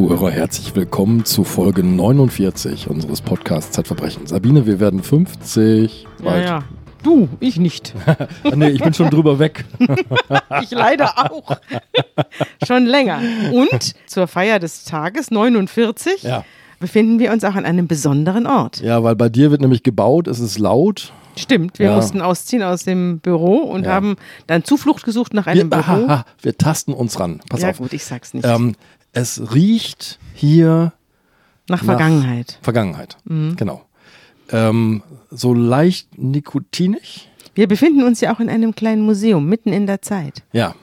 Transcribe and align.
Zuhörer, 0.00 0.30
herzlich 0.30 0.74
willkommen 0.74 1.26
zu 1.26 1.44
Folge 1.44 1.84
49 1.84 2.88
unseres 2.88 3.20
Podcasts 3.20 3.72
Zeitverbrechen. 3.72 4.26
Sabine, 4.26 4.64
wir 4.64 4.80
werden 4.80 5.02
50. 5.02 6.06
Ja, 6.24 6.38
ja. 6.38 6.62
Du, 7.02 7.28
ich 7.38 7.58
nicht. 7.58 7.92
nee, 8.54 8.70
ich 8.70 8.82
bin 8.82 8.94
schon 8.94 9.10
drüber 9.10 9.38
weg. 9.38 9.66
ich 10.62 10.70
leider 10.70 11.30
auch. 11.30 11.54
schon 12.66 12.86
länger. 12.86 13.20
Und 13.52 13.94
zur 14.06 14.26
Feier 14.26 14.58
des 14.58 14.84
Tages 14.84 15.30
49 15.30 16.22
ja. 16.22 16.46
befinden 16.78 17.18
wir 17.18 17.30
uns 17.30 17.44
auch 17.44 17.54
an 17.54 17.66
einem 17.66 17.86
besonderen 17.86 18.46
Ort. 18.46 18.80
Ja, 18.80 19.02
weil 19.02 19.16
bei 19.16 19.28
dir 19.28 19.50
wird 19.50 19.60
nämlich 19.60 19.82
gebaut, 19.82 20.28
es 20.28 20.40
ist 20.40 20.58
laut. 20.58 21.12
Stimmt, 21.36 21.78
wir 21.78 21.90
ja. 21.90 21.96
mussten 21.96 22.22
ausziehen 22.22 22.62
aus 22.62 22.84
dem 22.84 23.20
Büro 23.20 23.56
und 23.56 23.84
ja. 23.84 23.92
haben 23.92 24.16
dann 24.46 24.64
Zuflucht 24.64 25.04
gesucht 25.04 25.34
nach 25.34 25.46
einem 25.46 25.70
wir, 25.70 25.82
Büro. 25.82 26.06
Aha, 26.06 26.24
wir 26.40 26.56
tasten 26.56 26.94
uns 26.94 27.20
ran. 27.20 27.40
Pass 27.50 27.60
ja, 27.60 27.70
auf. 27.70 27.78
gut, 27.78 27.92
ich 27.92 28.04
sag's 28.04 28.32
nicht. 28.32 28.46
Ähm, 28.46 28.74
es 29.12 29.54
riecht 29.54 30.18
hier 30.34 30.92
nach 31.68 31.84
Vergangenheit. 31.84 32.56
Nach 32.58 32.64
Vergangenheit, 32.64 33.16
mhm. 33.24 33.56
genau. 33.56 33.82
Ähm, 34.50 35.02
so 35.30 35.54
leicht 35.54 36.18
nikotinisch. 36.18 37.28
Wir 37.54 37.68
befinden 37.68 38.02
uns 38.02 38.20
ja 38.20 38.34
auch 38.34 38.40
in 38.40 38.48
einem 38.48 38.74
kleinen 38.74 39.02
Museum, 39.02 39.48
mitten 39.48 39.72
in 39.72 39.86
der 39.86 40.02
Zeit. 40.02 40.42
Ja. 40.52 40.74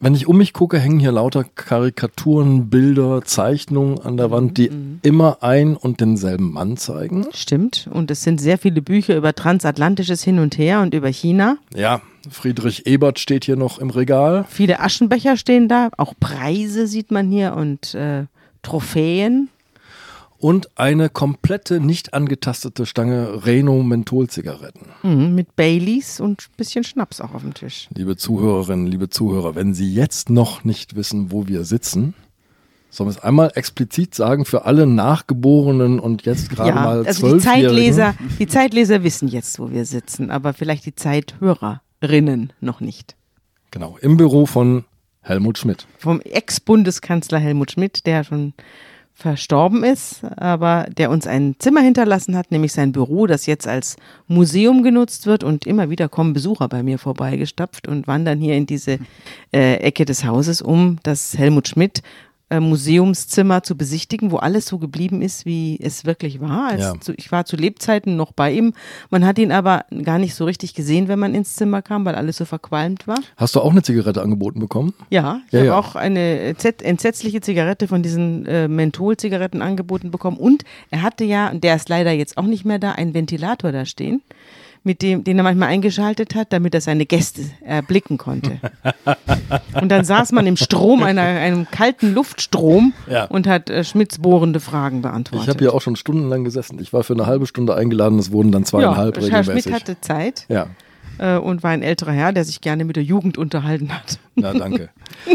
Wenn 0.00 0.14
ich 0.14 0.26
um 0.26 0.36
mich 0.36 0.52
gucke, 0.52 0.78
hängen 0.78 0.98
hier 0.98 1.12
lauter 1.12 1.44
Karikaturen, 1.44 2.68
Bilder, 2.68 3.22
Zeichnungen 3.24 4.00
an 4.00 4.16
der 4.16 4.30
Wand, 4.30 4.58
die 4.58 4.70
mhm. 4.70 4.98
immer 5.02 5.42
ein 5.42 5.76
und 5.76 6.00
denselben 6.00 6.52
Mann 6.52 6.76
zeigen. 6.76 7.26
Stimmt. 7.32 7.88
Und 7.90 8.10
es 8.10 8.22
sind 8.22 8.40
sehr 8.40 8.58
viele 8.58 8.82
Bücher 8.82 9.16
über 9.16 9.34
transatlantisches 9.34 10.22
Hin 10.22 10.38
und 10.38 10.58
Her 10.58 10.80
und 10.80 10.92
über 10.92 11.08
China. 11.08 11.56
Ja, 11.74 12.02
Friedrich 12.30 12.86
Ebert 12.86 13.18
steht 13.18 13.44
hier 13.44 13.56
noch 13.56 13.78
im 13.78 13.90
Regal. 13.90 14.44
Viele 14.48 14.80
Aschenbecher 14.80 15.36
stehen 15.36 15.68
da, 15.68 15.90
auch 15.96 16.14
Preise 16.18 16.86
sieht 16.86 17.10
man 17.10 17.28
hier 17.30 17.54
und 17.54 17.94
äh, 17.94 18.24
Trophäen 18.62 19.48
und 20.44 20.78
eine 20.78 21.08
komplette, 21.08 21.80
nicht 21.80 22.12
angetastete 22.12 22.84
Stange 22.84 23.46
Reno 23.46 23.82
Mentholzigaretten. 23.82 24.88
Mhm, 25.02 25.34
mit 25.34 25.56
Baileys 25.56 26.20
und 26.20 26.42
ein 26.42 26.56
bisschen 26.58 26.84
Schnaps 26.84 27.22
auch 27.22 27.32
auf 27.32 27.40
dem 27.40 27.54
Tisch. 27.54 27.88
Liebe 27.94 28.16
Zuhörerinnen, 28.16 28.86
liebe 28.86 29.08
Zuhörer, 29.08 29.54
wenn 29.54 29.72
Sie 29.72 29.94
jetzt 29.94 30.28
noch 30.28 30.62
nicht 30.62 30.96
wissen, 30.96 31.32
wo 31.32 31.48
wir 31.48 31.64
sitzen, 31.64 32.12
Sollen 32.90 33.08
wir 33.08 33.16
es 33.16 33.24
einmal 33.24 33.50
explizit 33.56 34.14
sagen 34.14 34.44
für 34.44 34.66
alle 34.66 34.86
Nachgeborenen 34.86 35.98
und 35.98 36.26
jetzt 36.26 36.50
gerade 36.50 36.68
ja, 36.68 36.74
mal 36.76 37.04
also 37.04 37.34
die 37.34 37.42
Zeitleser, 37.42 38.14
die 38.38 38.46
Zeitleser 38.46 39.02
wissen 39.02 39.26
jetzt, 39.26 39.58
wo 39.58 39.72
wir 39.72 39.84
sitzen, 39.84 40.30
aber 40.30 40.52
vielleicht 40.52 40.86
die 40.86 40.94
Zeithörerinnen 42.04 42.52
noch 42.60 42.80
nicht. 42.80 43.16
Genau, 43.70 43.96
im 44.00 44.16
Büro 44.16 44.46
von 44.46 44.84
Helmut 45.22 45.58
Schmidt. 45.58 45.86
Vom 45.98 46.20
Ex-Bundeskanzler 46.20 47.38
Helmut 47.38 47.72
Schmidt, 47.72 48.06
der 48.06 48.24
schon 48.24 48.52
verstorben 49.14 49.84
ist, 49.84 50.24
aber 50.24 50.86
der 50.96 51.08
uns 51.10 51.26
ein 51.26 51.54
Zimmer 51.58 51.80
hinterlassen 51.80 52.36
hat, 52.36 52.50
nämlich 52.50 52.72
sein 52.72 52.92
Büro, 52.92 53.26
das 53.26 53.46
jetzt 53.46 53.66
als 53.66 53.96
Museum 54.26 54.82
genutzt 54.82 55.26
wird 55.26 55.44
und 55.44 55.66
immer 55.66 55.88
wieder 55.88 56.08
kommen 56.08 56.32
Besucher 56.32 56.68
bei 56.68 56.82
mir 56.82 56.98
vorbeigestapft 56.98 57.86
und 57.86 58.06
wandern 58.06 58.40
hier 58.40 58.54
in 58.54 58.66
diese 58.66 58.98
äh, 59.52 59.76
Ecke 59.76 60.04
des 60.04 60.24
Hauses, 60.24 60.60
um 60.60 60.98
das 61.04 61.38
Helmut 61.38 61.68
Schmidt 61.68 62.02
äh, 62.50 62.60
Museumszimmer 62.60 63.62
zu 63.62 63.76
besichtigen, 63.76 64.30
wo 64.30 64.36
alles 64.36 64.66
so 64.66 64.78
geblieben 64.78 65.22
ist, 65.22 65.46
wie 65.46 65.78
es 65.80 66.04
wirklich 66.04 66.40
war. 66.40 66.78
Ja. 66.78 66.92
Zu, 67.00 67.14
ich 67.16 67.32
war 67.32 67.46
zu 67.46 67.56
Lebzeiten 67.56 68.16
noch 68.16 68.32
bei 68.32 68.52
ihm. 68.52 68.74
Man 69.10 69.24
hat 69.24 69.38
ihn 69.38 69.50
aber 69.50 69.84
gar 70.02 70.18
nicht 70.18 70.34
so 70.34 70.44
richtig 70.44 70.74
gesehen, 70.74 71.08
wenn 71.08 71.18
man 71.18 71.34
ins 71.34 71.56
Zimmer 71.56 71.82
kam, 71.82 72.04
weil 72.04 72.14
alles 72.14 72.36
so 72.36 72.44
verqualmt 72.44 73.08
war. 73.08 73.18
Hast 73.36 73.54
du 73.54 73.60
auch 73.60 73.70
eine 73.70 73.82
Zigarette 73.82 74.22
angeboten 74.22 74.60
bekommen? 74.60 74.94
Ja, 75.10 75.40
ich 75.46 75.52
ja, 75.52 75.58
habe 75.60 75.68
ja. 75.68 75.78
auch 75.78 75.96
eine 75.96 76.40
entsetzliche 76.40 77.40
Zigarette 77.40 77.88
von 77.88 78.02
diesen 78.02 78.44
äh, 78.46 78.68
Menthol-Zigaretten 78.68 79.62
angeboten 79.62 80.10
bekommen. 80.10 80.36
Und 80.36 80.64
er 80.90 81.02
hatte 81.02 81.24
ja, 81.24 81.52
der 81.54 81.76
ist 81.76 81.88
leider 81.88 82.12
jetzt 82.12 82.36
auch 82.36 82.46
nicht 82.46 82.64
mehr 82.64 82.78
da, 82.78 82.92
einen 82.92 83.14
Ventilator 83.14 83.72
da 83.72 83.86
stehen 83.86 84.22
mit 84.84 85.02
dem, 85.02 85.24
den 85.24 85.38
er 85.38 85.42
manchmal 85.42 85.70
eingeschaltet 85.70 86.34
hat, 86.34 86.52
damit 86.52 86.74
er 86.74 86.80
seine 86.80 87.06
Gäste 87.06 87.42
erblicken 87.62 88.18
konnte. 88.18 88.60
und 89.80 89.88
dann 89.88 90.04
saß 90.04 90.32
man 90.32 90.46
im 90.46 90.56
Strom, 90.56 91.02
einer, 91.02 91.22
einem 91.22 91.66
kalten 91.70 92.12
Luftstrom 92.14 92.92
ja. 93.10 93.24
und 93.24 93.46
hat 93.46 93.70
äh, 93.70 93.82
Schmidts 93.82 94.18
bohrende 94.18 94.60
Fragen 94.60 95.02
beantwortet. 95.02 95.44
Ich 95.44 95.48
habe 95.48 95.58
hier 95.58 95.74
auch 95.74 95.80
schon 95.80 95.96
stundenlang 95.96 96.44
gesessen. 96.44 96.78
Ich 96.80 96.92
war 96.92 97.02
für 97.02 97.14
eine 97.14 97.26
halbe 97.26 97.46
Stunde 97.46 97.74
eingeladen, 97.74 98.18
es 98.18 98.30
wurden 98.30 98.52
dann 98.52 98.64
zweieinhalb 98.64 99.20
ja, 99.20 99.28
Herr 99.28 99.44
Schmidt 99.44 99.72
hatte 99.72 100.00
Zeit. 100.00 100.44
Ja. 100.48 100.68
Äh, 101.18 101.38
und 101.38 101.62
war 101.62 101.70
ein 101.70 101.82
älterer 101.82 102.12
Herr, 102.12 102.32
der 102.32 102.44
sich 102.44 102.60
gerne 102.60 102.84
mit 102.84 102.96
der 102.96 103.04
Jugend 103.04 103.38
unterhalten 103.38 103.90
hat. 103.90 104.18
Na, 104.34 104.52
danke. 104.52 104.90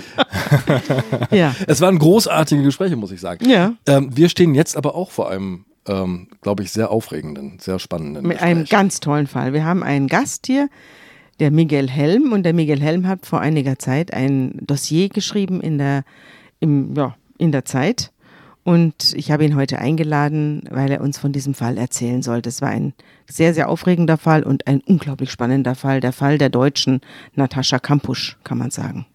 ja. 1.32 1.56
Es 1.68 1.82
waren 1.82 1.98
großartige 1.98 2.64
Gespräche, 2.64 2.96
muss 2.96 3.12
ich 3.12 3.22
sagen. 3.22 3.50
Ja. 3.50 3.74
Ähm, 3.88 4.16
wir 4.16 4.30
stehen 4.30 4.56
jetzt 4.56 4.78
aber 4.78 4.96
auch 4.96 5.12
vor 5.12 5.30
einem 5.30 5.66
ähm, 5.90 6.28
glaube 6.42 6.64
ich, 6.64 6.72
sehr 6.72 6.92
aufregenden, 6.92 7.58
sehr 7.60 7.80
spannenden. 7.80 8.24
Mit 8.24 8.38
Gespräch. 8.38 8.50
einem 8.50 8.66
ganz 8.66 9.00
tollen 9.00 9.28
Fall. 9.28 9.54
Wir 9.54 9.66
haben 9.66 9.84
einen 9.84 10.08
Gast 10.08 10.46
hier, 10.46 10.70
der 11.40 11.52
Miguel 11.52 11.90
Helm, 11.90 12.32
und 12.32 12.44
der 12.44 12.54
Miguel 12.54 12.80
Helm 12.80 13.08
hat 13.08 13.26
vor 13.26 13.42
einiger 13.42 13.80
Zeit 13.80 14.14
ein 14.14 14.60
Dossier 14.62 15.10
geschrieben 15.10 15.62
in 15.62 15.78
der, 15.78 16.04
im, 16.60 16.96
ja, 16.96 17.16
in 17.38 17.52
der 17.52 17.66
Zeit. 17.66 18.12
Und 18.64 19.14
ich 19.16 19.32
habe 19.32 19.46
ihn 19.46 19.56
heute 19.56 19.80
eingeladen, 19.80 20.64
weil 20.70 20.92
er 20.92 21.02
uns 21.02 21.18
von 21.18 21.32
diesem 21.32 21.56
Fall 21.56 21.78
erzählen 21.78 22.22
soll. 22.22 22.42
Das 22.42 22.62
war 22.62 22.70
ein 22.70 22.94
sehr, 23.26 23.54
sehr 23.54 23.70
aufregender 23.70 24.18
Fall 24.18 24.44
und 24.44 24.68
ein 24.68 24.82
unglaublich 24.82 25.32
spannender 25.32 25.74
Fall. 25.74 26.02
Der 26.02 26.14
Fall 26.14 26.38
der 26.38 26.50
Deutschen 26.50 27.02
Natascha 27.34 27.80
Kampusch, 27.80 28.38
kann 28.44 28.58
man 28.60 28.70
sagen. 28.70 29.08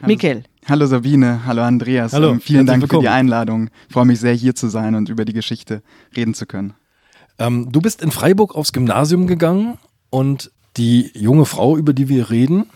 Hallo, 0.00 0.06
Mikkel. 0.06 0.44
Hallo 0.66 0.86
Sabine, 0.86 1.44
hallo 1.44 1.62
Andreas. 1.62 2.12
Hallo, 2.12 2.30
ähm, 2.30 2.40
vielen 2.40 2.66
Dank 2.66 2.82
willkommen. 2.82 3.02
für 3.02 3.08
die 3.08 3.12
Einladung. 3.12 3.68
Ich 3.88 3.92
freue 3.92 4.04
mich 4.04 4.20
sehr, 4.20 4.32
hier 4.32 4.54
zu 4.54 4.68
sein 4.68 4.94
und 4.94 5.08
über 5.08 5.24
die 5.24 5.32
Geschichte 5.32 5.82
reden 6.16 6.34
zu 6.34 6.46
können. 6.46 6.74
Ähm, 7.38 7.72
du 7.72 7.80
bist 7.80 8.00
in 8.00 8.12
Freiburg 8.12 8.54
aufs 8.54 8.72
Gymnasium 8.72 9.26
gegangen 9.26 9.78
und 10.10 10.52
die 10.76 11.10
junge 11.14 11.46
Frau, 11.46 11.76
über 11.76 11.92
die 11.92 12.08
wir 12.08 12.30
reden, 12.30 12.66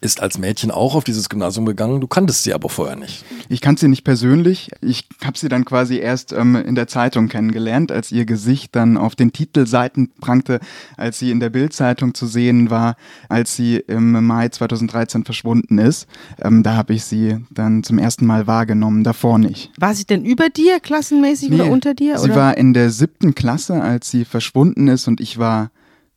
ist 0.00 0.20
als 0.20 0.38
Mädchen 0.38 0.70
auch 0.70 0.94
auf 0.94 1.04
dieses 1.04 1.28
Gymnasium 1.28 1.66
gegangen. 1.66 2.00
Du 2.00 2.06
kanntest 2.06 2.44
sie 2.44 2.54
aber 2.54 2.68
vorher 2.68 2.96
nicht. 2.96 3.24
Ich 3.48 3.60
kannte 3.60 3.80
sie 3.80 3.88
nicht 3.88 4.04
persönlich. 4.04 4.70
Ich 4.80 5.08
habe 5.24 5.38
sie 5.38 5.48
dann 5.48 5.64
quasi 5.64 5.98
erst 5.98 6.32
ähm, 6.32 6.56
in 6.56 6.74
der 6.74 6.86
Zeitung 6.86 7.28
kennengelernt, 7.28 7.92
als 7.92 8.12
ihr 8.12 8.24
Gesicht 8.24 8.76
dann 8.76 8.96
auf 8.96 9.14
den 9.14 9.32
Titelseiten 9.32 10.10
prangte, 10.20 10.60
als 10.96 11.18
sie 11.18 11.30
in 11.30 11.40
der 11.40 11.50
Bildzeitung 11.50 12.14
zu 12.14 12.26
sehen 12.26 12.70
war, 12.70 12.96
als 13.28 13.56
sie 13.56 13.76
im 13.76 14.24
Mai 14.24 14.48
2013 14.48 15.24
verschwunden 15.24 15.78
ist. 15.78 16.06
Ähm, 16.40 16.62
da 16.62 16.74
habe 16.74 16.94
ich 16.94 17.04
sie 17.04 17.38
dann 17.50 17.82
zum 17.82 17.98
ersten 17.98 18.26
Mal 18.26 18.46
wahrgenommen, 18.46 19.04
davor 19.04 19.38
nicht. 19.38 19.70
War 19.78 19.94
sie 19.94 20.04
denn 20.04 20.24
über 20.24 20.48
dir, 20.48 20.80
klassenmäßig 20.80 21.50
nee, 21.50 21.56
oder 21.56 21.70
unter 21.70 21.94
dir? 21.94 22.18
Sie 22.18 22.26
oder? 22.26 22.36
war 22.36 22.56
in 22.56 22.74
der 22.74 22.90
siebten 22.90 23.34
Klasse, 23.34 23.80
als 23.80 24.10
sie 24.10 24.24
verschwunden 24.24 24.88
ist 24.88 25.08
und 25.08 25.20
ich 25.20 25.38
war 25.38 25.70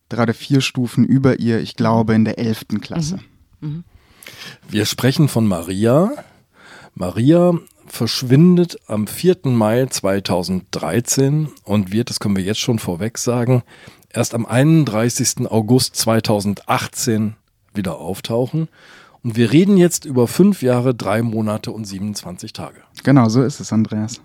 gerade 0.09 0.33
vier 0.33 0.61
Stufen 0.61 1.05
über 1.05 1.39
ihr, 1.39 1.59
ich 1.59 1.75
glaube 1.75 2.13
in 2.13 2.25
der 2.25 2.37
elften 2.37 2.81
Klasse. 2.81 3.17
Mhm. 3.17 3.32
Wir 4.69 4.85
sprechen 4.85 5.27
von 5.27 5.47
Maria. 5.47 6.11
Maria 6.95 7.53
verschwindet 7.87 8.77
am 8.87 9.07
4. 9.07 9.37
Mai 9.45 9.85
2013 9.85 11.49
und 11.63 11.91
wird, 11.91 12.09
das 12.09 12.19
können 12.19 12.35
wir 12.35 12.43
jetzt 12.43 12.59
schon 12.59 12.79
vorweg 12.79 13.17
sagen, 13.17 13.63
erst 14.09 14.33
am 14.33 14.45
31. 14.45 15.49
August 15.49 15.95
2018 15.97 17.35
wieder 17.73 17.97
auftauchen. 17.97 18.67
Und 19.21 19.35
wir 19.35 19.51
reden 19.51 19.77
jetzt 19.77 20.05
über 20.05 20.27
fünf 20.27 20.61
Jahre, 20.61 20.93
drei 20.93 21.21
Monate 21.21 21.71
und 21.71 21.85
27 21.85 22.51
Tage. 22.51 22.81
Genau, 23.03 23.29
so 23.29 23.43
ist 23.43 23.59
es, 23.59 23.71
Andreas. 23.71 24.21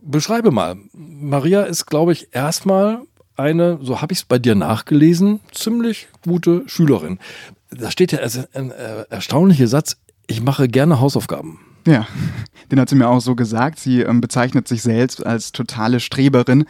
Beschreibe 0.00 0.50
mal. 0.50 0.76
Maria 0.92 1.62
ist, 1.62 1.86
glaube 1.86 2.12
ich, 2.12 2.28
erstmal 2.32 3.02
eine, 3.36 3.78
so 3.80 4.02
habe 4.02 4.12
ich 4.12 4.20
es 4.20 4.24
bei 4.24 4.38
dir 4.38 4.54
nachgelesen, 4.54 5.40
ziemlich 5.52 6.08
gute 6.22 6.64
Schülerin 6.66 7.18
da 7.76 7.90
steht 7.90 8.12
ja 8.12 8.18
also 8.20 8.44
ein 8.54 8.70
äh, 8.70 9.04
erstaunlicher 9.10 9.66
Satz, 9.66 9.96
ich 10.26 10.42
mache 10.42 10.68
gerne 10.68 11.00
Hausaufgaben. 11.00 11.58
Ja, 11.86 12.06
den 12.70 12.78
hat 12.78 12.88
sie 12.88 12.94
mir 12.94 13.08
auch 13.08 13.20
so 13.20 13.34
gesagt. 13.34 13.78
Sie 13.78 14.02
ähm, 14.02 14.20
bezeichnet 14.20 14.68
sich 14.68 14.82
selbst 14.82 15.24
als 15.24 15.52
totale 15.52 16.00
Streberin. 16.00 16.64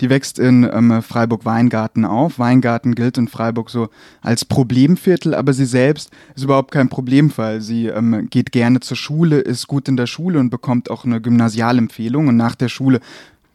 Die 0.00 0.10
wächst 0.10 0.38
in 0.38 0.68
ähm, 0.70 1.02
Freiburg-Weingarten 1.02 2.04
auf. 2.04 2.38
Weingarten 2.38 2.94
gilt 2.94 3.16
in 3.16 3.28
Freiburg 3.28 3.70
so 3.70 3.88
als 4.22 4.44
Problemviertel, 4.44 5.34
aber 5.34 5.52
sie 5.52 5.66
selbst 5.66 6.10
ist 6.34 6.44
überhaupt 6.44 6.72
kein 6.72 6.88
Problemfall. 6.88 7.60
Sie 7.60 7.86
ähm, 7.86 8.28
geht 8.28 8.52
gerne 8.52 8.80
zur 8.80 8.96
Schule, 8.96 9.38
ist 9.38 9.66
gut 9.68 9.88
in 9.88 9.96
der 9.96 10.06
Schule 10.06 10.40
und 10.40 10.50
bekommt 10.50 10.90
auch 10.90 11.04
eine 11.04 11.20
Gymnasialempfehlung. 11.20 12.28
Und 12.28 12.36
nach 12.36 12.56
der 12.56 12.68
Schule 12.68 13.00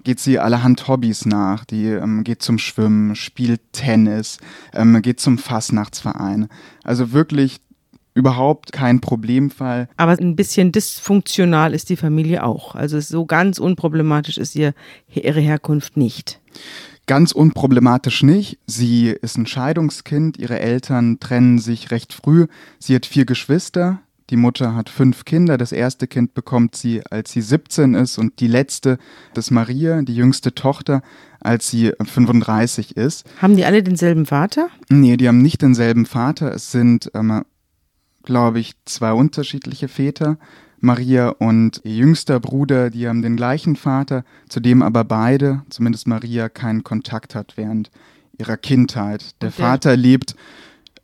geht 0.03 0.19
sie 0.19 0.39
allerhand 0.39 0.87
Hobbys 0.87 1.25
nach. 1.25 1.65
Die 1.65 1.87
ähm, 1.87 2.23
geht 2.23 2.41
zum 2.41 2.57
Schwimmen, 2.57 3.15
spielt 3.15 3.61
Tennis, 3.73 4.37
ähm, 4.73 5.01
geht 5.01 5.19
zum 5.19 5.37
Fastnachtsverein. 5.37 6.47
Also 6.83 7.11
wirklich 7.11 7.61
überhaupt 8.13 8.71
kein 8.73 8.99
Problemfall. 9.01 9.87
Aber 9.97 10.13
ein 10.13 10.35
bisschen 10.35 10.71
dysfunktional 10.71 11.73
ist 11.73 11.89
die 11.89 11.95
Familie 11.95 12.43
auch. 12.43 12.75
Also 12.75 12.99
so 12.99 13.25
ganz 13.25 13.57
unproblematisch 13.57 14.37
ist 14.37 14.55
ihr, 14.55 14.73
ihre 15.13 15.39
Herkunft 15.39 15.97
nicht. 15.97 16.39
Ganz 17.07 17.31
unproblematisch 17.31 18.23
nicht. 18.23 18.59
Sie 18.67 19.07
ist 19.09 19.37
ein 19.37 19.47
Scheidungskind. 19.47 20.37
Ihre 20.37 20.59
Eltern 20.59 21.19
trennen 21.19 21.59
sich 21.59 21.91
recht 21.91 22.13
früh. 22.13 22.47
Sie 22.79 22.95
hat 22.95 23.05
vier 23.05 23.25
Geschwister 23.25 23.99
Die 24.31 24.37
Mutter 24.37 24.75
hat 24.75 24.89
fünf 24.89 25.25
Kinder. 25.25 25.57
Das 25.57 25.73
erste 25.73 26.07
Kind 26.07 26.33
bekommt 26.33 26.75
sie, 26.75 27.01
als 27.11 27.33
sie 27.33 27.41
17 27.41 27.93
ist 27.95 28.17
und 28.17 28.39
die 28.39 28.47
letzte, 28.47 28.97
das 29.33 29.47
ist 29.47 29.51
Maria, 29.51 30.01
die 30.01 30.15
jüngste 30.15 30.55
Tochter, 30.55 31.01
als 31.41 31.69
sie 31.69 31.91
35 32.01 32.95
ist. 32.95 33.29
Haben 33.41 33.57
die 33.57 33.65
alle 33.65 33.83
denselben 33.83 34.25
Vater? 34.25 34.69
Nee, 34.89 35.17
die 35.17 35.27
haben 35.27 35.41
nicht 35.41 35.61
denselben 35.61 36.05
Vater. 36.05 36.53
Es 36.53 36.71
sind, 36.71 37.11
ähm, 37.13 37.43
glaube 38.23 38.61
ich, 38.61 38.73
zwei 38.85 39.11
unterschiedliche 39.11 39.89
Väter. 39.89 40.37
Maria 40.79 41.29
und 41.29 41.81
ihr 41.83 41.95
jüngster 41.95 42.39
Bruder, 42.39 42.89
die 42.89 43.09
haben 43.09 43.21
den 43.21 43.35
gleichen 43.35 43.75
Vater, 43.75 44.23
zu 44.47 44.61
dem 44.61 44.81
aber 44.81 45.03
beide, 45.03 45.63
zumindest 45.69 46.07
Maria, 46.07 46.47
keinen 46.47 46.83
Kontakt 46.83 47.35
hat 47.35 47.57
während 47.57 47.91
ihrer 48.37 48.57
Kindheit. 48.57 49.21
Der, 49.41 49.49
der 49.49 49.51
Vater 49.51 49.97
lebt 49.97 50.35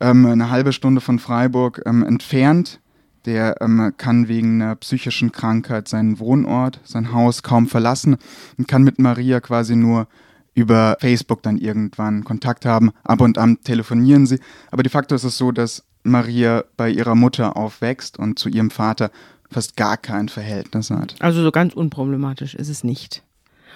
ähm, 0.00 0.24
eine 0.24 0.50
halbe 0.50 0.72
Stunde 0.72 1.00
von 1.00 1.18
Freiburg 1.18 1.82
ähm, 1.84 2.02
entfernt. 2.02 2.80
Der 3.26 3.60
ähm, 3.60 3.92
kann 3.96 4.28
wegen 4.28 4.62
einer 4.62 4.76
psychischen 4.76 5.32
Krankheit 5.32 5.88
seinen 5.88 6.18
Wohnort, 6.18 6.80
sein 6.84 7.12
Haus 7.12 7.42
kaum 7.42 7.66
verlassen 7.66 8.16
und 8.56 8.68
kann 8.68 8.84
mit 8.84 8.98
Maria 8.98 9.40
quasi 9.40 9.76
nur 9.76 10.06
über 10.54 10.96
Facebook 11.00 11.42
dann 11.42 11.56
irgendwann 11.56 12.24
Kontakt 12.24 12.64
haben. 12.64 12.90
Ab 13.04 13.20
und 13.20 13.38
an 13.38 13.60
telefonieren 13.62 14.26
sie. 14.26 14.40
Aber 14.70 14.82
de 14.82 14.90
facto 14.90 15.14
ist 15.14 15.24
es 15.24 15.38
so, 15.38 15.52
dass 15.52 15.84
Maria 16.02 16.64
bei 16.76 16.90
ihrer 16.90 17.14
Mutter 17.14 17.56
aufwächst 17.56 18.18
und 18.18 18.38
zu 18.38 18.48
ihrem 18.48 18.70
Vater 18.70 19.10
fast 19.50 19.76
gar 19.76 19.96
kein 19.96 20.28
Verhältnis 20.28 20.90
hat. 20.90 21.14
Also 21.20 21.42
so 21.42 21.50
ganz 21.50 21.74
unproblematisch 21.74 22.54
ist 22.54 22.68
es 22.68 22.84
nicht. 22.84 23.22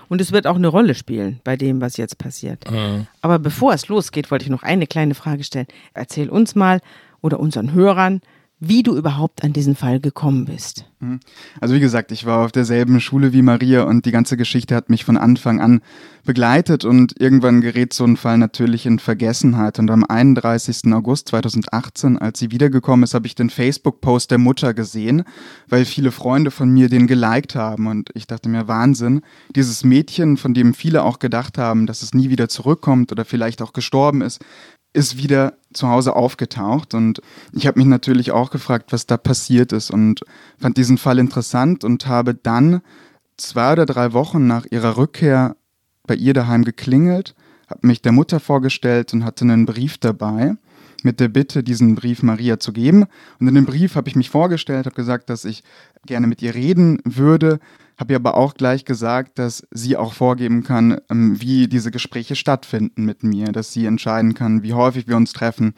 Und 0.09 0.21
es 0.21 0.33
wird 0.33 0.47
auch 0.47 0.57
eine 0.57 0.69
Rolle 0.69 0.95
spielen 0.95 1.41
bei 1.45 1.57
dem, 1.57 1.81
was 1.81 1.97
jetzt 1.97 2.19
passiert. 2.19 2.71
Mhm. 2.71 3.07
Aber 3.21 3.39
bevor 3.39 3.73
es 3.73 3.89
losgeht, 3.89 4.31
wollte 4.31 4.45
ich 4.45 4.51
noch 4.51 4.63
eine 4.63 4.87
kleine 4.87 5.15
Frage 5.15 5.45
stellen. 5.45 5.67
Erzähl 5.95 6.29
uns 6.29 6.55
mal 6.55 6.81
oder 7.21 7.41
unseren 7.41 7.73
Hörern, 7.73 8.21
wie 8.65 8.85
du 8.85 8.97
überhaupt 8.97 9.43
an 9.43 9.53
diesen 9.53 9.75
Fall 9.75 9.99
gekommen 9.99 10.45
bist. 10.45 10.85
Mhm. 11.01 11.19
Also 11.61 11.75
wie 11.75 11.81
gesagt, 11.81 12.13
ich 12.13 12.27
war 12.27 12.45
auf 12.45 12.53
derselben 12.53 13.01
Schule 13.01 13.33
wie 13.33 13.43
Maria 13.43 13.83
und 13.83 14.07
die 14.07 14.13
ganze 14.13 14.37
Geschichte 14.37 14.77
hat 14.77 14.89
mich 14.89 15.05
von 15.05 15.17
Anfang 15.17 15.61
an 15.61 15.81
begleitet 16.25 16.85
und 16.85 17.21
irgendwann 17.21 17.61
gerät 17.61 17.93
so 17.93 18.05
ein 18.05 18.17
Fall 18.17 18.39
natürlich 18.39 18.87
in 18.87 19.01
Vergessenheit. 19.01 19.81
Und 19.81 19.91
am 19.91 20.05
31. 20.05 20.93
August 20.93 21.29
2018, 21.31 22.19
als 22.19 22.39
sie 22.39 22.53
wiedergekommen 22.53 23.03
ist, 23.03 23.15
habe 23.15 23.27
ich 23.27 23.35
den 23.35 23.51
Facebook-Post 23.51 24.31
der 24.31 24.39
Mutter 24.39 24.75
gesehen, 24.75 25.25
weil 25.69 25.85
viele 25.85 26.13
Freunde 26.13 26.53
von 26.53 26.71
mir 26.71 26.89
den 26.89 27.09
geliked 27.09 27.57
haben 27.57 27.89
und 27.89 28.11
ich 28.15 28.29
dachte 28.29 28.49
mir, 28.49 28.69
Wahnsinn, 28.69 29.23
dieses 29.57 29.83
Mädchen, 29.83 30.37
von 30.37 30.55
dem 30.55 30.73
viele 30.73 31.03
auch 31.03 31.19
gedacht 31.19 31.59
haben, 31.59 31.89
dass 31.89 32.03
es 32.03 32.15
nie 32.15 32.31
wieder 32.31 32.49
zurückkommt 32.49 33.11
oder 33.11 33.25
vielleicht 33.25 33.61
auch 33.61 33.73
gestorben 33.73 34.23
ist, 34.23 34.41
ist 34.93 35.17
wieder 35.17 35.55
zu 35.73 35.89
Hause 35.89 36.15
aufgetaucht 36.15 36.95
und 36.95 37.23
ich 37.53 37.67
habe 37.67 37.79
mich 37.79 37.89
natürlich 37.89 38.31
auch 38.31 38.51
gefragt, 38.51 38.93
was 38.93 39.07
da 39.07 39.17
passiert 39.17 39.73
ist 39.73 39.91
und 39.91 40.21
fand 40.59 40.77
diesen 40.77 40.99
Fall 40.99 41.19
interessant 41.19 41.83
und 41.83 42.07
habe 42.07 42.35
dann 42.35 42.83
zwei 43.37 43.73
oder 43.73 43.87
drei 43.87 44.13
Wochen 44.13 44.47
nach 44.47 44.67
ihrer 44.71 44.97
Rückkehr 44.97 45.57
bei 46.07 46.15
ihr 46.15 46.35
daheim 46.35 46.65
geklingelt, 46.65 47.35
habe 47.69 47.87
mich 47.87 48.03
der 48.03 48.13
Mutter 48.13 48.39
vorgestellt 48.39 49.15
und 49.15 49.25
hatte 49.25 49.45
einen 49.45 49.67
Brief 49.67 49.99
dabei 49.99 50.57
mit 51.03 51.21
der 51.21 51.29
Bitte, 51.29 51.63
diesen 51.63 51.95
Brief 51.95 52.23
Maria 52.23 52.61
zu 52.61 52.73
geben. 52.73 53.07
Und 53.41 53.49
in 53.49 53.55
dem 53.55 53.67
Brief 53.67 53.97
habe 53.97 54.09
ich 54.09 54.17
mich 54.17 54.31
vorgestellt, 54.31 54.87
habe 54.87 54.95
gesagt, 54.95 55.31
dass 55.31 55.45
ich 55.45 55.65
gerne 56.07 56.27
mit 56.27 56.43
ihr 56.43 56.55
reden 56.55 57.01
würde, 57.05 57.59
habe 57.99 58.13
ihr 58.13 58.17
aber 58.17 58.37
auch 58.37 58.55
gleich 58.55 58.85
gesagt, 58.85 59.39
dass 59.39 59.67
sie 59.71 59.97
auch 59.97 60.13
vorgeben 60.13 60.63
kann, 60.65 61.01
ähm, 61.11 61.41
wie 61.41 61.69
diese 61.69 61.91
Gespräche 61.91 62.37
stattfinden 62.37 63.05
mit 63.05 63.23
mir, 63.23 63.47
dass 63.47 63.73
sie 63.73 63.87
entscheiden 63.87 64.35
kann, 64.35 64.63
wie 64.63 64.75
häufig 64.75 65.09
wir 65.09 65.17
uns 65.17 65.33
treffen 65.33 65.75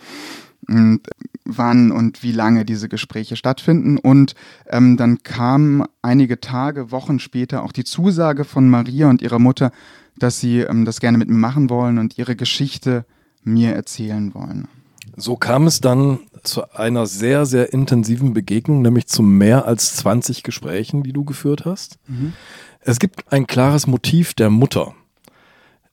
und 0.68 1.00
wann 1.44 1.92
und 1.92 2.22
wie 2.22 2.32
lange 2.32 2.64
diese 2.64 2.88
Gespräche 2.88 3.36
stattfinden. 3.36 3.98
Und 3.98 4.34
ähm, 4.68 4.96
dann 4.96 5.22
kam 5.22 5.86
einige 6.02 6.40
Tage, 6.40 6.90
Wochen 6.90 7.18
später 7.18 7.62
auch 7.62 7.72
die 7.72 7.84
Zusage 7.84 8.44
von 8.44 8.68
Maria 8.68 9.10
und 9.10 9.22
ihrer 9.22 9.38
Mutter, 9.38 9.70
dass 10.16 10.40
sie 10.40 10.60
ähm, 10.60 10.84
das 10.84 11.00
gerne 11.00 11.18
mit 11.18 11.28
mir 11.28 11.36
machen 11.36 11.70
wollen 11.70 11.98
und 11.98 12.18
ihre 12.18 12.36
Geschichte 12.36 13.04
mir 13.42 13.74
erzählen 13.74 14.34
wollen. 14.34 14.68
So 15.16 15.36
kam 15.36 15.66
es 15.66 15.80
dann 15.80 16.20
zu 16.42 16.72
einer 16.72 17.06
sehr, 17.06 17.46
sehr 17.46 17.72
intensiven 17.72 18.34
Begegnung, 18.34 18.82
nämlich 18.82 19.06
zu 19.06 19.22
mehr 19.22 19.66
als 19.66 19.96
20 19.96 20.42
Gesprächen, 20.42 21.02
die 21.02 21.12
du 21.12 21.24
geführt 21.24 21.64
hast. 21.64 21.98
Mhm. 22.06 22.32
Es 22.80 22.98
gibt 22.98 23.32
ein 23.32 23.46
klares 23.46 23.86
Motiv 23.86 24.34
der 24.34 24.50
Mutter, 24.50 24.94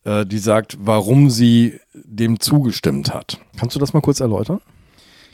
äh, 0.04 0.26
die 0.26 0.40
sagt, 0.40 0.78
warum 0.82 1.30
sie 1.30 1.80
dem 1.94 2.40
zugestimmt 2.40 3.14
hat. 3.14 3.40
Kannst 3.58 3.76
du 3.76 3.80
das 3.80 3.94
mal 3.94 4.02
kurz 4.02 4.20
erläutern? 4.20 4.60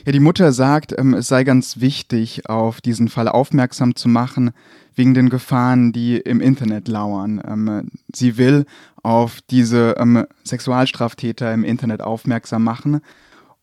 Ja, 0.04 0.12
die 0.12 0.20
Mutter 0.20 0.52
sagt, 0.52 0.94
ähm, 0.96 1.14
es 1.14 1.28
sei 1.28 1.44
ganz 1.44 1.80
wichtig, 1.80 2.48
auf 2.48 2.80
diesen 2.80 3.08
Fall 3.08 3.28
aufmerksam 3.28 3.96
zu 3.96 4.08
machen, 4.08 4.52
wegen 4.94 5.14
den 5.14 5.28
Gefahren, 5.28 5.92
die 5.92 6.16
im 6.18 6.40
Internet 6.40 6.88
lauern. 6.88 7.42
Ähm, 7.46 7.90
sie 8.14 8.36
will 8.36 8.66
auf 9.02 9.40
diese 9.50 9.96
ähm, 9.98 10.26
Sexualstraftäter 10.44 11.52
im 11.52 11.64
Internet 11.64 12.02
aufmerksam 12.02 12.64
machen 12.64 13.00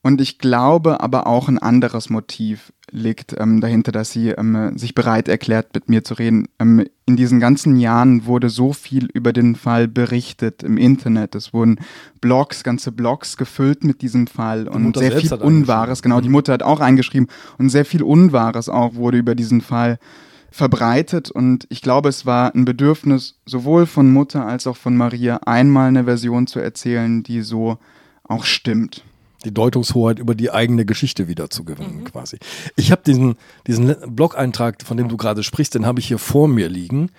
und 0.05 0.21
ich 0.21 0.37
glaube 0.37 1.01
aber 1.01 1.25
auch 1.25 1.47
ein 1.47 1.57
anderes 1.57 2.11
Motiv 2.11 2.71
liegt 2.91 3.35
ähm, 3.39 3.59
dahinter, 3.59 3.91
dass 3.91 4.11
sie 4.11 4.29
ähm, 4.29 4.77
sich 4.77 4.93
bereit 4.93 5.27
erklärt, 5.27 5.73
mit 5.73 5.89
mir 5.89 6.03
zu 6.03 6.13
reden. 6.13 6.47
Ähm, 6.59 6.85
in 7.07 7.15
diesen 7.15 7.39
ganzen 7.39 7.79
Jahren 7.79 8.27
wurde 8.27 8.49
so 8.49 8.71
viel 8.71 9.07
über 9.11 9.33
den 9.33 9.55
Fall 9.55 9.87
berichtet 9.87 10.61
im 10.61 10.77
Internet. 10.77 11.33
Es 11.33 11.55
wurden 11.55 11.79
Blogs, 12.21 12.63
ganze 12.63 12.91
Blogs 12.91 13.35
gefüllt 13.35 13.83
mit 13.83 14.03
diesem 14.03 14.27
Fall 14.27 14.67
und 14.67 14.95
sehr 14.95 15.11
viel 15.13 15.33
Unwahres. 15.33 16.03
Genau, 16.03 16.21
die 16.21 16.27
mhm. 16.27 16.33
Mutter 16.33 16.53
hat 16.53 16.61
auch 16.61 16.81
eingeschrieben 16.81 17.27
und 17.57 17.69
sehr 17.69 17.83
viel 17.83 18.03
Unwahres 18.03 18.69
auch 18.69 18.93
wurde 18.93 19.17
über 19.17 19.33
diesen 19.33 19.61
Fall 19.61 19.97
verbreitet 20.51 21.31
und 21.31 21.65
ich 21.69 21.81
glaube, 21.81 22.09
es 22.09 22.27
war 22.27 22.53
ein 22.53 22.63
Bedürfnis 22.63 23.39
sowohl 23.47 23.87
von 23.87 24.13
Mutter 24.13 24.45
als 24.45 24.67
auch 24.67 24.77
von 24.77 24.95
Maria, 24.95 25.37
einmal 25.47 25.87
eine 25.87 26.03
Version 26.03 26.45
zu 26.45 26.59
erzählen, 26.59 27.23
die 27.23 27.41
so 27.41 27.79
auch 28.23 28.43
stimmt 28.43 29.03
die 29.45 29.53
Deutungshoheit 29.53 30.19
über 30.19 30.35
die 30.35 30.51
eigene 30.51 30.85
Geschichte 30.85 31.27
wieder 31.27 31.49
zu 31.49 31.63
gewinnen, 31.63 31.99
mhm. 31.99 32.03
quasi. 32.05 32.37
Ich 32.75 32.91
habe 32.91 33.03
diesen, 33.05 33.35
diesen 33.67 33.95
Blog-Eintrag, 34.15 34.83
von 34.83 34.97
dem 34.97 35.07
du 35.07 35.17
gerade 35.17 35.43
sprichst, 35.43 35.75
den 35.75 35.85
habe 35.85 35.99
ich 35.99 36.07
hier 36.07 36.17
vor 36.19 36.47
mir 36.47 36.67
liegen. 36.67 37.11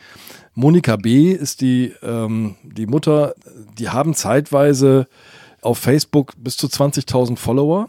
Monika 0.55 0.97
B. 0.97 1.33
ist 1.33 1.61
die, 1.61 1.93
ähm, 2.03 2.57
die 2.63 2.87
Mutter, 2.87 3.35
die 3.79 3.91
haben 3.91 4.15
zeitweise 4.15 5.07
auf 5.63 5.79
Facebook 5.79 6.33
bis 6.39 6.57
zu 6.57 6.67
20.000 6.67 7.37
Follower. 7.37 7.89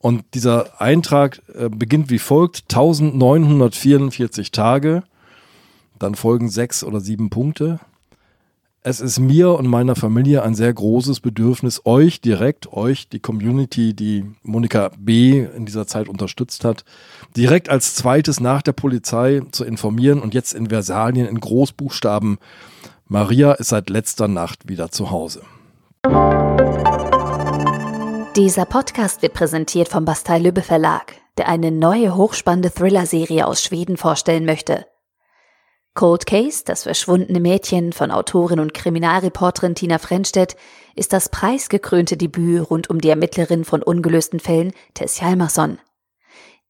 Und 0.00 0.24
dieser 0.34 0.80
Eintrag 0.80 1.40
äh, 1.54 1.68
beginnt 1.68 2.10
wie 2.10 2.18
folgt: 2.18 2.64
1944 2.70 4.50
Tage, 4.50 5.04
dann 5.98 6.16
folgen 6.16 6.48
sechs 6.48 6.82
oder 6.82 7.00
sieben 7.00 7.30
Punkte, 7.30 7.78
es 8.84 9.00
ist 9.00 9.20
mir 9.20 9.52
und 9.52 9.68
meiner 9.68 9.94
Familie 9.94 10.42
ein 10.42 10.54
sehr 10.54 10.72
großes 10.72 11.20
Bedürfnis, 11.20 11.82
euch 11.84 12.20
direkt, 12.20 12.72
euch, 12.72 13.08
die 13.08 13.20
Community, 13.20 13.94
die 13.94 14.24
Monika 14.42 14.90
B. 14.98 15.46
in 15.56 15.66
dieser 15.66 15.86
Zeit 15.86 16.08
unterstützt 16.08 16.64
hat, 16.64 16.84
direkt 17.36 17.68
als 17.68 17.94
zweites 17.94 18.40
nach 18.40 18.60
der 18.62 18.72
Polizei 18.72 19.42
zu 19.52 19.64
informieren 19.64 20.20
und 20.20 20.34
jetzt 20.34 20.52
in 20.52 20.68
Versalien 20.68 21.28
in 21.28 21.38
Großbuchstaben. 21.38 22.38
Maria 23.06 23.52
ist 23.52 23.68
seit 23.68 23.88
letzter 23.88 24.26
Nacht 24.26 24.68
wieder 24.68 24.90
zu 24.90 25.10
Hause. 25.10 25.42
Dieser 28.34 28.64
Podcast 28.64 29.22
wird 29.22 29.34
präsentiert 29.34 29.88
vom 29.88 30.04
Bastei 30.04 30.38
Lübbe 30.38 30.62
Verlag, 30.62 31.14
der 31.38 31.48
eine 31.48 31.70
neue 31.70 32.16
hochspannende 32.16 32.72
Thriller-Serie 32.72 33.46
aus 33.46 33.62
Schweden 33.62 33.96
vorstellen 33.96 34.44
möchte. 34.44 34.86
Cold 35.94 36.24
Case, 36.24 36.62
das 36.64 36.84
verschwundene 36.84 37.38
Mädchen 37.38 37.92
von 37.92 38.10
Autorin 38.10 38.60
und 38.60 38.72
Kriminalreporterin 38.72 39.74
Tina 39.74 39.98
Frenstedt, 39.98 40.56
ist 40.96 41.12
das 41.12 41.28
preisgekrönte 41.28 42.16
Debüt 42.16 42.70
rund 42.70 42.88
um 42.88 43.00
die 43.00 43.10
Ermittlerin 43.10 43.64
von 43.64 43.82
ungelösten 43.82 44.40
Fällen 44.40 44.72
Tess 44.94 45.20
Hjalmarsson. 45.20 45.78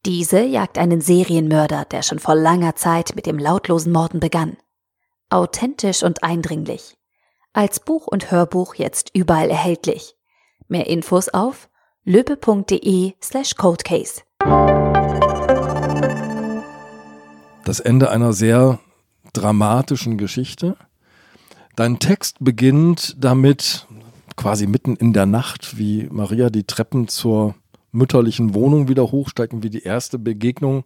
Diese 0.05 0.43
jagt 0.43 0.76
einen 0.76 1.00
Serienmörder, 1.00 1.85
der 1.85 2.02
schon 2.02 2.19
vor 2.19 2.35
langer 2.35 2.75
Zeit 2.75 3.14
mit 3.14 3.26
dem 3.26 3.38
lautlosen 3.38 3.93
Morden 3.93 4.19
begann. 4.19 4.57
Authentisch 5.31 6.02
und 6.02 6.25
eindringlich. 6.25 6.97
Als 7.52 7.79
Buch 7.79 8.09
und 8.09 8.33
Hörbuch 8.33 8.75
jetzt 8.75 9.11
überall 9.14 9.50
erhältlich. 9.50 10.17
Mehr 10.67 10.88
Infos 10.88 11.29
auf 11.29 11.69
löbe.de 12.05 13.12
slash 13.23 13.55
coldcase. 13.55 14.23
Das 17.64 17.79
Ende 17.79 18.11
einer 18.11 18.33
sehr 18.33 18.81
dramatischen 19.32 20.18
Geschichte. 20.18 20.76
Dein 21.76 21.98
Text 21.98 22.36
beginnt 22.40 23.16
damit, 23.18 23.86
quasi 24.36 24.66
mitten 24.66 24.96
in 24.96 25.12
der 25.12 25.26
Nacht, 25.26 25.78
wie 25.78 26.08
Maria 26.10 26.50
die 26.50 26.64
Treppen 26.64 27.08
zur 27.08 27.54
mütterlichen 27.92 28.54
Wohnung 28.54 28.88
wieder 28.88 29.10
hochsteigt 29.10 29.52
und 29.52 29.62
wie 29.62 29.70
die 29.70 29.82
erste 29.82 30.18
Begegnung 30.18 30.84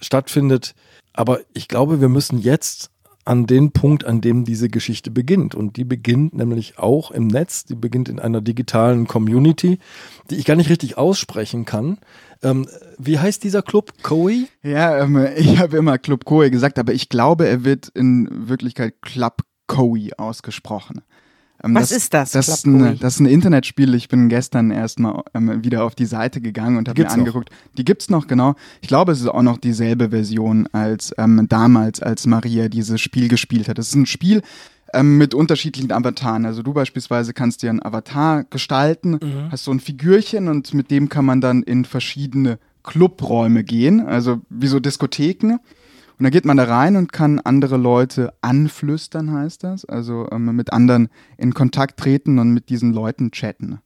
stattfindet. 0.00 0.74
Aber 1.12 1.40
ich 1.52 1.68
glaube, 1.68 2.00
wir 2.00 2.08
müssen 2.08 2.38
jetzt 2.38 2.90
an 3.24 3.46
den 3.46 3.72
Punkt, 3.72 4.04
an 4.04 4.20
dem 4.20 4.44
diese 4.44 4.68
Geschichte 4.68 5.10
beginnt. 5.10 5.54
Und 5.54 5.76
die 5.76 5.84
beginnt 5.84 6.34
nämlich 6.34 6.78
auch 6.78 7.10
im 7.10 7.26
Netz, 7.26 7.64
die 7.64 7.74
beginnt 7.74 8.08
in 8.08 8.18
einer 8.18 8.40
digitalen 8.40 9.06
Community, 9.06 9.78
die 10.30 10.36
ich 10.36 10.44
gar 10.44 10.56
nicht 10.56 10.70
richtig 10.70 10.98
aussprechen 10.98 11.64
kann. 11.64 11.98
Ähm, 12.42 12.66
wie 12.98 13.18
heißt 13.18 13.42
dieser 13.42 13.62
Club? 13.62 13.92
Koi? 14.02 14.46
Ja, 14.62 15.02
ähm, 15.02 15.26
ich 15.36 15.58
habe 15.58 15.76
immer 15.76 15.98
Club 15.98 16.24
Koi 16.24 16.50
gesagt, 16.50 16.78
aber 16.78 16.92
ich 16.92 17.08
glaube, 17.08 17.48
er 17.48 17.64
wird 17.64 17.88
in 17.88 18.48
Wirklichkeit 18.48 19.00
Club 19.00 19.42
Koi 19.66 20.10
ausgesprochen. 20.16 21.02
Ähm, 21.64 21.74
Was 21.74 21.88
das, 21.88 21.98
ist 21.98 22.14
das? 22.14 22.32
Das 22.32 22.48
ist, 22.48 22.66
ein, 22.66 22.98
das 22.98 23.14
ist, 23.14 23.20
ein, 23.20 23.26
Internetspiel. 23.26 23.94
Ich 23.94 24.08
bin 24.08 24.28
gestern 24.28 24.70
erstmal 24.70 25.22
ähm, 25.34 25.64
wieder 25.64 25.84
auf 25.84 25.94
die 25.94 26.06
Seite 26.06 26.40
gegangen 26.40 26.76
und 26.76 26.88
habe 26.88 27.02
mir 27.02 27.10
angeguckt. 27.10 27.50
Noch? 27.50 27.74
Die 27.76 27.84
gibt's 27.84 28.10
noch, 28.10 28.26
genau. 28.26 28.54
Ich 28.82 28.88
glaube, 28.88 29.12
es 29.12 29.20
ist 29.20 29.28
auch 29.28 29.42
noch 29.42 29.58
dieselbe 29.58 30.10
Version 30.10 30.68
als 30.72 31.14
ähm, 31.16 31.46
damals, 31.48 32.02
als 32.02 32.26
Maria 32.26 32.68
dieses 32.68 33.00
Spiel 33.00 33.28
gespielt 33.28 33.68
hat. 33.68 33.78
Es 33.78 33.88
ist 33.88 33.94
ein 33.94 34.06
Spiel 34.06 34.42
ähm, 34.92 35.16
mit 35.16 35.34
unterschiedlichen 35.34 35.90
Avataren. 35.90 36.44
Also 36.44 36.62
du 36.62 36.72
beispielsweise 36.72 37.32
kannst 37.32 37.62
dir 37.62 37.70
einen 37.70 37.82
Avatar 37.82 38.44
gestalten, 38.44 39.12
mhm. 39.12 39.50
hast 39.50 39.64
so 39.64 39.72
ein 39.72 39.80
Figürchen 39.80 40.48
und 40.48 40.74
mit 40.74 40.90
dem 40.90 41.08
kann 41.08 41.24
man 41.24 41.40
dann 41.40 41.62
in 41.62 41.84
verschiedene 41.84 42.58
Clubräume 42.82 43.64
gehen, 43.64 44.06
also 44.06 44.42
wie 44.50 44.66
so 44.66 44.78
Diskotheken. 44.78 45.58
Und 46.18 46.24
dann 46.24 46.30
geht 46.30 46.44
man 46.44 46.56
da 46.56 46.64
rein 46.64 46.96
und 46.96 47.12
kann 47.12 47.40
andere 47.40 47.76
Leute 47.76 48.32
anflüstern, 48.40 49.32
heißt 49.32 49.64
das. 49.64 49.84
Also 49.84 50.28
ähm, 50.30 50.54
mit 50.54 50.72
anderen 50.72 51.08
in 51.36 51.54
Kontakt 51.54 51.98
treten 51.98 52.38
und 52.38 52.52
mit 52.52 52.68
diesen 52.68 52.92
Leuten 52.92 53.32
chatten. 53.32 53.80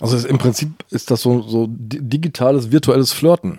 Also 0.00 0.16
ist, 0.16 0.26
im 0.26 0.38
Prinzip 0.38 0.70
ist 0.90 1.10
das 1.10 1.22
so, 1.22 1.42
so 1.42 1.66
digitales, 1.68 2.70
virtuelles 2.70 3.12
Flirten. 3.12 3.58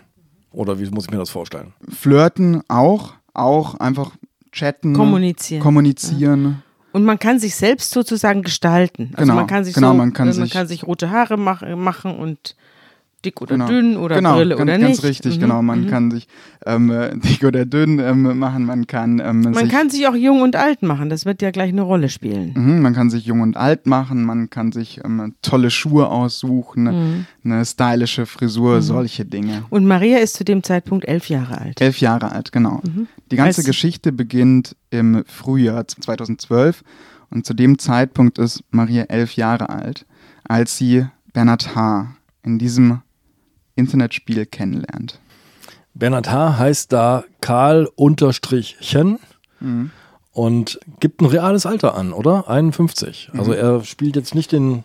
Oder 0.51 0.79
wie 0.79 0.89
muss 0.89 1.05
ich 1.05 1.11
mir 1.11 1.17
das 1.17 1.29
vorstellen? 1.29 1.73
Flirten 1.89 2.61
auch, 2.69 3.13
auch 3.33 3.75
einfach 3.75 4.11
chatten. 4.51 4.93
Kommunizieren. 4.93 5.61
Kommunizieren. 5.61 6.43
Ja. 6.43 6.53
Und 6.93 7.05
man 7.05 7.19
kann 7.19 7.39
sich 7.39 7.55
selbst 7.55 7.91
sozusagen 7.91 8.41
gestalten. 8.41 9.11
Also 9.13 9.23
genau, 9.23 9.35
man 9.35 9.47
kann 9.47 9.63
sich 9.63 9.73
genau, 9.73 9.91
so, 9.91 9.97
man 9.97 10.13
kann, 10.13 10.27
man 10.27 10.33
sich, 10.33 10.51
kann 10.51 10.67
sich 10.67 10.85
rote 10.85 11.09
Haare 11.09 11.37
mach, 11.37 11.61
machen 11.75 12.17
und 12.17 12.55
dick 13.25 13.41
oder 13.41 13.55
genau. 13.55 13.67
dünn 13.67 13.97
oder 13.97 14.15
genau, 14.15 14.35
Brille 14.35 14.55
ganz, 14.55 14.61
oder 14.61 14.77
nicht. 14.77 14.87
Ganz 14.87 15.03
richtig, 15.03 15.37
mhm. 15.37 15.41
genau. 15.41 15.61
Man 15.61 15.81
mhm. 15.81 15.87
kann 15.87 16.11
sich 16.11 16.27
ähm, 16.65 16.91
dick 17.23 17.43
oder 17.43 17.65
dünn 17.65 17.99
ähm, 17.99 18.37
machen, 18.39 18.65
man 18.65 18.87
kann 18.87 19.19
ähm, 19.19 19.41
Man 19.41 19.53
sich, 19.53 19.69
kann 19.69 19.89
sich 19.89 20.07
auch 20.07 20.15
jung 20.15 20.41
und 20.41 20.55
alt 20.55 20.83
machen, 20.83 21.09
das 21.09 21.25
wird 21.25 21.41
ja 21.41 21.51
gleich 21.51 21.69
eine 21.69 21.81
Rolle 21.83 22.09
spielen. 22.09 22.53
Mhm, 22.55 22.81
man 22.81 22.93
kann 22.93 23.09
sich 23.09 23.25
jung 23.25 23.41
und 23.41 23.57
alt 23.57 23.85
machen, 23.87 24.23
man 24.23 24.49
kann 24.49 24.71
sich 24.71 25.01
ähm, 25.03 25.35
tolle 25.41 25.69
Schuhe 25.71 26.07
aussuchen, 26.07 26.83
Mhm. 26.83 27.25
eine 27.43 27.65
stylische 27.65 28.25
Frisur, 28.25 28.77
Mhm. 28.77 28.81
solche 28.81 29.25
Dinge. 29.25 29.63
Und 29.69 29.85
Maria 29.85 30.17
ist 30.19 30.35
zu 30.35 30.43
dem 30.43 30.63
Zeitpunkt 30.63 31.05
elf 31.07 31.29
Jahre 31.29 31.59
alt. 31.59 31.81
Elf 31.81 31.99
Jahre 31.99 32.31
alt, 32.31 32.51
genau. 32.51 32.81
Mhm. 32.83 33.07
Die 33.31 33.35
ganze 33.35 33.59
Als- 33.59 33.65
Geschichte 33.67 34.11
beginnt 34.11 34.75
im 34.89 35.23
Frühjahr 35.25 35.87
2012 35.87 36.83
und 37.29 37.45
zu 37.45 37.53
dem 37.53 37.79
Zeitpunkt 37.79 38.37
ist 38.37 38.63
Maria 38.71 39.03
elf 39.03 39.35
Jahre 39.35 39.69
alt, 39.69 40.05
als 40.47 40.77
sie 40.77 41.05
Bernhard 41.33 41.75
H. 41.75 42.07
in 42.43 42.59
diesem 42.59 42.99
Internetspiel 43.81 44.45
kennenlernt. 44.45 45.19
Bernhard 45.93 46.31
H. 46.31 46.57
heißt 46.57 46.93
da 46.93 47.23
Karl 47.41 47.89
unterstrich 47.95 48.77
Chen 48.79 49.19
Mhm. 49.59 49.91
und 50.31 50.79
gibt 50.99 51.21
ein 51.21 51.25
reales 51.25 51.65
Alter 51.65 51.95
an, 51.95 52.13
oder? 52.13 52.49
51. 52.49 53.29
Also 53.37 53.51
Mhm. 53.51 53.57
er 53.57 53.83
spielt 53.83 54.15
jetzt 54.15 54.33
nicht 54.33 54.51
den, 54.53 54.83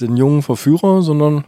den 0.00 0.16
jungen 0.16 0.42
Verführer, 0.42 1.02
sondern 1.02 1.44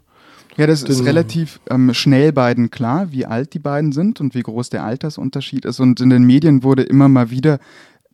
Ja, 0.59 0.67
das 0.67 0.83
ist 0.83 1.05
relativ 1.07 1.61
ähm, 1.71 1.95
schnell 1.95 2.31
beiden 2.33 2.71
klar, 2.71 3.11
wie 3.11 3.25
alt 3.25 3.55
die 3.55 3.59
beiden 3.59 3.91
sind 3.93 4.21
und 4.21 4.35
wie 4.35 4.43
groß 4.43 4.69
der 4.69 4.85
Altersunterschied 4.85 5.65
ist. 5.65 5.81
Und 5.81 5.99
in 6.01 6.11
den 6.11 6.25
Medien 6.25 6.63
wurde 6.63 6.83
immer 6.83 7.09
mal 7.09 7.31
wieder 7.31 7.59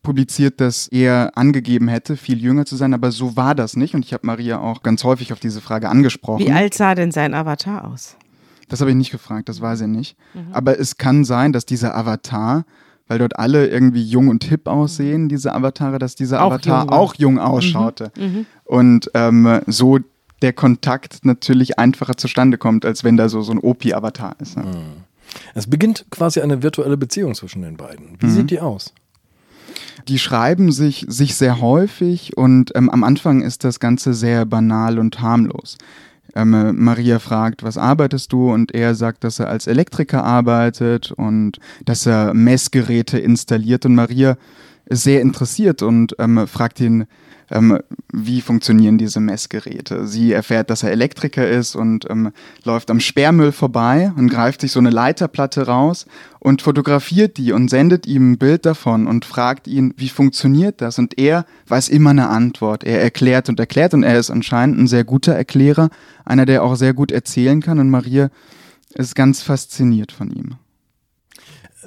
publiziert, 0.05 0.61
dass 0.61 0.87
er 0.87 1.33
angegeben 1.35 1.89
hätte, 1.89 2.17
viel 2.17 2.41
jünger 2.41 2.65
zu 2.65 2.77
sein, 2.77 2.95
aber 2.95 3.11
so 3.11 3.37
war 3.37 3.57
das 3.57 3.75
nicht. 3.77 3.95
Und 3.97 4.05
ich 4.05 4.13
habe 4.13 4.25
Maria 4.27 4.61
auch 4.61 4.85
ganz 4.85 5.03
häufig 5.03 5.33
auf 5.33 5.41
diese 5.41 5.61
Frage 5.61 5.89
angesprochen. 5.89 6.47
Wie 6.47 6.53
alt 6.53 6.75
sah 6.75 6.95
denn 6.95 7.11
sein 7.11 7.35
Avatar 7.35 7.91
aus? 7.93 8.17
Das 8.69 8.81
habe 8.81 8.91
ich 8.91 8.97
nicht 8.97 9.11
gefragt, 9.11 9.49
das 9.49 9.61
weiß 9.61 9.81
ich 9.83 9.87
nicht. 9.89 10.17
Mhm. 10.35 10.53
Aber 10.53 10.79
es 10.79 10.97
kann 10.97 11.25
sein, 11.25 11.53
dass 11.53 11.65
dieser 11.67 11.97
Avatar, 11.97 12.65
weil 13.07 13.19
dort 13.19 13.39
alle 13.39 13.67
irgendwie 13.69 14.03
jung 14.05 14.29
und 14.29 14.45
hip 14.45 14.67
aussehen, 14.69 15.29
diese 15.29 15.55
Avatare, 15.55 15.99
dass 15.99 16.15
dieser 16.15 16.43
Auch 16.43 16.53
Avatar 16.53 16.83
jung 16.83 16.91
auch 16.91 17.15
jung 17.15 17.39
ausschaute. 17.39 18.13
Mhm. 18.19 18.47
Und 18.65 19.11
ähm, 19.15 19.61
so 19.67 19.99
der 20.43 20.53
Kontakt 20.53 21.25
natürlich 21.25 21.79
einfacher 21.79 22.17
zustande 22.17 22.59
kommt, 22.59 22.85
als 22.85 23.03
wenn 23.05 23.17
da 23.17 23.29
so, 23.29 23.43
so 23.43 23.53
ein 23.53 23.59
OP-Avatar 23.59 24.37
ist. 24.41 24.57
Ne? 24.57 24.65
es 25.55 25.67
beginnt 25.67 26.07
quasi 26.11 26.41
eine 26.41 26.63
virtuelle 26.63 26.97
Beziehung 26.97 27.35
zwischen 27.35 27.63
den 27.63 27.77
beiden. 27.77 28.17
Wie 28.21 28.27
Mhm. 28.27 28.31
sieht 28.31 28.51
die 28.51 28.61
aus? 28.61 28.93
Die 30.07 30.19
schreiben 30.19 30.73
sich, 30.73 31.05
sich 31.09 31.35
sehr 31.35 31.61
häufig 31.61 32.37
und 32.37 32.73
ähm, 32.75 32.89
am 32.89 33.05
Anfang 33.05 33.43
ist 33.43 33.65
das 33.65 33.79
Ganze 33.81 34.15
sehr 34.15 34.47
banal 34.47 34.99
und 34.99 35.21
harmlos. 35.21 35.77
Ähm, 36.39 36.55
äh, 36.55 36.73
Maria 36.73 37.19
fragt, 37.19 37.65
was 37.65 37.77
arbeitest 37.77 38.33
du? 38.33 38.53
Und 38.53 38.73
er 38.73 38.95
sagt, 38.95 39.25
dass 39.25 39.41
er 39.41 39.49
als 39.49 39.67
Elektriker 39.67 40.23
arbeitet 40.23 41.11
und 41.11 41.59
dass 41.85 42.07
er 42.07 42.33
Messgeräte 42.33 43.19
installiert. 43.19 43.85
Und 43.85 43.97
Maria 43.97 44.37
ist 44.87 45.03
sehr 45.03 45.21
interessiert 45.21 45.83
und 45.83 46.15
ähm, 46.19 46.47
fragt 46.47 46.81
ihn, 46.81 47.07
ähm, 47.51 47.79
wie 48.13 48.41
funktionieren 48.41 48.99
diese 48.99 49.21
Messgeräte. 49.21 50.07
Sie 50.07 50.33
erfährt, 50.33 50.71
dass 50.71 50.83
er 50.83 50.91
Elektriker 50.91 51.49
ist 51.49 51.77
und 51.77 52.09
ähm, 52.11 52.33
läuft 52.65 52.91
am 52.91 53.01
Sperrmüll 53.01 53.53
vorbei 53.53 54.13
und 54.17 54.29
greift 54.29 54.61
sich 54.61 54.73
so 54.73 54.81
eine 54.81 54.91
Leiterplatte 54.91 55.67
raus 55.67 56.07
und 56.41 56.63
fotografiert 56.63 57.37
die 57.37 57.53
und 57.53 57.69
sendet 57.69 58.07
ihm 58.07 58.33
ein 58.33 58.39
Bild 58.39 58.67
davon 58.67 59.07
und 59.07 59.25
fragt 59.25 59.67
ihn, 59.67 59.95
wie 59.97 60.09
funktioniert 60.09 60.81
das? 60.81 60.99
Und 60.99 61.19
er 61.19 61.47
weiß 61.67 61.89
immer 61.89 62.11
eine 62.11 62.29
Antwort. 62.29 62.85
Er 62.85 63.01
erklärt 63.01 63.49
und 63.49 63.59
erklärt 63.59 63.95
und 63.95 64.03
er 64.03 64.19
ist 64.19 64.31
anscheinend 64.31 64.79
ein 64.79 64.87
sehr 64.87 65.05
guter 65.05 65.35
Erklärer, 65.35 65.91
einer, 66.25 66.47
der 66.47 66.63
auch 66.63 66.77
sehr 66.77 66.95
gut 66.95 67.11
erzählen 67.13 67.61
kann 67.61 67.79
und 67.79 67.91
Maria 67.91 68.31
ist 68.95 69.15
ganz 69.15 69.43
fasziniert 69.43 70.13
von 70.13 70.31
ihm. 70.31 70.57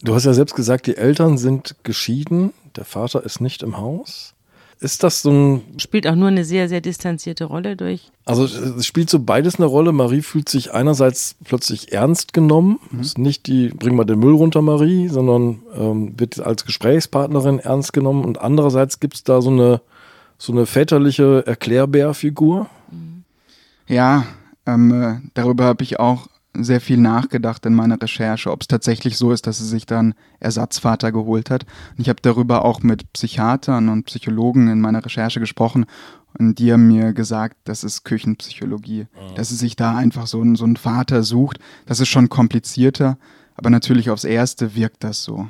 Du 0.02 0.16
hast 0.16 0.26
ja 0.26 0.34
selbst 0.34 0.56
gesagt, 0.56 0.88
die 0.88 0.98
Eltern 0.98 1.38
sind 1.38 1.76
geschieden, 1.84 2.54
der 2.76 2.86
Vater 2.86 3.24
ist 3.24 3.42
nicht 3.42 3.62
im 3.62 3.78
Haus. 3.78 4.34
Ist 4.82 5.04
das 5.04 5.22
so 5.22 5.30
ein, 5.30 5.62
Spielt 5.78 6.08
auch 6.08 6.16
nur 6.16 6.30
eine 6.30 6.44
sehr, 6.44 6.68
sehr 6.68 6.82
distanzierte 6.82 7.46
Rolle 7.46 7.76
durch. 7.76 8.12
also 8.26 8.46
es 8.46 8.84
spielt 8.84 9.12
so 9.12 9.20
beides 9.20 9.58
eine 9.58 9.68
Rolle. 9.68 9.92
Marie 9.92 10.24
fühlt 10.24 10.50
sich 10.50 10.74
einerseits 10.74 11.36
plötzlich 11.44 11.94
ernst 11.94 12.34
genommen, 12.34 12.80
ist 13.00 13.20
nicht 13.20 13.46
die, 13.46 13.70
bring 13.70 13.96
mal 13.96 14.06
den 14.06 14.18
Müll 14.18 14.34
runter, 14.34 14.64
Marie, 14.64 15.08
sondern 15.08 15.62
ähm, 15.76 16.20
wird 16.20 16.40
als 16.40 16.66
Gesprächspartnerin 16.66 17.60
ernst 17.60 17.94
genommen 17.94 18.26
und 18.26 18.42
andererseits 18.42 19.00
gibt 19.00 19.14
es 19.14 19.24
da 19.24 19.40
so 19.40 19.52
eine, 19.52 19.82
so 20.40 20.52
eine 20.52 20.66
väterliche 20.66 21.46
Erklärbärfigur. 21.46 22.68
Ja, 23.88 24.26
ähm, 24.66 24.92
äh, 24.92 25.30
darüber 25.36 25.66
habe 25.66 25.84
ich 25.84 26.00
auch 26.00 26.26
sehr 26.54 26.82
viel 26.82 26.98
nachgedacht 26.98 27.66
in 27.66 27.74
meiner 27.74 28.02
Recherche, 28.02 28.52
ob 28.52 28.62
es 28.62 28.68
tatsächlich 28.68 29.18
so 29.18 29.32
ist, 29.32 29.48
dass 29.48 29.60
sie 29.60 29.68
sich 29.68 29.86
dann 29.86 30.14
Ersatzvater 30.40 31.12
geholt 31.12 31.50
hat. 31.50 31.66
Und 31.98 32.02
ich 32.02 32.10
habe 32.10 32.22
darüber 32.22 32.66
auch 32.66 32.82
mit 32.84 33.12
Psychiatern 33.14 33.88
und 33.90 34.04
Psychologen 34.06 34.68
in 34.68 34.82
meiner 34.82 35.04
Recherche 35.06 35.40
gesprochen 35.40 35.86
und 36.38 36.60
die 36.60 36.72
haben 36.74 36.88
mir 36.88 37.14
gesagt, 37.14 37.56
das 37.66 37.84
ist 37.84 38.04
Küchenpsychologie, 38.04 39.08
dass 39.36 39.50
sie 39.50 39.56
sich 39.56 39.76
da 39.76 39.96
einfach 39.96 40.28
so, 40.28 40.42
einen- 40.42 40.56
so 40.56 40.66
einen 40.66 40.78
Vater 40.78 41.24
sucht. 41.24 41.60
Das 41.86 42.00
ist 42.00 42.08
schon 42.10 42.30
komplizierter, 42.30 43.18
aber 43.56 43.70
natürlich 43.70 44.10
aufs 44.10 44.24
Erste 44.24 44.76
wirkt 44.76 45.04
das 45.04 45.24
so. 45.24 45.48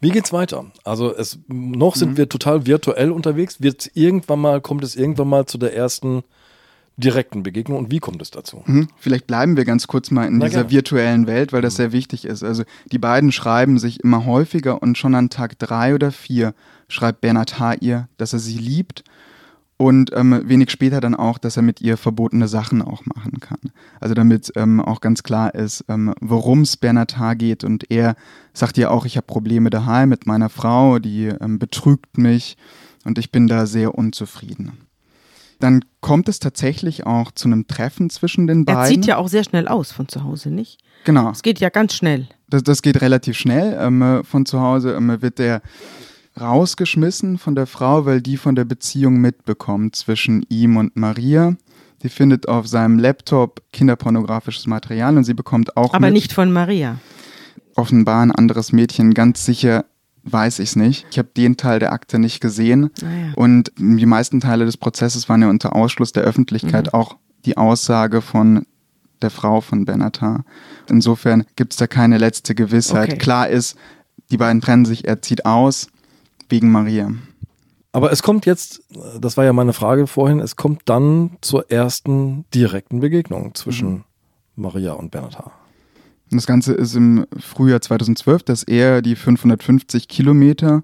Wie 0.00 0.10
geht's 0.10 0.32
weiter? 0.32 0.66
Also 0.84 1.14
es 1.14 1.38
noch 1.48 1.96
sind 1.96 2.16
wir 2.16 2.28
total 2.28 2.66
virtuell 2.66 3.10
unterwegs. 3.10 3.60
Wird 3.60 3.90
irgendwann 3.94 4.40
mal 4.40 4.60
kommt 4.60 4.84
es 4.84 4.96
irgendwann 4.96 5.28
mal 5.28 5.46
zu 5.46 5.58
der 5.58 5.74
ersten 5.76 6.22
direkten 6.96 7.42
Begegnung 7.42 7.78
und 7.78 7.90
wie 7.90 7.98
kommt 7.98 8.22
es 8.22 8.30
dazu? 8.30 8.62
Mhm. 8.66 8.88
Vielleicht 8.96 9.26
bleiben 9.26 9.56
wir 9.56 9.64
ganz 9.64 9.86
kurz 9.86 10.10
mal 10.10 10.26
in 10.26 10.38
Na 10.38 10.46
dieser 10.46 10.60
gerne. 10.60 10.70
virtuellen 10.70 11.26
Welt, 11.26 11.52
weil 11.52 11.62
das 11.62 11.76
sehr 11.76 11.92
wichtig 11.92 12.24
ist. 12.24 12.42
Also 12.42 12.64
die 12.90 12.98
beiden 12.98 13.32
schreiben 13.32 13.78
sich 13.78 14.02
immer 14.02 14.24
häufiger 14.24 14.82
und 14.82 14.96
schon 14.96 15.14
an 15.14 15.28
Tag 15.28 15.58
drei 15.58 15.94
oder 15.94 16.10
vier 16.10 16.54
schreibt 16.88 17.20
Bernhard 17.20 17.58
H. 17.58 17.74
ihr, 17.80 18.08
dass 18.16 18.32
er 18.32 18.38
sie 18.38 18.58
liebt 18.58 19.04
und 19.76 20.10
ähm, 20.14 20.40
wenig 20.44 20.70
später 20.70 21.00
dann 21.00 21.14
auch, 21.14 21.36
dass 21.36 21.56
er 21.56 21.62
mit 21.62 21.82
ihr 21.82 21.98
verbotene 21.98 22.48
Sachen 22.48 22.80
auch 22.80 23.04
machen 23.04 23.40
kann. 23.40 23.58
Also 24.00 24.14
damit 24.14 24.52
ähm, 24.56 24.80
auch 24.80 25.00
ganz 25.00 25.22
klar 25.22 25.54
ist, 25.54 25.84
ähm, 25.88 26.14
worum 26.20 26.62
es 26.62 26.78
Bernhard 26.78 27.18
H. 27.18 27.34
geht 27.34 27.62
und 27.62 27.90
er 27.90 28.16
sagt 28.54 28.78
ihr 28.78 28.90
auch, 28.90 29.04
ich 29.04 29.18
habe 29.18 29.26
Probleme 29.26 29.68
daheim 29.68 30.08
mit 30.08 30.26
meiner 30.26 30.48
Frau, 30.48 30.98
die 30.98 31.26
ähm, 31.26 31.58
betrügt 31.58 32.16
mich 32.16 32.56
und 33.04 33.18
ich 33.18 33.30
bin 33.30 33.48
da 33.48 33.66
sehr 33.66 33.94
unzufrieden. 33.94 34.85
Dann 35.58 35.84
kommt 36.00 36.28
es 36.28 36.38
tatsächlich 36.38 37.06
auch 37.06 37.32
zu 37.32 37.48
einem 37.48 37.66
Treffen 37.66 38.10
zwischen 38.10 38.46
den 38.46 38.60
Er 38.66 38.74
beiden. 38.74 38.94
zieht 38.94 39.06
ja 39.06 39.16
auch 39.16 39.28
sehr 39.28 39.44
schnell 39.44 39.68
aus 39.68 39.90
von 39.92 40.08
zu 40.08 40.22
Hause, 40.24 40.50
nicht? 40.50 40.78
Genau, 41.04 41.30
Es 41.30 41.42
geht 41.42 41.60
ja 41.60 41.68
ganz 41.70 41.94
schnell. 41.94 42.28
das, 42.48 42.62
das 42.62 42.82
geht 42.82 43.00
relativ 43.00 43.36
schnell. 43.38 43.76
Ähm, 43.80 44.02
äh, 44.02 44.24
von 44.24 44.44
zu 44.44 44.60
Hause 44.60 44.92
ähm, 44.94 45.22
wird 45.22 45.38
der 45.38 45.62
rausgeschmissen 46.40 47.38
von 47.38 47.54
der 47.54 47.66
Frau, 47.66 48.04
weil 48.06 48.20
die 48.20 48.36
von 48.36 48.54
der 48.54 48.64
Beziehung 48.64 49.18
mitbekommt 49.20 49.96
zwischen 49.96 50.44
ihm 50.48 50.76
und 50.76 50.96
Maria. 50.96 51.56
Die 52.02 52.08
findet 52.10 52.48
auf 52.48 52.66
seinem 52.68 52.98
Laptop 52.98 53.62
kinderpornografisches 53.72 54.66
Material 54.66 55.16
und 55.16 55.24
sie 55.24 55.34
bekommt 55.34 55.76
auch 55.76 55.94
Aber 55.94 56.10
nicht 56.10 56.32
von 56.32 56.52
Maria. 56.52 56.98
offenbar 57.74 58.22
ein 58.22 58.30
anderes 58.32 58.72
Mädchen 58.72 59.14
ganz 59.14 59.44
sicher 59.46 59.86
weiß 60.26 60.58
ich 60.58 60.70
es 60.70 60.76
nicht. 60.76 61.06
Ich 61.10 61.18
habe 61.18 61.28
den 61.36 61.56
Teil 61.56 61.78
der 61.78 61.92
Akte 61.92 62.18
nicht 62.18 62.40
gesehen. 62.40 62.90
Ah, 63.02 63.06
ja. 63.06 63.32
Und 63.36 63.72
die 63.78 64.06
meisten 64.06 64.40
Teile 64.40 64.64
des 64.64 64.76
Prozesses 64.76 65.28
waren 65.28 65.42
ja 65.42 65.48
unter 65.48 65.74
Ausschluss 65.74 66.12
der 66.12 66.24
Öffentlichkeit, 66.24 66.86
Mhm. 66.86 66.94
auch 66.94 67.16
die 67.44 67.56
Aussage 67.56 68.20
von 68.22 68.66
der 69.22 69.30
Frau 69.30 69.60
von 69.60 69.84
Benatar. 69.84 70.44
Insofern 70.90 71.44
gibt 71.56 71.72
es 71.72 71.78
da 71.78 71.86
keine 71.86 72.18
letzte 72.18 72.54
Gewissheit. 72.54 73.08
Okay. 73.10 73.18
Klar 73.18 73.48
ist, 73.48 73.76
die 74.30 74.36
beiden 74.36 74.60
trennen 74.60 74.84
sich, 74.84 75.06
er 75.06 75.22
zieht 75.22 75.46
aus 75.46 75.88
wegen 76.48 76.70
Maria. 76.70 77.10
Aber 77.92 78.12
es 78.12 78.22
kommt 78.22 78.44
jetzt, 78.44 78.82
das 79.18 79.36
war 79.38 79.44
ja 79.44 79.54
meine 79.54 79.72
Frage 79.72 80.06
vorhin, 80.06 80.40
es 80.40 80.56
kommt 80.56 80.82
dann 80.84 81.38
zur 81.40 81.70
ersten 81.70 82.44
direkten 82.52 83.00
Begegnung 83.00 83.54
zwischen 83.54 84.04
Maria 84.54 84.92
und 84.92 85.10
Benatar. 85.12 85.52
Und 86.30 86.36
das 86.36 86.46
Ganze 86.46 86.72
ist 86.74 86.96
im 86.96 87.26
Frühjahr 87.38 87.80
2012, 87.80 88.42
dass 88.42 88.62
er 88.64 89.00
die 89.02 89.16
550 89.16 90.08
Kilometer 90.08 90.82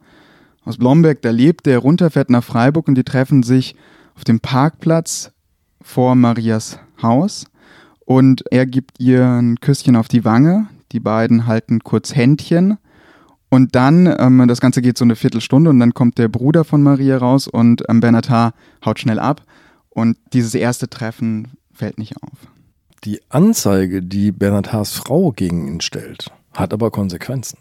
aus 0.64 0.78
Blomberg, 0.78 1.20
da 1.22 1.30
lebt, 1.30 1.66
der 1.66 1.78
runterfährt 1.78 2.30
nach 2.30 2.44
Freiburg 2.44 2.86
und 2.86 2.94
die 2.94 3.04
treffen 3.04 3.42
sich 3.42 3.74
auf 4.14 4.24
dem 4.24 4.38
Parkplatz 4.38 5.32
vor 5.80 6.14
Marias 6.14 6.78
Haus 7.02 7.46
und 8.04 8.44
er 8.52 8.66
gibt 8.66 9.00
ihr 9.00 9.26
ein 9.26 9.58
Küsschen 9.60 9.96
auf 9.96 10.06
die 10.06 10.24
Wange. 10.24 10.68
Die 10.92 11.00
beiden 11.00 11.46
halten 11.46 11.80
kurz 11.80 12.14
Händchen 12.14 12.78
und 13.48 13.74
dann, 13.74 14.14
ähm, 14.18 14.46
das 14.46 14.60
Ganze 14.60 14.82
geht 14.82 14.96
so 14.96 15.04
eine 15.04 15.16
Viertelstunde 15.16 15.70
und 15.70 15.80
dann 15.80 15.94
kommt 15.94 16.18
der 16.18 16.28
Bruder 16.28 16.64
von 16.64 16.82
Maria 16.82 17.18
raus 17.18 17.48
und 17.48 17.82
ähm, 17.88 18.00
Benatar 18.00 18.54
haut 18.84 19.00
schnell 19.00 19.18
ab 19.18 19.42
und 19.90 20.16
dieses 20.32 20.54
erste 20.54 20.88
Treffen 20.88 21.48
fällt 21.72 21.98
nicht 21.98 22.16
auf. 22.22 22.51
Die 23.04 23.20
Anzeige, 23.28 24.02
die 24.02 24.30
Bernatars 24.30 24.92
Frau 24.92 25.32
gegen 25.32 25.66
ihn 25.66 25.80
stellt, 25.80 26.30
hat 26.52 26.72
aber 26.72 26.90
Konsequenzen. 26.90 27.58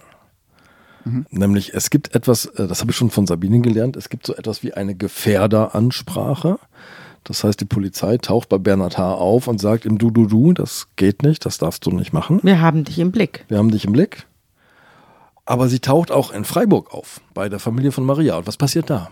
Nämlich, 1.29 1.73
es 1.73 1.89
gibt 1.89 2.13
etwas, 2.13 2.45
äh, 2.45 2.67
das 2.67 2.81
habe 2.81 2.91
ich 2.91 2.97
schon 2.97 3.09
von 3.09 3.25
Sabine 3.25 3.61
gelernt, 3.61 3.95
es 3.95 4.09
gibt 4.09 4.27
so 4.27 4.35
etwas 4.35 4.61
wie 4.63 4.73
eine 4.73 4.95
Gefährderansprache. 4.95 6.59
Das 7.23 7.43
heißt, 7.43 7.59
die 7.59 7.65
Polizei 7.65 8.17
taucht 8.17 8.49
bei 8.49 8.57
Bernatar 8.57 9.17
auf 9.17 9.47
und 9.47 9.59
sagt 9.59 9.85
ihm, 9.85 9.97
du, 9.97 10.11
du, 10.11 10.27
du, 10.27 10.53
das 10.53 10.87
geht 10.95 11.23
nicht, 11.23 11.45
das 11.45 11.57
darfst 11.57 11.85
du 11.85 11.91
nicht 11.91 12.13
machen. 12.13 12.39
Wir 12.43 12.61
haben 12.61 12.83
dich 12.83 12.99
im 12.99 13.11
Blick. 13.11 13.45
Wir 13.47 13.57
haben 13.57 13.71
dich 13.71 13.85
im 13.85 13.93
Blick. 13.93 14.25
Aber 15.45 15.69
sie 15.69 15.79
taucht 15.79 16.11
auch 16.11 16.31
in 16.31 16.45
Freiburg 16.45 16.93
auf, 16.93 17.21
bei 17.33 17.49
der 17.49 17.59
Familie 17.59 17.91
von 17.91 18.05
Maria. 18.05 18.37
Und 18.37 18.47
was 18.47 18.57
passiert 18.57 18.89
da? 18.89 19.09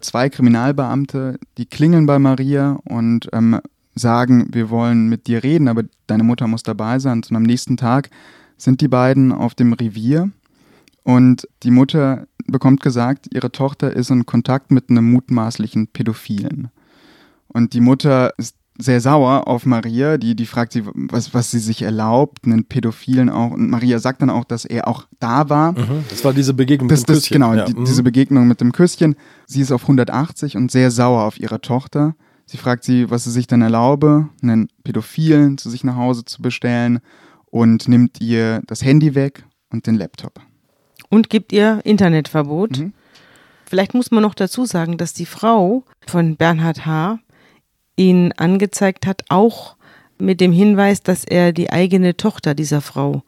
zwei 0.00 0.30
Kriminalbeamte, 0.30 1.38
die 1.58 1.66
klingeln 1.66 2.06
bei 2.06 2.18
Maria 2.18 2.78
und 2.84 3.28
ähm, 3.32 3.60
sagen, 3.94 4.48
wir 4.52 4.70
wollen 4.70 5.08
mit 5.08 5.26
dir 5.26 5.42
reden, 5.42 5.68
aber 5.68 5.84
deine 6.06 6.22
Mutter 6.24 6.46
muss 6.46 6.62
dabei 6.62 6.98
sein. 6.98 7.22
Und 7.28 7.36
am 7.36 7.42
nächsten 7.42 7.76
Tag 7.76 8.10
sind 8.56 8.80
die 8.80 8.88
beiden 8.88 9.32
auf 9.32 9.54
dem 9.54 9.72
Revier 9.72 10.30
und 11.02 11.48
die 11.62 11.70
Mutter 11.70 12.26
bekommt 12.46 12.82
gesagt, 12.82 13.26
ihre 13.32 13.52
Tochter 13.52 13.92
ist 13.94 14.10
in 14.10 14.26
Kontakt 14.26 14.70
mit 14.70 14.90
einem 14.90 15.10
mutmaßlichen 15.10 15.88
Pädophilen. 15.88 16.68
Und 17.48 17.72
die 17.72 17.80
Mutter 17.80 18.32
ist 18.38 18.56
sehr 18.78 19.00
sauer 19.00 19.46
auf 19.46 19.66
Maria, 19.66 20.16
die, 20.16 20.34
die 20.34 20.46
fragt 20.46 20.72
sie, 20.72 20.84
was, 20.94 21.34
was 21.34 21.50
sie 21.50 21.58
sich 21.58 21.82
erlaubt, 21.82 22.44
einen 22.44 22.64
Pädophilen 22.64 23.28
auch. 23.28 23.50
Und 23.50 23.68
Maria 23.70 23.98
sagt 23.98 24.22
dann 24.22 24.30
auch, 24.30 24.44
dass 24.44 24.64
er 24.64 24.88
auch 24.88 25.06
da 25.18 25.48
war. 25.48 25.74
Das 26.08 26.24
war 26.24 26.32
diese 26.32 26.54
Begegnung 26.54 26.88
Das, 26.88 27.00
mit 27.00 27.08
dem 27.08 27.14
das, 27.14 27.22
Küsschen. 27.24 27.34
genau, 27.34 27.54
Ja, 27.54 27.64
die, 27.66 27.74
mhm. 27.74 27.84
diese 27.84 28.02
Begegnung 28.02 28.48
mit 28.48 28.60
dem 28.60 28.72
Küsschen. 28.72 29.16
Sie 29.46 29.60
ist 29.60 29.72
auf 29.72 29.82
180 29.82 30.56
und 30.56 30.70
sehr 30.70 30.90
sauer 30.90 31.24
auf 31.24 31.38
ihre 31.38 31.60
Tochter. 31.60 32.14
Sie 32.50 32.56
fragt 32.56 32.82
sie, 32.82 33.08
was 33.08 33.22
sie 33.22 33.30
sich 33.30 33.46
denn 33.46 33.62
erlaube, 33.62 34.28
einen 34.42 34.66
Pädophilen 34.82 35.56
zu 35.56 35.70
sich 35.70 35.84
nach 35.84 35.94
Hause 35.94 36.24
zu 36.24 36.42
bestellen 36.42 36.98
und 37.46 37.86
nimmt 37.86 38.20
ihr 38.20 38.60
das 38.66 38.84
Handy 38.84 39.14
weg 39.14 39.44
und 39.70 39.86
den 39.86 39.94
Laptop. 39.94 40.40
Und 41.10 41.30
gibt 41.30 41.52
ihr 41.52 41.80
Internetverbot. 41.84 42.76
Mhm. 42.76 42.92
Vielleicht 43.66 43.94
muss 43.94 44.10
man 44.10 44.24
noch 44.24 44.34
dazu 44.34 44.64
sagen, 44.64 44.98
dass 44.98 45.14
die 45.14 45.26
Frau 45.26 45.84
von 46.08 46.34
Bernhard 46.34 46.86
H. 46.86 47.20
ihn 47.94 48.32
angezeigt 48.32 49.06
hat, 49.06 49.22
auch 49.28 49.76
mit 50.18 50.40
dem 50.40 50.50
Hinweis, 50.50 51.04
dass 51.04 51.22
er 51.22 51.52
die 51.52 51.70
eigene 51.70 52.16
Tochter 52.16 52.56
dieser 52.56 52.80
Frau 52.80 53.22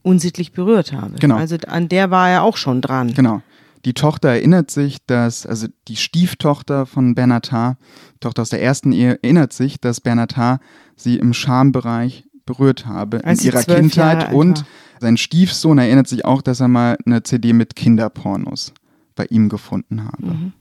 unsittlich 0.00 0.52
berührt 0.52 0.94
habe. 0.94 1.16
Genau. 1.18 1.36
Also 1.36 1.58
an 1.66 1.90
der 1.90 2.10
war 2.10 2.30
er 2.30 2.42
auch 2.42 2.56
schon 2.56 2.80
dran. 2.80 3.12
Genau. 3.12 3.42
Die 3.84 3.94
Tochter 3.94 4.28
erinnert 4.28 4.70
sich, 4.70 5.04
dass, 5.06 5.44
also 5.44 5.66
die 5.88 5.96
Stieftochter 5.96 6.86
von 6.86 7.14
Bernatar, 7.14 7.78
Tochter 8.20 8.42
aus 8.42 8.50
der 8.50 8.62
ersten 8.62 8.92
Ehe, 8.92 9.18
erinnert 9.22 9.52
sich, 9.52 9.80
dass 9.80 10.00
Bernatar 10.00 10.60
sie 10.94 11.16
im 11.16 11.34
Schambereich 11.34 12.24
berührt 12.46 12.86
habe 12.86 13.24
Als 13.24 13.40
in 13.40 13.46
ihrer 13.46 13.62
Kindheit 13.62 14.32
und 14.32 14.64
sein 15.00 15.16
Stiefsohn 15.16 15.78
erinnert 15.78 16.06
sich 16.06 16.24
auch, 16.24 16.42
dass 16.42 16.60
er 16.60 16.68
mal 16.68 16.96
eine 17.04 17.22
CD 17.22 17.52
mit 17.52 17.74
Kinderpornos 17.74 18.72
bei 19.16 19.26
ihm 19.26 19.48
gefunden 19.48 20.04
habe. 20.04 20.26
Mhm. 20.26 20.52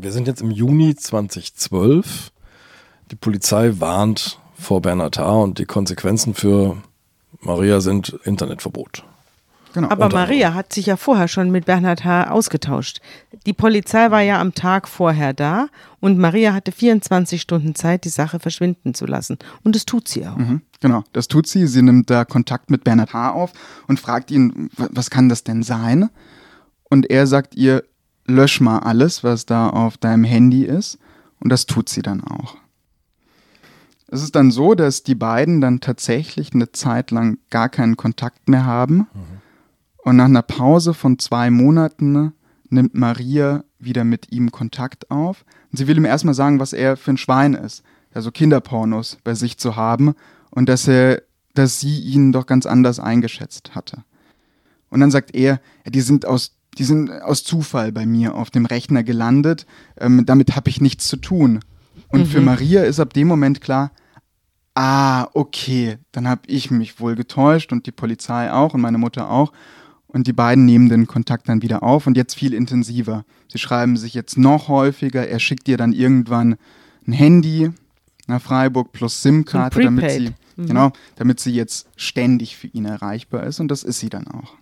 Wir 0.00 0.12
sind 0.12 0.26
jetzt 0.26 0.42
im 0.42 0.50
Juni 0.50 0.96
2012. 0.96 2.32
Die 3.10 3.16
Polizei 3.16 3.74
warnt 3.78 4.40
vor 4.54 4.82
Bernatar 4.82 5.42
und 5.42 5.58
die 5.58 5.66
Konsequenzen 5.66 6.34
für 6.34 6.78
Maria 7.40 7.80
sind 7.80 8.18
Internetverbot. 8.24 9.04
Genau. 9.74 9.88
Aber 9.90 10.04
Unter 10.06 10.16
Maria 10.18 10.54
hat 10.54 10.72
sich 10.72 10.86
ja 10.86 10.96
vorher 10.96 11.26
schon 11.28 11.50
mit 11.50 11.66
Bernhard 11.66 12.04
H. 12.04 12.30
ausgetauscht. 12.30 13.00
Die 13.44 13.52
Polizei 13.52 14.10
war 14.12 14.20
ja 14.22 14.40
am 14.40 14.54
Tag 14.54 14.86
vorher 14.88 15.32
da 15.34 15.66
und 16.00 16.16
Maria 16.18 16.54
hatte 16.54 16.70
24 16.72 17.42
Stunden 17.42 17.74
Zeit, 17.74 18.04
die 18.04 18.08
Sache 18.08 18.38
verschwinden 18.38 18.94
zu 18.94 19.04
lassen. 19.04 19.36
Und 19.64 19.74
das 19.74 19.84
tut 19.84 20.06
sie 20.08 20.26
auch. 20.26 20.36
Mhm, 20.36 20.62
genau, 20.80 21.02
das 21.12 21.26
tut 21.28 21.48
sie. 21.48 21.66
Sie 21.66 21.82
nimmt 21.82 22.08
da 22.08 22.24
Kontakt 22.24 22.70
mit 22.70 22.84
Bernhard 22.84 23.12
H. 23.12 23.32
auf 23.32 23.52
und 23.88 23.98
fragt 23.98 24.30
ihn, 24.30 24.70
"W- 24.76 24.86
was 24.92 25.10
kann 25.10 25.28
das 25.28 25.42
denn 25.42 25.64
sein? 25.64 26.08
Und 26.88 27.10
er 27.10 27.26
sagt 27.26 27.56
ihr, 27.56 27.82
lösch 28.26 28.60
mal 28.60 28.78
alles, 28.78 29.24
was 29.24 29.44
da 29.44 29.68
auf 29.68 29.96
deinem 29.98 30.22
Handy 30.24 30.62
ist. 30.64 30.98
Und 31.40 31.50
das 31.50 31.66
tut 31.66 31.88
sie 31.88 32.00
dann 32.02 32.22
auch. 32.22 32.56
Es 34.06 34.22
ist 34.22 34.36
dann 34.36 34.50
so, 34.52 34.74
dass 34.74 35.02
die 35.02 35.16
beiden 35.16 35.60
dann 35.60 35.80
tatsächlich 35.80 36.54
eine 36.54 36.70
Zeit 36.70 37.10
lang 37.10 37.38
gar 37.50 37.68
keinen 37.68 37.96
Kontakt 37.96 38.48
mehr 38.48 38.64
haben. 38.64 39.08
Und 40.04 40.16
nach 40.16 40.26
einer 40.26 40.42
Pause 40.42 40.92
von 40.92 41.18
zwei 41.18 41.50
Monaten 41.50 42.34
nimmt 42.68 42.94
Maria 42.94 43.64
wieder 43.78 44.04
mit 44.04 44.30
ihm 44.30 44.52
Kontakt 44.52 45.10
auf. 45.10 45.46
Und 45.72 45.78
sie 45.78 45.86
will 45.86 45.96
ihm 45.96 46.04
erstmal 46.04 46.34
sagen, 46.34 46.60
was 46.60 46.74
er 46.74 46.98
für 46.98 47.12
ein 47.12 47.16
Schwein 47.16 47.54
ist. 47.54 47.82
Also 48.12 48.30
Kinderpornos 48.30 49.18
bei 49.24 49.34
sich 49.34 49.58
zu 49.58 49.76
haben 49.76 50.14
und 50.50 50.68
dass 50.68 50.86
er, 50.86 51.22
dass 51.54 51.80
sie 51.80 51.98
ihn 52.00 52.32
doch 52.32 52.46
ganz 52.46 52.66
anders 52.66 53.00
eingeschätzt 53.00 53.74
hatte. 53.74 54.04
Und 54.90 55.00
dann 55.00 55.10
sagt 55.10 55.34
er, 55.34 55.60
die 55.86 56.02
sind 56.02 56.26
aus, 56.26 56.54
die 56.78 56.84
sind 56.84 57.10
aus 57.10 57.42
Zufall 57.42 57.90
bei 57.90 58.06
mir 58.06 58.34
auf 58.34 58.50
dem 58.50 58.66
Rechner 58.66 59.02
gelandet. 59.02 59.66
Ähm, 59.98 60.26
damit 60.26 60.54
habe 60.54 60.68
ich 60.68 60.80
nichts 60.80 61.08
zu 61.08 61.16
tun. 61.16 61.60
Und 62.08 62.26
für 62.26 62.40
Maria 62.40 62.84
ist 62.84 63.00
ab 63.00 63.14
dem 63.14 63.26
Moment 63.26 63.60
klar, 63.60 63.90
ah, 64.74 65.28
okay, 65.32 65.98
dann 66.12 66.28
habe 66.28 66.42
ich 66.46 66.70
mich 66.70 67.00
wohl 67.00 67.16
getäuscht 67.16 67.72
und 67.72 67.86
die 67.86 67.92
Polizei 67.92 68.52
auch 68.52 68.74
und 68.74 68.82
meine 68.82 68.98
Mutter 68.98 69.30
auch. 69.30 69.52
Und 70.14 70.28
die 70.28 70.32
beiden 70.32 70.64
nehmen 70.64 70.88
den 70.88 71.08
Kontakt 71.08 71.48
dann 71.48 71.60
wieder 71.60 71.82
auf 71.82 72.06
und 72.06 72.16
jetzt 72.16 72.36
viel 72.36 72.54
intensiver. 72.54 73.24
Sie 73.48 73.58
schreiben 73.58 73.96
sich 73.96 74.14
jetzt 74.14 74.38
noch 74.38 74.68
häufiger. 74.68 75.26
Er 75.26 75.40
schickt 75.40 75.66
ihr 75.68 75.76
dann 75.76 75.92
irgendwann 75.92 76.54
ein 77.04 77.12
Handy 77.12 77.72
nach 78.28 78.40
Freiburg 78.40 78.92
plus 78.92 79.22
SIM-Karte, 79.22 79.82
damit 79.82 80.08
sie, 80.12 80.30
genau, 80.56 80.92
damit 81.16 81.40
sie 81.40 81.50
jetzt 81.50 81.88
ständig 81.96 82.56
für 82.56 82.68
ihn 82.68 82.84
erreichbar 82.84 83.42
ist 83.42 83.58
und 83.58 83.66
das 83.68 83.82
ist 83.82 83.98
sie 83.98 84.08
dann 84.08 84.28
auch. 84.28 84.54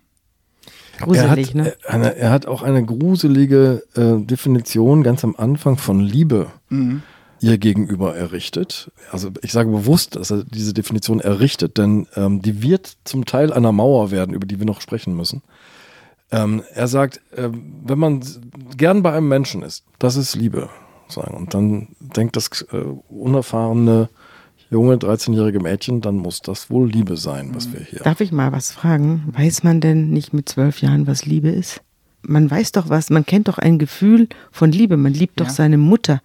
Gruselig, 0.97 1.23
er, 1.23 1.29
hat, 1.29 1.55
ne? 1.55 1.69
äh, 1.69 1.87
eine, 1.87 2.15
er 2.15 2.31
hat 2.31 2.47
auch 2.47 2.63
eine 2.63 2.83
gruselige 2.83 3.83
äh, 3.95 4.25
Definition 4.25 5.03
ganz 5.03 5.23
am 5.23 5.35
Anfang 5.37 5.77
von 5.77 5.99
Liebe 5.99 6.47
ihr 7.43 7.57
gegenüber 7.57 8.15
errichtet. 8.15 8.89
Also 9.11 9.29
ich 9.41 9.51
sage 9.51 9.69
bewusst, 9.69 10.15
dass 10.15 10.31
er 10.31 10.43
diese 10.45 10.73
Definition 10.73 11.19
errichtet, 11.19 11.77
denn 11.77 12.07
ähm, 12.15 12.41
die 12.41 12.63
wird 12.63 12.93
zum 13.03 13.25
Teil 13.25 13.51
einer 13.51 13.71
Mauer 13.73 14.11
werden, 14.11 14.33
über 14.33 14.47
die 14.47 14.59
wir 14.59 14.65
noch 14.65 14.79
sprechen 14.81 15.15
müssen. 15.15 15.41
Ähm, 16.31 16.63
er 16.73 16.87
sagt, 16.87 17.21
ähm, 17.35 17.75
wenn 17.83 17.99
man 17.99 18.23
gern 18.77 19.03
bei 19.03 19.11
einem 19.13 19.27
Menschen 19.27 19.61
ist, 19.61 19.83
das 19.99 20.15
ist 20.15 20.35
Liebe. 20.35 20.69
Sagen. 21.09 21.35
Und 21.35 21.53
dann 21.53 21.89
denkt 21.99 22.37
das 22.37 22.61
äh, 22.71 22.77
unerfahrene 23.09 24.09
junge 24.71 24.95
13-jährige 24.95 25.59
Mädchen, 25.59 26.01
dann 26.01 26.15
muss 26.15 26.41
das 26.41 26.69
wohl 26.71 26.89
Liebe 26.89 27.17
sein, 27.17 27.51
was 27.53 27.71
wir 27.71 27.81
hier. 27.81 27.99
Darf 27.99 28.21
ich 28.21 28.31
mal 28.31 28.51
was 28.51 28.71
fragen? 28.71 29.25
Weiß 29.37 29.63
man 29.63 29.81
denn 29.81 30.09
nicht 30.09 30.33
mit 30.33 30.49
zwölf 30.49 30.81
Jahren, 30.81 31.05
was 31.05 31.25
Liebe 31.25 31.49
ist? 31.49 31.81
Man 32.23 32.49
weiß 32.49 32.71
doch 32.71 32.89
was, 32.89 33.09
man 33.09 33.25
kennt 33.25 33.49
doch 33.49 33.57
ein 33.59 33.77
Gefühl 33.77 34.29
von 34.51 34.71
Liebe. 34.71 34.95
Man 34.97 35.13
liebt 35.13 35.39
doch 35.41 35.47
Ja. 35.47 35.51
seine 35.51 35.77
Mutter, 35.77 36.21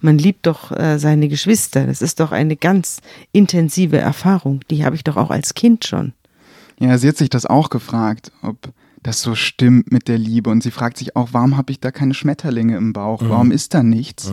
man 0.00 0.18
liebt 0.18 0.46
doch 0.46 0.72
äh, 0.72 0.98
seine 0.98 1.28
Geschwister. 1.28 1.86
Das 1.86 2.02
ist 2.02 2.20
doch 2.20 2.32
eine 2.32 2.56
ganz 2.56 3.00
intensive 3.32 3.98
Erfahrung. 3.98 4.60
Die 4.70 4.84
habe 4.84 4.96
ich 4.96 5.04
doch 5.04 5.16
auch 5.16 5.30
als 5.30 5.54
Kind 5.54 5.84
schon. 5.84 6.12
Ja, 6.78 6.96
sie 6.98 7.08
hat 7.08 7.16
sich 7.16 7.30
das 7.30 7.46
auch 7.46 7.70
gefragt, 7.70 8.32
ob 8.42 8.72
das 9.02 9.22
so 9.22 9.34
stimmt 9.34 9.92
mit 9.92 10.08
der 10.08 10.18
Liebe. 10.18 10.50
Und 10.50 10.62
sie 10.62 10.70
fragt 10.70 10.96
sich 10.96 11.16
auch, 11.16 11.30
warum 11.32 11.56
habe 11.56 11.72
ich 11.72 11.80
da 11.80 11.90
keine 11.90 12.14
Schmetterlinge 12.14 12.76
im 12.76 12.92
Bauch? 12.92 13.22
Warum 13.22 13.50
ist 13.50 13.74
da 13.74 13.82
nichts? 13.82 14.32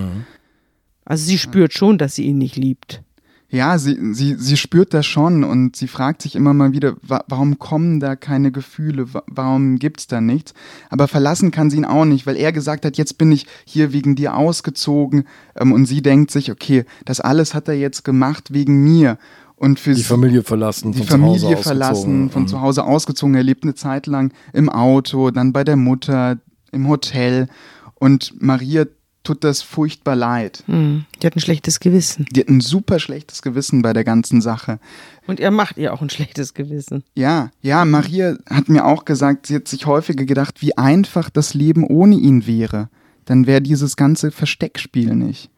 Also 1.05 1.25
sie 1.25 1.37
spürt 1.37 1.73
schon, 1.73 1.97
dass 1.97 2.15
sie 2.15 2.25
ihn 2.25 2.37
nicht 2.37 2.55
liebt. 2.55 3.01
Ja, 3.49 3.77
sie, 3.77 3.97
sie, 4.13 4.35
sie 4.35 4.57
spürt 4.57 4.93
das 4.93 5.05
schon 5.05 5.45
und 5.45 5.77
sie 5.77 5.87
fragt 5.87 6.21
sich 6.21 6.35
immer 6.35 6.53
mal 6.53 6.73
wieder, 6.73 6.95
wa 7.01 7.23
warum 7.29 7.59
kommen 7.59 8.01
da 8.01 8.17
keine 8.17 8.51
Gefühle, 8.51 9.13
wa 9.13 9.23
warum 9.27 9.79
gibt's 9.79 10.07
da 10.07 10.19
nichts? 10.19 10.53
Aber 10.89 11.07
verlassen 11.07 11.51
kann 11.51 11.69
sie 11.69 11.77
ihn 11.77 11.85
auch 11.85 12.03
nicht, 12.03 12.27
weil 12.27 12.35
er 12.35 12.51
gesagt 12.51 12.83
hat, 12.83 12.97
jetzt 12.97 13.17
bin 13.17 13.31
ich 13.31 13.47
hier 13.63 13.93
wegen 13.93 14.15
dir 14.17 14.35
ausgezogen 14.35 15.23
ähm, 15.55 15.71
und 15.71 15.85
sie 15.85 16.01
denkt 16.01 16.29
sich, 16.31 16.51
okay, 16.51 16.83
das 17.05 17.21
alles 17.21 17.53
hat 17.53 17.69
er 17.69 17.75
jetzt 17.75 18.03
gemacht 18.03 18.51
wegen 18.51 18.83
mir. 18.83 19.17
Und 19.55 19.79
für 19.79 19.93
die 19.93 20.03
Familie 20.03 20.43
verlassen, 20.43 20.91
die 20.91 20.99
von 20.99 21.07
Familie 21.07 21.39
zu 21.39 21.47
Hause 21.47 21.63
verlassen, 21.63 22.29
von 22.29 22.41
Mhm. 22.43 22.47
zu 22.47 22.61
Hause 22.61 22.83
ausgezogen. 22.83 23.33
Er 23.33 23.43
lebt 23.43 23.63
eine 23.63 23.73
Zeit 23.75 24.07
lang 24.07 24.31
im 24.53 24.69
Auto, 24.69 25.31
dann 25.31 25.53
bei 25.53 25.63
der 25.63 25.77
Mutter, 25.77 26.37
im 26.71 26.87
Hotel. 26.87 27.47
Und 27.95 28.33
Maria 28.39 28.85
tut 29.27 29.43
das 29.43 29.61
furchtbar 29.61 30.15
leid. 30.15 30.63
Hm, 30.67 31.05
die 31.21 31.27
hat 31.27 31.35
ein 31.35 31.39
schlechtes 31.41 31.79
Gewissen. 31.79 32.25
Die 32.31 32.39
hat 32.39 32.47
ein 32.49 32.61
super 32.61 32.99
schlechtes 32.99 33.41
Gewissen 33.41 33.81
bei 33.81 33.93
der 33.93 34.03
ganzen 34.03 34.41
Sache. 34.41 34.79
Und 35.27 35.39
er 35.39 35.51
macht 35.51 35.77
ihr 35.77 35.93
auch 35.93 36.01
ein 36.01 36.09
schlechtes 36.09 36.53
Gewissen. 36.53 37.03
Ja, 37.15 37.51
ja, 37.61 37.83
Maria 37.85 38.37
hat 38.49 38.69
mir 38.69 38.85
auch 38.85 39.05
gesagt, 39.05 39.47
sie 39.47 39.55
hat 39.55 39.67
sich 39.67 39.85
häufiger 39.85 40.25
gedacht, 40.25 40.61
wie 40.61 40.77
einfach 40.77 41.29
das 41.29 41.53
Leben 41.53 41.83
ohne 41.85 42.15
ihn 42.15 42.47
wäre. 42.47 42.89
Dann 43.25 43.45
wäre 43.45 43.61
dieses 43.61 43.97
ganze 43.97 44.31
Versteckspiel 44.31 45.13
nicht. 45.15 45.49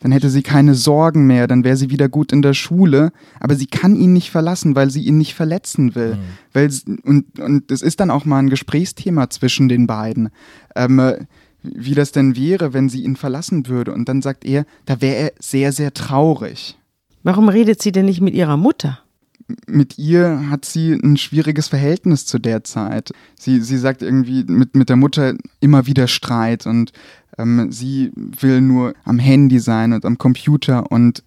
Dann 0.00 0.12
hätte 0.12 0.30
sie 0.30 0.42
keine 0.42 0.74
Sorgen 0.74 1.26
mehr, 1.26 1.48
dann 1.48 1.64
wäre 1.64 1.76
sie 1.76 1.90
wieder 1.90 2.08
gut 2.08 2.32
in 2.32 2.40
der 2.40 2.54
Schule, 2.54 3.10
aber 3.40 3.56
sie 3.56 3.66
kann 3.66 3.96
ihn 3.96 4.12
nicht 4.12 4.30
verlassen, 4.30 4.76
weil 4.76 4.90
sie 4.90 5.02
ihn 5.04 5.18
nicht 5.18 5.34
verletzen 5.34 5.96
will. 5.96 6.16
Weil, 6.52 6.66
s- 6.66 6.84
und, 7.02 7.38
und 7.40 7.70
es 7.72 7.82
ist 7.82 7.98
dann 7.98 8.10
auch 8.10 8.24
mal 8.24 8.38
ein 8.38 8.48
Gesprächsthema 8.48 9.28
zwischen 9.28 9.68
den 9.68 9.86
beiden. 9.88 10.30
Ähm, 10.76 11.00
äh, 11.00 11.18
wie 11.74 11.94
das 11.94 12.12
denn 12.12 12.36
wäre, 12.36 12.72
wenn 12.72 12.88
sie 12.88 13.02
ihn 13.02 13.16
verlassen 13.16 13.66
würde. 13.66 13.92
Und 13.92 14.08
dann 14.08 14.22
sagt 14.22 14.44
er, 14.44 14.66
da 14.86 15.00
wäre 15.00 15.16
er 15.16 15.32
sehr, 15.38 15.72
sehr 15.72 15.94
traurig. 15.94 16.78
Warum 17.22 17.48
redet 17.48 17.82
sie 17.82 17.92
denn 17.92 18.06
nicht 18.06 18.20
mit 18.20 18.34
ihrer 18.34 18.56
Mutter? 18.56 19.00
mit 19.66 19.98
ihr 19.98 20.50
hat 20.50 20.64
sie 20.64 20.92
ein 20.92 21.16
schwieriges 21.16 21.68
Verhältnis 21.68 22.26
zu 22.26 22.38
der 22.38 22.64
Zeit. 22.64 23.12
Sie, 23.38 23.60
sie 23.60 23.78
sagt 23.78 24.02
irgendwie 24.02 24.44
mit, 24.44 24.76
mit 24.76 24.88
der 24.88 24.96
Mutter 24.96 25.34
immer 25.60 25.86
wieder 25.86 26.06
Streit 26.06 26.66
und 26.66 26.92
ähm, 27.38 27.72
sie 27.72 28.12
will 28.14 28.60
nur 28.60 28.94
am 29.04 29.18
Handy 29.18 29.58
sein 29.58 29.92
und 29.92 30.04
am 30.04 30.18
Computer 30.18 30.90
und 30.92 31.22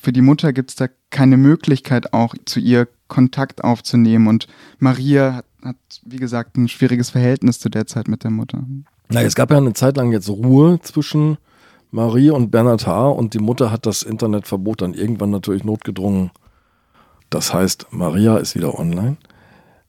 für 0.00 0.12
die 0.12 0.22
Mutter 0.22 0.54
gibt 0.54 0.70
es 0.70 0.76
da 0.76 0.86
keine 1.10 1.36
Möglichkeit 1.36 2.14
auch 2.14 2.34
zu 2.46 2.60
ihr 2.60 2.88
Kontakt 3.08 3.62
aufzunehmen 3.62 4.28
und 4.28 4.46
Maria 4.78 5.34
hat, 5.34 5.46
hat, 5.62 5.76
wie 6.04 6.16
gesagt, 6.16 6.56
ein 6.56 6.68
schwieriges 6.68 7.10
Verhältnis 7.10 7.58
zu 7.58 7.68
der 7.68 7.86
Zeit 7.86 8.08
mit 8.08 8.24
der 8.24 8.30
Mutter. 8.30 8.64
Na, 9.12 9.22
es 9.22 9.34
gab 9.34 9.50
ja 9.50 9.56
eine 9.56 9.72
Zeit 9.72 9.96
lang 9.96 10.12
jetzt 10.12 10.28
Ruhe 10.28 10.78
zwischen 10.82 11.36
Marie 11.90 12.30
und 12.30 12.50
Bernhard 12.52 12.86
Haar 12.86 13.16
und 13.16 13.34
die 13.34 13.40
Mutter 13.40 13.72
hat 13.72 13.84
das 13.84 14.02
Internetverbot 14.02 14.82
dann 14.82 14.94
irgendwann 14.94 15.30
natürlich 15.30 15.64
notgedrungen. 15.64 16.30
Das 17.28 17.52
heißt, 17.52 17.88
Maria 17.90 18.36
ist 18.36 18.54
wieder 18.54 18.78
online. 18.78 19.16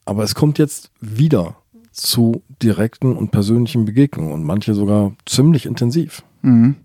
Aber 0.06 0.24
es 0.24 0.34
kommt 0.34 0.58
jetzt 0.58 0.90
wieder 1.00 1.56
zu 1.92 2.42
direkten 2.64 3.16
und 3.16 3.30
persönlichen 3.30 3.86
Begegnungen 3.86 4.34
und 4.34 4.44
manche 4.44 4.74
sogar 4.74 5.12
ziemlich 5.28 5.68
intensiv. 5.68 6.24
Mhm. 6.42 6.78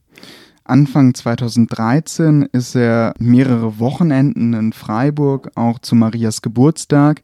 Anfang 0.65 1.15
2013 1.15 2.49
ist 2.53 2.75
er 2.75 3.15
mehrere 3.19 3.79
Wochenenden 3.79 4.53
in 4.53 4.73
Freiburg, 4.73 5.53
auch 5.55 5.79
zu 5.79 5.95
Marias 5.95 6.43
Geburtstag. 6.43 7.23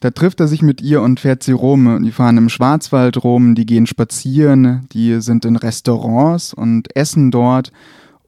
Da 0.00 0.10
trifft 0.10 0.40
er 0.40 0.48
sich 0.48 0.62
mit 0.62 0.82
ihr 0.82 1.00
und 1.00 1.20
fährt 1.20 1.42
sie 1.42 1.52
rum. 1.52 2.02
Die 2.04 2.12
fahren 2.12 2.36
im 2.36 2.48
Schwarzwald 2.48 3.22
rum, 3.24 3.54
die 3.54 3.66
gehen 3.66 3.86
spazieren, 3.86 4.86
die 4.92 5.20
sind 5.20 5.44
in 5.44 5.56
Restaurants 5.56 6.52
und 6.52 6.94
essen 6.94 7.30
dort. 7.30 7.72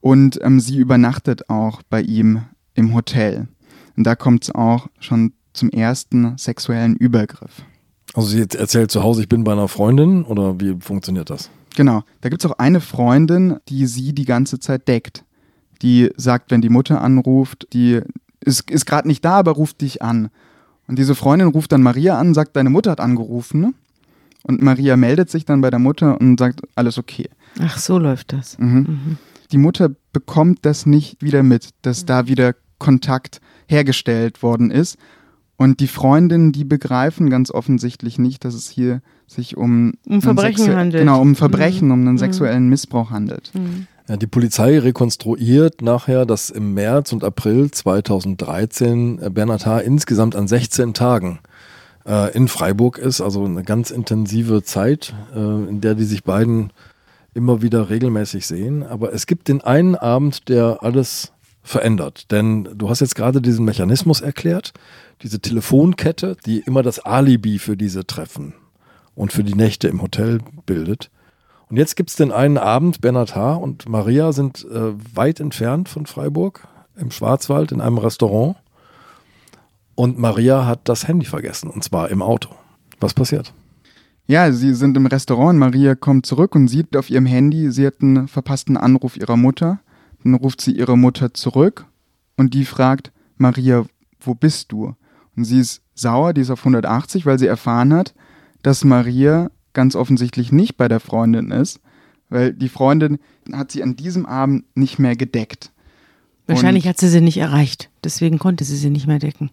Und 0.00 0.40
ähm, 0.42 0.60
sie 0.60 0.78
übernachtet 0.78 1.50
auch 1.50 1.82
bei 1.82 2.00
ihm 2.00 2.42
im 2.74 2.94
Hotel. 2.94 3.48
Und 3.96 4.04
da 4.04 4.14
kommt 4.14 4.44
es 4.44 4.54
auch 4.54 4.88
schon 5.00 5.32
zum 5.52 5.70
ersten 5.70 6.38
sexuellen 6.38 6.96
Übergriff. 6.96 7.62
Also 8.14 8.28
sie 8.28 8.40
erzählt 8.40 8.90
zu 8.90 9.02
Hause, 9.02 9.22
ich 9.22 9.28
bin 9.28 9.44
bei 9.44 9.52
einer 9.52 9.68
Freundin 9.68 10.24
oder 10.24 10.60
wie 10.60 10.76
funktioniert 10.80 11.30
das? 11.30 11.50
Genau. 11.76 12.02
Da 12.20 12.28
gibt 12.28 12.44
es 12.44 12.50
auch 12.50 12.58
eine 12.58 12.80
Freundin, 12.80 13.56
die 13.68 13.86
sie 13.86 14.14
die 14.14 14.24
ganze 14.24 14.58
Zeit 14.58 14.88
deckt. 14.88 15.24
Die 15.82 16.10
sagt, 16.16 16.50
wenn 16.50 16.60
die 16.60 16.70
Mutter 16.70 17.02
anruft, 17.02 17.68
die 17.72 18.00
ist, 18.40 18.70
ist 18.70 18.86
gerade 18.86 19.06
nicht 19.06 19.24
da, 19.24 19.38
aber 19.38 19.52
ruft 19.52 19.80
dich 19.80 20.02
an. 20.02 20.30
Und 20.88 20.98
diese 20.98 21.14
Freundin 21.14 21.48
ruft 21.48 21.70
dann 21.72 21.82
Maria 21.82 22.18
an, 22.18 22.34
sagt, 22.34 22.56
deine 22.56 22.70
Mutter 22.70 22.90
hat 22.90 23.00
angerufen. 23.00 23.74
Und 24.42 24.62
Maria 24.62 24.96
meldet 24.96 25.30
sich 25.30 25.44
dann 25.44 25.60
bei 25.60 25.70
der 25.70 25.78
Mutter 25.78 26.20
und 26.20 26.38
sagt, 26.40 26.62
alles 26.74 26.98
okay. 26.98 27.28
Ach, 27.60 27.78
so 27.78 27.98
läuft 27.98 28.32
das. 28.32 28.58
Mhm. 28.58 29.18
Die 29.52 29.58
Mutter 29.58 29.90
bekommt 30.12 30.60
das 30.62 30.86
nicht 30.86 31.22
wieder 31.22 31.42
mit, 31.42 31.70
dass 31.82 32.06
da 32.06 32.26
wieder 32.26 32.54
Kontakt 32.78 33.40
hergestellt 33.66 34.42
worden 34.42 34.70
ist. 34.70 34.96
Und 35.56 35.80
die 35.80 35.88
Freundinnen, 35.88 36.52
die 36.52 36.64
begreifen 36.64 37.28
ganz 37.30 37.50
offensichtlich 37.50 38.18
nicht, 38.18 38.44
dass 38.44 38.54
es 38.54 38.70
hier 38.70 39.02
sich 39.26 39.56
um, 39.56 39.94
Um 40.06 40.22
Verbrechen 40.22 40.74
handelt. 40.74 41.02
Genau, 41.02 41.20
um 41.20 41.34
Verbrechen, 41.34 41.90
um 41.90 42.00
einen 42.00 42.12
Mhm. 42.12 42.18
sexuellen 42.18 42.68
Missbrauch 42.68 43.10
handelt. 43.10 43.50
Ja, 44.08 44.16
die 44.16 44.26
Polizei 44.26 44.78
rekonstruiert 44.78 45.82
nachher, 45.82 46.24
dass 46.24 46.48
im 46.48 46.72
März 46.72 47.12
und 47.12 47.24
April 47.24 47.70
2013 47.70 49.20
äh, 49.20 49.28
Bernhard 49.28 49.66
H. 49.66 49.80
insgesamt 49.80 50.34
an 50.34 50.48
16 50.48 50.94
Tagen 50.94 51.40
äh, 52.06 52.34
in 52.34 52.48
Freiburg 52.48 52.96
ist, 52.96 53.20
also 53.20 53.44
eine 53.44 53.64
ganz 53.64 53.90
intensive 53.90 54.62
Zeit, 54.62 55.12
äh, 55.34 55.38
in 55.38 55.82
der 55.82 55.94
die 55.94 56.04
sich 56.04 56.24
beiden 56.24 56.72
immer 57.34 57.60
wieder 57.60 57.90
regelmäßig 57.90 58.46
sehen. 58.46 58.82
Aber 58.82 59.12
es 59.12 59.26
gibt 59.26 59.48
den 59.48 59.60
einen 59.60 59.94
Abend, 59.94 60.48
der 60.48 60.78
alles 60.80 61.32
verändert. 61.62 62.30
Denn 62.30 62.66
du 62.74 62.88
hast 62.88 63.00
jetzt 63.00 63.14
gerade 63.14 63.42
diesen 63.42 63.66
Mechanismus 63.66 64.22
erklärt, 64.22 64.72
diese 65.20 65.40
Telefonkette, 65.40 66.38
die 66.46 66.60
immer 66.60 66.82
das 66.82 66.98
Alibi 66.98 67.58
für 67.58 67.76
diese 67.76 68.06
Treffen 68.06 68.54
und 69.14 69.34
für 69.34 69.44
die 69.44 69.54
Nächte 69.54 69.86
im 69.88 70.00
Hotel 70.00 70.38
bildet. 70.64 71.10
Und 71.70 71.76
jetzt 71.76 71.96
gibt 71.96 72.10
es 72.10 72.16
den 72.16 72.32
einen 72.32 72.56
Abend, 72.56 73.00
Bernhard 73.00 73.36
H. 73.36 73.54
und 73.54 73.88
Maria 73.88 74.32
sind 74.32 74.64
äh, 74.64 74.92
weit 75.14 75.38
entfernt 75.40 75.88
von 75.88 76.06
Freiburg, 76.06 76.66
im 76.96 77.10
Schwarzwald, 77.10 77.72
in 77.72 77.80
einem 77.80 77.98
Restaurant. 77.98 78.56
Und 79.94 80.18
Maria 80.18 80.64
hat 80.64 80.88
das 80.88 81.06
Handy 81.06 81.26
vergessen, 81.26 81.68
und 81.68 81.84
zwar 81.84 82.08
im 82.10 82.22
Auto. 82.22 82.50
Was 83.00 83.14
passiert? 83.14 83.52
Ja, 84.26 84.52
sie 84.52 84.74
sind 84.74 84.96
im 84.96 85.06
Restaurant 85.06 85.58
Maria 85.58 85.94
kommt 85.94 86.26
zurück 86.26 86.54
und 86.54 86.68
sieht 86.68 86.94
auf 86.96 87.08
ihrem 87.08 87.26
Handy, 87.26 87.70
sie 87.70 87.86
hat 87.86 88.02
einen 88.02 88.28
verpassten 88.28 88.76
Anruf 88.76 89.16
ihrer 89.16 89.36
Mutter. 89.36 89.80
Dann 90.22 90.34
ruft 90.34 90.60
sie 90.60 90.72
ihre 90.72 90.98
Mutter 90.98 91.32
zurück 91.32 91.86
und 92.36 92.52
die 92.52 92.64
fragt, 92.64 93.12
Maria, 93.36 93.84
wo 94.20 94.34
bist 94.34 94.72
du? 94.72 94.94
Und 95.36 95.44
sie 95.44 95.60
ist 95.60 95.82
sauer, 95.94 96.34
die 96.34 96.42
ist 96.42 96.50
auf 96.50 96.60
180, 96.60 97.24
weil 97.24 97.38
sie 97.38 97.46
erfahren 97.46 97.94
hat, 97.94 98.14
dass 98.62 98.84
Maria 98.84 99.50
ganz 99.78 99.94
offensichtlich 99.94 100.50
nicht 100.50 100.76
bei 100.76 100.88
der 100.88 100.98
Freundin 100.98 101.52
ist, 101.52 101.78
weil 102.30 102.52
die 102.52 102.68
Freundin 102.68 103.18
hat 103.52 103.70
sie 103.70 103.84
an 103.84 103.94
diesem 103.94 104.26
Abend 104.26 104.64
nicht 104.76 104.98
mehr 104.98 105.14
gedeckt. 105.14 105.70
Wahrscheinlich 106.48 106.82
Und- 106.86 106.90
hat 106.90 106.98
sie 106.98 107.08
sie 107.08 107.20
nicht 107.20 107.36
erreicht. 107.36 107.88
Deswegen 108.02 108.40
konnte 108.40 108.64
sie 108.64 108.74
sie 108.74 108.90
nicht 108.90 109.06
mehr 109.06 109.20
decken. 109.20 109.50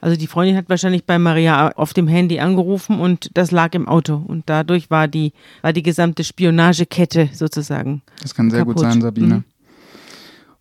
Also 0.00 0.16
die 0.16 0.28
Freundin 0.28 0.56
hat 0.56 0.68
wahrscheinlich 0.68 1.04
bei 1.04 1.18
Maria 1.18 1.72
auf 1.72 1.94
dem 1.94 2.06
Handy 2.06 2.38
angerufen 2.38 3.00
und 3.00 3.36
das 3.36 3.50
lag 3.50 3.74
im 3.74 3.88
Auto. 3.88 4.14
Und 4.24 4.44
dadurch 4.46 4.88
war 4.88 5.08
die, 5.08 5.32
war 5.62 5.72
die 5.72 5.82
gesamte 5.82 6.22
Spionagekette 6.22 7.30
sozusagen. 7.32 8.02
Das 8.22 8.36
kann 8.36 8.52
sehr 8.52 8.64
gut 8.64 8.76
kaputt. 8.76 8.92
sein, 8.92 9.00
Sabine. 9.02 9.34
Mhm. 9.34 9.44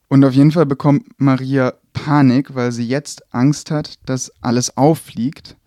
Und 0.08 0.25
auf 0.25 0.34
jeden 0.34 0.52
Fall 0.52 0.65
bekommt 0.65 1.04
Maria 1.19 1.75
Panik, 1.93 2.56
weil 2.56 2.71
sie 2.71 2.88
jetzt 2.88 3.21
Angst 3.36 3.69
hat, 3.69 3.99
dass 4.08 4.32
alles 4.41 4.75
auffliegt 4.78 5.58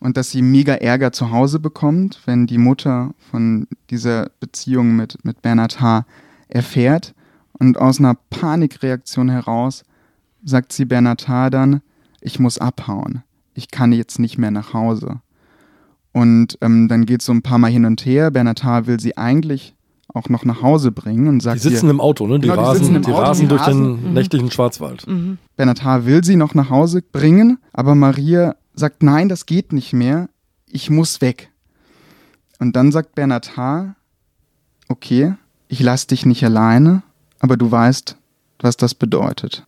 und 0.00 0.16
dass 0.16 0.30
sie 0.30 0.42
mega 0.42 0.74
Ärger 0.74 1.12
zu 1.12 1.30
Hause 1.30 1.58
bekommt, 1.58 2.20
wenn 2.26 2.46
die 2.46 2.58
Mutter 2.58 3.14
von 3.30 3.66
dieser 3.90 4.30
Beziehung 4.40 4.94
mit, 4.96 5.24
mit 5.24 5.42
Bernhard 5.42 5.80
H. 5.80 6.04
erfährt. 6.48 7.14
Und 7.58 7.78
aus 7.78 7.98
einer 7.98 8.14
Panikreaktion 8.30 9.28
heraus 9.28 9.82
sagt 10.44 10.72
sie 10.72 10.84
Bernhard 10.84 11.28
H. 11.28 11.50
dann, 11.50 11.80
ich 12.20 12.38
muss 12.38 12.58
abhauen. 12.58 13.22
Ich 13.54 13.70
kann 13.70 13.92
jetzt 13.92 14.18
nicht 14.20 14.38
mehr 14.38 14.52
nach 14.52 14.72
Hause. 14.72 15.20
Und 16.12 16.58
ähm, 16.60 16.88
dann 16.88 17.04
geht 17.06 17.20
es 17.20 17.26
so 17.26 17.32
ein 17.32 17.42
paar 17.42 17.58
Mal 17.58 17.70
hin 17.70 17.84
und 17.84 18.04
her. 18.06 18.30
Bernhard 18.30 18.62
H. 18.64 18.86
will 18.86 19.00
sie 19.00 19.16
eigentlich 19.16 19.74
auch 20.14 20.28
noch 20.28 20.44
nach 20.44 20.62
Hause 20.62 20.90
bringen 20.90 21.28
und 21.28 21.40
Die 21.40 21.44
sagt 21.44 21.60
sitzen 21.60 21.86
ihr, 21.86 21.90
im 21.90 22.00
Auto, 22.00 22.26
ne? 22.26 22.38
Die 22.38 22.48
Genau, 22.48 22.62
die 22.62 22.66
rasen, 22.78 23.02
die 23.02 23.12
Auto, 23.12 23.20
rasen 23.20 23.42
die 23.42 23.48
durch 23.48 23.60
rasen. 23.60 24.02
den 24.02 24.14
nächtlichen 24.14 24.50
Schwarzwald. 24.50 25.04
Bernhard 25.56 25.84
H. 25.84 26.06
will 26.06 26.24
sie 26.24 26.36
noch 26.36 26.54
nach 26.54 26.70
Hause 26.70 27.02
bringen, 27.02 27.58
aber 27.72 27.94
Maria 27.94 28.54
sagt, 28.78 29.02
nein, 29.02 29.28
das 29.28 29.46
geht 29.46 29.72
nicht 29.72 29.92
mehr, 29.92 30.28
ich 30.66 30.90
muss 30.90 31.20
weg. 31.20 31.50
Und 32.58 32.74
dann 32.76 32.92
sagt 32.92 33.14
Bernhard 33.14 33.56
H., 33.56 33.94
okay, 34.88 35.34
ich 35.68 35.80
lass 35.80 36.06
dich 36.06 36.24
nicht 36.26 36.44
alleine, 36.44 37.02
aber 37.40 37.56
du 37.56 37.70
weißt, 37.70 38.16
was 38.60 38.76
das 38.76 38.94
bedeutet. 38.94 39.66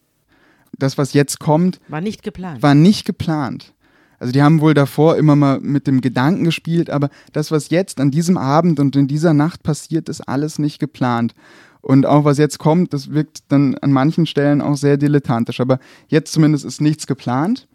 Das, 0.78 0.96
was 0.98 1.12
jetzt 1.12 1.40
kommt, 1.40 1.80
War 1.88 2.00
nicht 2.00 2.22
geplant. 2.22 2.62
war 2.62 2.74
nicht 2.74 3.04
geplant. 3.04 3.74
Also 4.18 4.32
die 4.32 4.42
haben 4.42 4.60
wohl 4.60 4.74
davor 4.74 5.16
immer 5.16 5.34
mal 5.36 5.60
mit 5.60 5.86
dem 5.86 6.00
Gedanken 6.00 6.44
gespielt, 6.44 6.90
aber 6.90 7.08
das, 7.32 7.50
was 7.50 7.70
jetzt 7.70 8.00
an 8.00 8.10
diesem 8.10 8.36
Abend 8.36 8.78
und 8.78 8.94
in 8.96 9.08
dieser 9.08 9.32
Nacht 9.34 9.62
passiert, 9.62 10.08
ist 10.08 10.20
alles 10.22 10.58
nicht 10.58 10.78
geplant. 10.78 11.34
Und 11.80 12.04
auch 12.04 12.24
was 12.24 12.36
jetzt 12.36 12.58
kommt, 12.58 12.92
das 12.92 13.10
wirkt 13.12 13.44
dann 13.48 13.76
an 13.76 13.92
manchen 13.92 14.26
Stellen 14.26 14.60
auch 14.60 14.76
sehr 14.76 14.98
dilettantisch. 14.98 15.60
Aber 15.60 15.78
jetzt 16.08 16.32
zumindest 16.32 16.66
ist 16.66 16.82
nichts 16.82 17.06
geplant. 17.06 17.66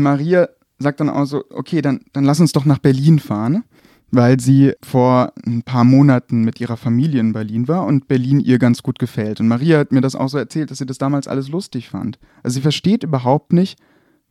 Maria 0.00 0.48
sagt 0.78 1.00
dann 1.00 1.10
auch 1.10 1.24
so, 1.24 1.44
okay, 1.50 1.82
dann, 1.82 2.00
dann 2.12 2.24
lass 2.24 2.40
uns 2.40 2.52
doch 2.52 2.64
nach 2.64 2.78
Berlin 2.78 3.18
fahren, 3.18 3.64
weil 4.10 4.40
sie 4.40 4.72
vor 4.82 5.32
ein 5.46 5.62
paar 5.62 5.84
Monaten 5.84 6.44
mit 6.44 6.60
ihrer 6.60 6.76
Familie 6.76 7.20
in 7.20 7.32
Berlin 7.32 7.68
war 7.68 7.86
und 7.86 8.08
Berlin 8.08 8.40
ihr 8.40 8.58
ganz 8.58 8.82
gut 8.82 8.98
gefällt. 8.98 9.40
Und 9.40 9.48
Maria 9.48 9.78
hat 9.78 9.92
mir 9.92 10.00
das 10.00 10.14
auch 10.14 10.28
so 10.28 10.38
erzählt, 10.38 10.70
dass 10.70 10.78
sie 10.78 10.86
das 10.86 10.98
damals 10.98 11.28
alles 11.28 11.48
lustig 11.48 11.88
fand. 11.88 12.18
Also 12.42 12.54
sie 12.54 12.60
versteht 12.60 13.04
überhaupt 13.04 13.52
nicht, 13.52 13.78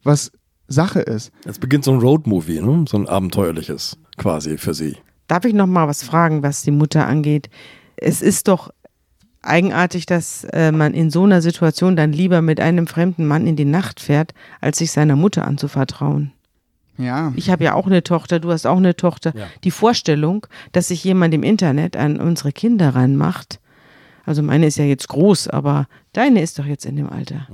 was 0.04 0.32
Sache 0.68 1.02
ist. 1.02 1.32
Jetzt 1.46 1.62
beginnt 1.62 1.84
so 1.84 1.92
ein 1.92 2.00
Roadmovie, 2.00 2.62
ne? 2.62 2.86
so 2.88 2.98
ein 2.98 3.08
abenteuerliches 3.08 3.98
quasi 4.18 4.58
für 4.58 4.74
sie. 4.74 4.98
Darf 5.28 5.46
ich 5.46 5.54
noch 5.54 5.68
mal 5.68 5.88
was 5.88 6.04
fragen, 6.04 6.44
was 6.44 6.64
die 6.64 6.72
Mutter 6.72 7.08
angeht? 7.08 7.50
Es 7.98 8.22
ist 8.22 8.48
doch 8.48 8.72
eigenartig, 9.42 10.06
dass 10.06 10.44
äh, 10.46 10.72
man 10.72 10.94
in 10.94 11.10
so 11.10 11.24
einer 11.24 11.42
Situation 11.42 11.96
dann 11.96 12.14
lieber 12.14 12.42
mit 12.42 12.60
einem 12.60 12.88
fremden 12.88 13.26
Mann 13.26 13.48
in 13.48 13.56
die 13.56 13.66
Nacht 13.66 14.00
fährt, 14.00 14.34
als 14.60 14.78
sich 14.78 14.92
seiner 14.92 15.16
Mutter 15.16 15.48
anzuvertrauen. 15.48 16.32
Ja. 16.98 17.34
Ich 17.36 17.50
habe 17.50 17.64
ja 17.64 17.74
auch 17.74 17.88
eine 17.88 18.04
Tochter, 18.04 18.40
du 18.40 18.52
hast 18.52 18.68
auch 18.68 18.78
eine 18.78 18.96
Tochter. 18.96 19.34
Ja. 19.36 19.48
Die 19.64 19.72
Vorstellung, 19.72 20.46
dass 20.72 20.90
sich 20.90 21.04
jemand 21.04 21.34
im 21.34 21.44
Internet 21.44 21.98
an 21.98 22.20
unsere 22.20 22.52
Kinder 22.52 22.96
ranmacht, 22.96 23.60
also 24.26 24.44
meine 24.44 24.68
ist 24.68 24.78
ja 24.78 24.86
jetzt 24.86 25.08
groß, 25.08 25.48
aber 25.48 25.88
deine 26.14 26.42
ist 26.42 26.60
doch 26.60 26.66
jetzt 26.66 26.86
in 26.86 26.96
dem 26.96 27.10
Alter. 27.10 27.48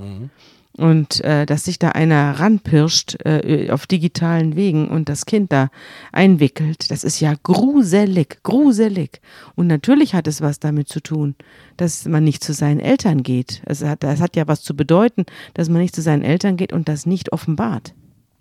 Und 0.78 1.24
äh, 1.24 1.44
dass 1.44 1.64
sich 1.64 1.80
da 1.80 1.88
einer 1.88 2.38
ranpirscht 2.38 3.16
äh, 3.24 3.68
auf 3.70 3.88
digitalen 3.88 4.54
Wegen 4.54 4.88
und 4.88 5.08
das 5.08 5.26
Kind 5.26 5.50
da 5.50 5.70
einwickelt, 6.12 6.92
das 6.92 7.02
ist 7.02 7.18
ja 7.18 7.34
gruselig, 7.42 8.38
gruselig. 8.44 9.20
Und 9.56 9.66
natürlich 9.66 10.14
hat 10.14 10.28
es 10.28 10.40
was 10.40 10.60
damit 10.60 10.88
zu 10.88 11.00
tun, 11.00 11.34
dass 11.76 12.06
man 12.06 12.22
nicht 12.22 12.44
zu 12.44 12.52
seinen 12.52 12.78
Eltern 12.78 13.24
geht. 13.24 13.60
Es 13.66 13.82
hat, 13.82 14.04
das 14.04 14.20
hat 14.20 14.36
ja 14.36 14.46
was 14.46 14.62
zu 14.62 14.76
bedeuten, 14.76 15.26
dass 15.54 15.68
man 15.68 15.82
nicht 15.82 15.96
zu 15.96 16.00
seinen 16.00 16.22
Eltern 16.22 16.56
geht 16.56 16.72
und 16.72 16.88
das 16.88 17.06
nicht 17.06 17.32
offenbart. 17.32 17.92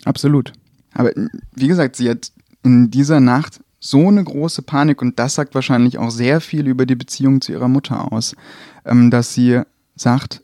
Absolut. 0.06 0.54
Aber 0.94 1.12
wie 1.56 1.68
gesagt, 1.68 1.96
sie 1.96 2.08
hat 2.08 2.32
in 2.64 2.92
dieser 2.92 3.20
Nacht 3.20 3.62
so 3.80 4.08
eine 4.08 4.24
große 4.24 4.62
Panik 4.62 5.02
und 5.02 5.18
das 5.18 5.36
sagt 5.36 5.56
wahrscheinlich 5.56 5.98
auch 5.98 6.12
sehr 6.12 6.40
viel 6.40 6.68
über 6.68 6.86
die 6.86 6.96
Beziehung 6.96 7.42
zu 7.42 7.52
ihrer 7.52 7.68
Mutter 7.68 8.12
aus, 8.12 8.36
ähm, 8.86 9.10
dass 9.10 9.34
sie 9.34 9.62
sagt, 9.96 10.44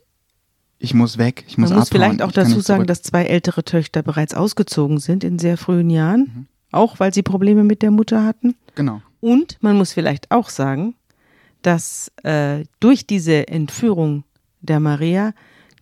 ich 0.84 0.94
muss 0.94 1.18
weg, 1.18 1.44
ich 1.48 1.58
muss 1.58 1.70
Man 1.70 1.78
muss 1.80 1.88
abhauen, 1.90 2.02
vielleicht 2.10 2.22
auch 2.22 2.32
dazu 2.32 2.60
sagen, 2.60 2.86
dass 2.86 3.02
zwei 3.02 3.24
ältere 3.24 3.64
Töchter 3.64 4.02
bereits 4.02 4.34
ausgezogen 4.34 4.98
sind 4.98 5.24
in 5.24 5.38
sehr 5.38 5.56
frühen 5.56 5.90
Jahren, 5.90 6.20
Mhm. 6.20 6.46
auch 6.72 7.00
weil 7.00 7.12
sie 7.12 7.22
Probleme 7.22 7.64
mit 7.64 7.82
der 7.82 7.90
Mutter 7.90 8.24
hatten. 8.24 8.54
Genau. 8.74 9.00
Und 9.20 9.56
man 9.60 9.76
muss 9.76 9.92
vielleicht 9.92 10.30
auch 10.30 10.48
sagen, 10.50 10.94
dass 11.62 12.12
äh, 12.22 12.64
durch 12.80 13.06
diese 13.06 13.48
Entführung 13.48 14.24
der 14.60 14.80
Maria 14.80 15.32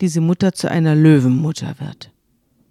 diese 0.00 0.20
Mutter 0.20 0.52
zu 0.52 0.70
einer 0.70 0.94
Löwenmutter 0.94 1.74
wird. 1.78 2.10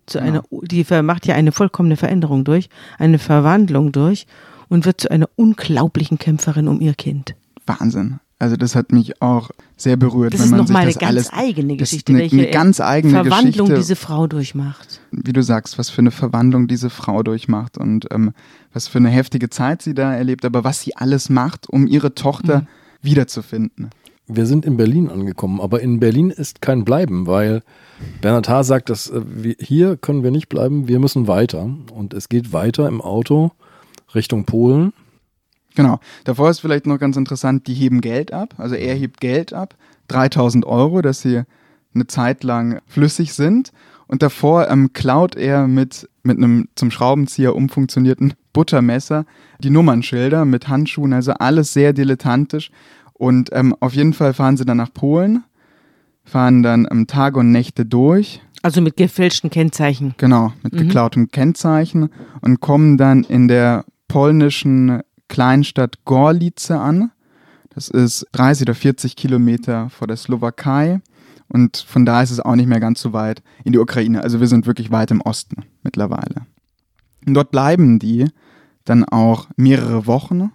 Zu 0.06 0.20
Ja. 0.20 0.24
einer, 0.26 0.44
die 0.50 0.86
macht 1.04 1.28
ja 1.28 1.36
eine 1.36 1.52
vollkommene 1.52 1.98
Veränderung 1.98 2.44
durch, 2.46 2.70
eine 2.98 3.20
Verwandlung 3.20 3.92
durch 3.92 4.28
und 4.70 4.86
wird 4.86 5.02
zu 5.02 5.12
einer 5.12 5.30
unglaublichen 5.36 6.18
Kämpferin 6.18 6.68
um 6.68 6.80
ihr 6.82 6.94
Kind. 6.94 7.36
Wahnsinn. 7.66 8.20
Also 8.42 8.56
das 8.56 8.76
hat 8.76 8.92
mich 8.92 9.22
auch 9.22 9.52
sehr 9.78 9.98
berührt, 9.98 10.34
Das 10.34 10.40
wenn 10.40 10.46
ist 10.46 10.52
man 10.52 10.60
nochmal 10.62 10.82
eine 10.82 10.92
sich 10.92 11.00
das 11.00 11.08
ganz 11.10 11.30
alles, 11.30 11.34
eigene 11.34 11.78
das 11.78 11.90
ist 11.90 11.92
Geschichte, 11.92 12.12
eine, 12.14 12.22
welche 12.24 12.38
eine 12.38 12.48
ganz 12.50 12.82
eigene 12.82 13.14
Verwandlung 13.14 13.68
Geschichte, 13.68 13.76
diese 13.76 13.96
Frau 13.96 14.26
durchmacht. 14.26 15.00
wie 15.12 15.32
du 15.32 15.44
sagst, 15.44 15.78
was 15.78 15.92
für 15.92 16.00
eine 16.00 16.10
Verwandlung 16.10 16.68
diese 16.68 16.90
Frau 16.90 17.22
durchmacht 17.22 17.78
und 17.78 18.08
ähm, 18.12 18.34
was 18.74 18.88
für 18.88 18.98
eine 18.98 19.10
heftige 19.10 19.52
Zeit 19.52 19.84
sie 19.84 19.94
da 19.94 20.14
erlebt, 20.16 20.44
aber 20.44 20.64
was 20.64 20.82
sie 20.82 20.96
alles 20.96 21.30
macht, 21.30 21.70
um 21.70 21.86
ihre 21.86 22.10
Mhm. 22.10 22.16
Tochter 22.16 22.66
wiederzufinden. 23.04 23.90
Wir 24.28 24.46
sind 24.48 24.66
in 24.66 24.76
Berlin 24.76 25.10
angekommen, 25.10 25.62
aber 25.62 25.82
in 25.82 26.00
Berlin 26.00 26.32
ist 26.32 26.62
kein 26.62 26.84
Bleiben, 26.84 27.28
weil 27.28 27.62
Bernhard 28.22 28.50
Haar 28.50 28.64
sagt, 28.64 28.90
dass 28.90 29.10
äh, 29.12 29.22
wir, 29.24 29.56
hier 29.60 29.98
können 29.98 30.24
wir 30.24 30.32
nicht 30.32 30.50
bleiben, 30.50 30.88
wir 30.88 30.98
müssen 31.00 31.28
weiter. 31.28 31.70
Und 31.94 32.14
es 32.16 32.28
geht 32.28 32.54
weiter 32.54 32.88
im 32.88 33.02
Auto 33.02 33.52
Richtung 34.16 34.46
Polen. 34.46 34.94
Genau. 35.76 36.00
Davor 36.24 36.50
ist 36.50 36.60
vielleicht 36.60 36.86
noch 36.86 37.00
ganz 37.00 37.18
interessant, 37.18 37.68
die 37.68 37.74
heben 37.74 38.02
Geld 38.02 38.34
ab. 38.34 38.56
Also 38.58 38.76
er 38.76 38.96
hebt 38.96 39.22
Geld 39.22 39.54
ab, 39.54 39.76
3000 40.08 40.66
Euro, 40.66 41.02
dass 41.02 41.22
sie 41.22 41.44
eine 41.94 42.08
Zeit 42.08 42.44
lang 42.44 42.82
flüssig 42.88 43.34
sind. 43.34 43.72
Und 44.08 44.22
davor 44.22 44.70
ähm, 44.70 44.92
klaut 44.94 45.36
er 45.36 45.68
mit, 45.68 46.10
mit 46.24 46.38
einem 46.38 46.68
zum 46.76 46.92
Schraubenzieher 46.92 47.56
umfunktionierten 47.56 48.34
Buttermesser 48.54 49.26
die 49.60 49.70
Nummernschilder 49.70 50.44
mit 50.44 50.68
Handschuhen, 50.68 51.14
also 51.14 51.32
alles 51.34 51.72
sehr 51.72 51.94
dilettantisch. 51.94 52.72
Und 53.14 53.50
ähm, 53.54 53.76
auf 53.80 53.94
jeden 53.94 54.14
Fall 54.14 54.34
fahren 54.34 54.58
sie 54.58 54.66
dann 54.66 54.78
nach 54.78 54.94
Polen, 54.94 55.44
fahren 56.26 56.64
dann 56.64 56.88
ähm, 56.92 57.08
Tage 57.08 57.40
und 57.40 57.52
Nächte 57.52 57.86
durch, 57.86 58.42
Also 58.64 58.82
mit 58.82 58.98
gefälschten 58.98 59.50
Kennzeichen. 59.50 60.14
Genau, 60.18 60.54
mit 60.62 60.74
geklautem 60.74 61.30
Kennzeichen 61.30 62.10
und 62.42 62.60
kommen 62.60 62.98
dann 62.98 63.24
in 63.24 63.48
der 63.48 63.86
polnischen 64.08 65.02
Kleinstadt 65.32 66.04
Gorlice 66.04 66.72
an. 66.72 67.12
Das 67.74 67.88
ist 67.88 68.28
30 68.34 68.64
oder 68.64 68.76
40 68.76 69.16
Kilometer 69.16 69.90
vor 69.90 70.06
der 70.06 70.18
Slowakei 70.18 71.00
und 71.48 71.78
von 71.78 72.06
da 72.06 72.22
ist 72.22 72.32
es 72.32 72.42
auch 72.42 72.56
nicht 72.56 72.68
mehr 72.68 72.82
ganz 72.82 73.02
so 73.02 73.14
weit 73.14 73.42
in 73.64 73.72
die 73.72 73.80
Ukraine. 73.80 74.24
Also 74.24 74.42
wir 74.42 74.48
sind 74.48 74.68
wirklich 74.68 74.92
weit 74.92 75.10
im 75.10 75.22
Osten 75.22 75.64
mittlerweile. 75.84 76.46
Und 77.26 77.34
dort 77.34 77.52
bleiben 77.52 77.98
die 77.98 78.28
dann 78.84 79.06
auch 79.06 79.48
mehrere 79.56 80.06
Wochen, 80.06 80.52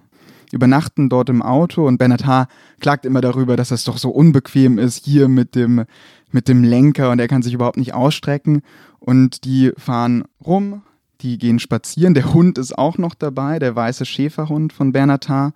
übernachten 0.52 1.08
dort 1.08 1.30
im 1.30 1.40
Auto 1.40 1.86
und 1.86 1.96
Bernhard 1.96 2.26
H. 2.26 2.48
klagt 2.78 3.06
immer 3.06 3.22
darüber, 3.22 3.56
dass 3.56 3.70
es 3.70 3.84
doch 3.84 3.96
so 3.96 4.10
unbequem 4.10 4.78
ist 4.78 5.06
hier 5.06 5.28
mit 5.28 5.54
dem, 5.54 5.86
mit 6.32 6.48
dem 6.48 6.64
Lenker 6.64 7.10
und 7.10 7.18
er 7.18 7.28
kann 7.28 7.42
sich 7.42 7.54
überhaupt 7.54 7.78
nicht 7.78 7.94
ausstrecken. 7.94 8.60
Und 8.98 9.44
die 9.44 9.72
fahren 9.78 10.24
rum, 10.44 10.82
die 11.20 11.38
gehen 11.38 11.58
spazieren. 11.58 12.14
Der 12.14 12.32
Hund 12.32 12.58
ist 12.58 12.76
auch 12.76 12.98
noch 12.98 13.14
dabei, 13.14 13.58
der 13.58 13.74
weiße 13.74 14.04
Schäferhund 14.04 14.72
von 14.72 14.92
Bernhard 14.92 15.28
H. 15.28 15.52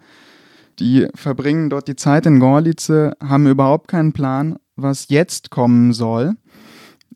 Die 0.79 1.09
verbringen 1.15 1.69
dort 1.69 1.89
die 1.89 1.97
Zeit 1.97 2.27
in 2.27 2.41
Gorlice, 2.41 3.13
haben 3.23 3.47
überhaupt 3.47 3.89
keinen 3.89 4.13
Plan, 4.13 4.59
was 4.77 5.09
jetzt 5.09 5.51
kommen 5.51 5.93
soll. 5.93 6.35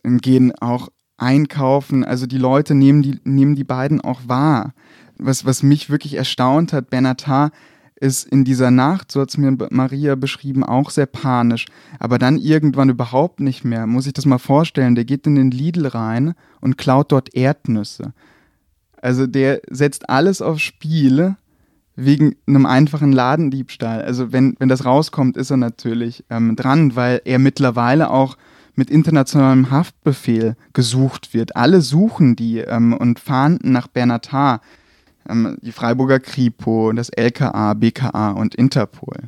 Und 0.02 0.20
gehen 0.20 0.52
auch 0.61 0.88
einkaufen. 1.16 2.04
Also 2.04 2.26
die 2.26 2.38
Leute 2.38 2.74
nehmen 2.74 3.02
die, 3.02 3.20
nehmen 3.24 3.54
die 3.54 3.64
beiden 3.64 4.00
auch 4.00 4.20
wahr. 4.26 4.74
Was, 5.16 5.46
was 5.46 5.62
mich 5.62 5.88
wirklich 5.88 6.14
erstaunt 6.14 6.72
hat, 6.72 6.90
Bernhard 6.90 7.26
H. 7.26 7.50
ist 7.96 8.26
in 8.26 8.44
dieser 8.44 8.70
Nacht, 8.70 9.12
so 9.12 9.20
hat 9.20 9.30
es 9.30 9.38
mir 9.38 9.57
Maria 9.70 10.16
beschrieben, 10.16 10.64
auch 10.64 10.90
sehr 10.90 11.07
panisch. 11.07 11.66
Aber 11.98 12.18
dann 12.18 12.37
irgendwann 12.37 12.90
überhaupt 12.90 13.40
nicht 13.40 13.64
mehr. 13.64 13.87
Muss 13.87 14.07
ich 14.07 14.12
das 14.12 14.26
mal 14.26 14.38
vorstellen. 14.38 14.94
Der 14.94 15.04
geht 15.04 15.26
in 15.26 15.37
den 15.37 15.50
Lidl 15.50 15.87
rein 15.87 16.35
und 16.61 16.76
klaut 16.76 17.12
dort 17.12 17.35
Erdnüsse. 17.35 18.12
Also 19.04 19.26
der 19.26 19.60
setzt 19.68 20.08
alles 20.08 20.40
aufs 20.40 20.62
Spiel 20.62 21.36
wegen 21.94 22.36
einem 22.46 22.64
einfachen 22.64 23.12
Ladendiebstahl. 23.12 24.00
Also 24.00 24.32
wenn, 24.32 24.56
wenn 24.58 24.70
das 24.70 24.86
rauskommt, 24.86 25.36
ist 25.36 25.50
er 25.50 25.58
natürlich 25.58 26.24
ähm, 26.30 26.56
dran, 26.56 26.96
weil 26.96 27.20
er 27.26 27.38
mittlerweile 27.38 28.08
auch 28.08 28.38
mit 28.74 28.88
internationalem 28.90 29.70
Haftbefehl 29.70 30.56
gesucht 30.72 31.34
wird. 31.34 31.54
Alle 31.54 31.82
suchen 31.82 32.34
die 32.34 32.60
ähm, 32.60 32.94
und 32.94 33.20
fahnden 33.20 33.72
nach 33.72 33.88
Bernhard 33.88 34.32
H., 34.32 34.62
ähm, 35.28 35.58
die 35.60 35.72
Freiburger 35.72 36.18
Kripo, 36.18 36.90
das 36.92 37.10
LKA, 37.10 37.74
BKA 37.74 38.30
und 38.30 38.54
Interpol. 38.54 39.18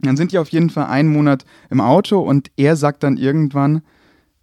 Dann 0.00 0.18
sind 0.18 0.32
die 0.32 0.38
auf 0.38 0.50
jeden 0.50 0.68
Fall 0.68 0.88
einen 0.88 1.08
Monat 1.08 1.46
im 1.70 1.80
Auto 1.80 2.20
und 2.20 2.50
er 2.58 2.76
sagt 2.76 3.02
dann 3.02 3.16
irgendwann 3.16 3.80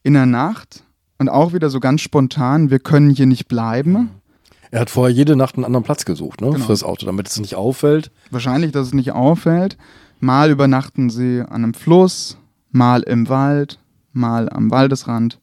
in 0.02 0.16
der 0.16 0.26
Nacht 0.26 0.84
und 1.20 1.30
auch 1.30 1.54
wieder 1.54 1.70
so 1.70 1.80
ganz 1.80 2.02
spontan, 2.02 2.72
wir 2.72 2.80
können 2.80 3.12
hier 3.12 3.28
nicht 3.28 3.48
bleiben. 3.48 4.10
Er 4.72 4.80
hat 4.82 4.90
vorher 4.90 5.14
jede 5.14 5.36
Nacht 5.36 5.56
einen 5.56 5.66
anderen 5.66 5.84
Platz 5.84 6.06
gesucht, 6.06 6.42
ne, 6.42 6.50
Genau. 6.52 6.66
fürs 6.66 6.84
Auto, 6.84 7.06
damit 7.06 7.28
es 7.28 7.40
nicht 7.40 7.56
auffällt. 7.56 8.10
Wahrscheinlich, 8.32 8.72
dass 8.72 8.88
es 8.88 8.94
nicht 8.94 9.12
auffällt. 9.12 9.78
Mal 10.22 10.50
übernachten 10.50 11.10
sie 11.10 11.42
an 11.42 11.64
einem 11.64 11.74
Fluss, 11.74 12.38
mal 12.72 13.02
im 13.04 13.28
Wald, 13.28 13.80
mal 14.14 14.50
am 14.50 14.72
Waldesrand. 14.72 15.40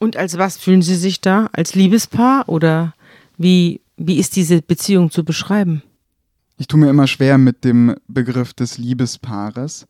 Und 0.00 0.16
als 0.16 0.36
was 0.36 0.56
fühlen 0.56 0.82
Sie 0.82 0.96
sich 0.96 1.20
da? 1.20 1.48
Als 1.52 1.74
Liebespaar 1.76 2.48
oder 2.48 2.92
wie, 3.38 3.80
wie 3.96 4.18
ist 4.18 4.34
diese 4.34 4.60
Beziehung 4.62 5.10
zu 5.12 5.24
beschreiben? 5.24 5.82
Ich 6.58 6.66
tue 6.66 6.80
mir 6.80 6.90
immer 6.90 7.06
schwer 7.06 7.38
mit 7.38 7.64
dem 7.64 7.94
Begriff 8.08 8.52
des 8.52 8.78
Liebespaares. 8.78 9.86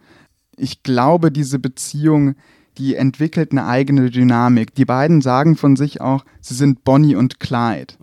Ich 0.56 0.82
glaube, 0.82 1.32
diese 1.32 1.58
Beziehung, 1.58 2.34
die 2.78 2.94
entwickelt 2.96 3.52
eine 3.52 3.66
eigene 3.66 4.10
Dynamik. 4.10 4.74
Die 4.74 4.84
beiden 4.84 5.20
sagen 5.20 5.56
von 5.56 5.76
sich 5.76 6.00
auch, 6.00 6.24
sie 6.40 6.54
sind 6.54 6.84
Bonnie 6.84 7.14
und 7.16 7.38
Clyde. 7.40 7.94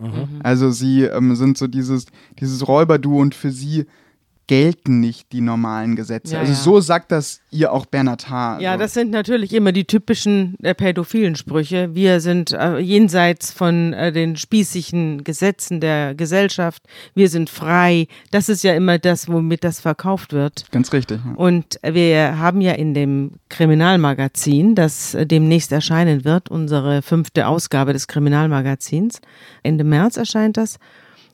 Also 0.42 0.70
sie 0.70 1.02
ähm, 1.02 1.34
sind 1.34 1.58
so 1.58 1.66
dieses, 1.66 2.06
dieses 2.38 2.66
Räuberduo 2.66 3.20
und 3.20 3.34
für 3.34 3.50
sie 3.50 3.86
gelten 4.50 4.98
nicht 4.98 5.30
die 5.30 5.42
normalen 5.42 5.94
Gesetze. 5.94 6.34
Ja, 6.34 6.40
also 6.40 6.52
ja. 6.52 6.58
so 6.58 6.80
sagt 6.80 7.12
das 7.12 7.40
ihr 7.52 7.72
auch 7.72 7.86
Bernhard 7.86 8.30
Haar. 8.30 8.60
Ja, 8.60 8.72
Also, 8.72 8.82
das 8.82 8.94
sind 8.94 9.12
natürlich 9.12 9.54
immer 9.54 9.70
die 9.70 9.84
typischen 9.84 10.56
äh, 10.60 10.74
pädophilen 10.74 11.36
Sprüche. 11.36 11.94
Wir 11.94 12.18
sind 12.18 12.50
äh, 12.50 12.78
jenseits 12.78 13.52
von 13.52 13.92
äh, 13.92 14.10
den 14.10 14.34
spießigen 14.34 15.22
Gesetzen 15.22 15.78
der 15.78 16.16
Gesellschaft. 16.16 16.82
Wir 17.14 17.28
sind 17.28 17.48
frei. 17.48 18.08
Das 18.32 18.48
ist 18.48 18.64
ja 18.64 18.74
immer 18.74 18.98
das, 18.98 19.28
womit 19.28 19.62
das 19.62 19.80
verkauft 19.80 20.32
wird. 20.32 20.66
Ganz 20.72 20.92
richtig. 20.92 21.20
Ja. 21.24 21.34
Und 21.36 21.78
wir 21.84 22.40
haben 22.40 22.60
ja 22.60 22.72
in 22.72 22.92
dem 22.92 23.34
Kriminalmagazin, 23.50 24.74
das 24.74 25.14
äh, 25.14 25.26
demnächst 25.26 25.70
erscheinen 25.70 26.24
wird, 26.24 26.50
unsere 26.50 27.02
fünfte 27.02 27.46
Ausgabe 27.46 27.92
des 27.92 28.08
Kriminalmagazins, 28.08 29.20
Ende 29.62 29.84
März 29.84 30.16
erscheint 30.16 30.56
das, 30.56 30.80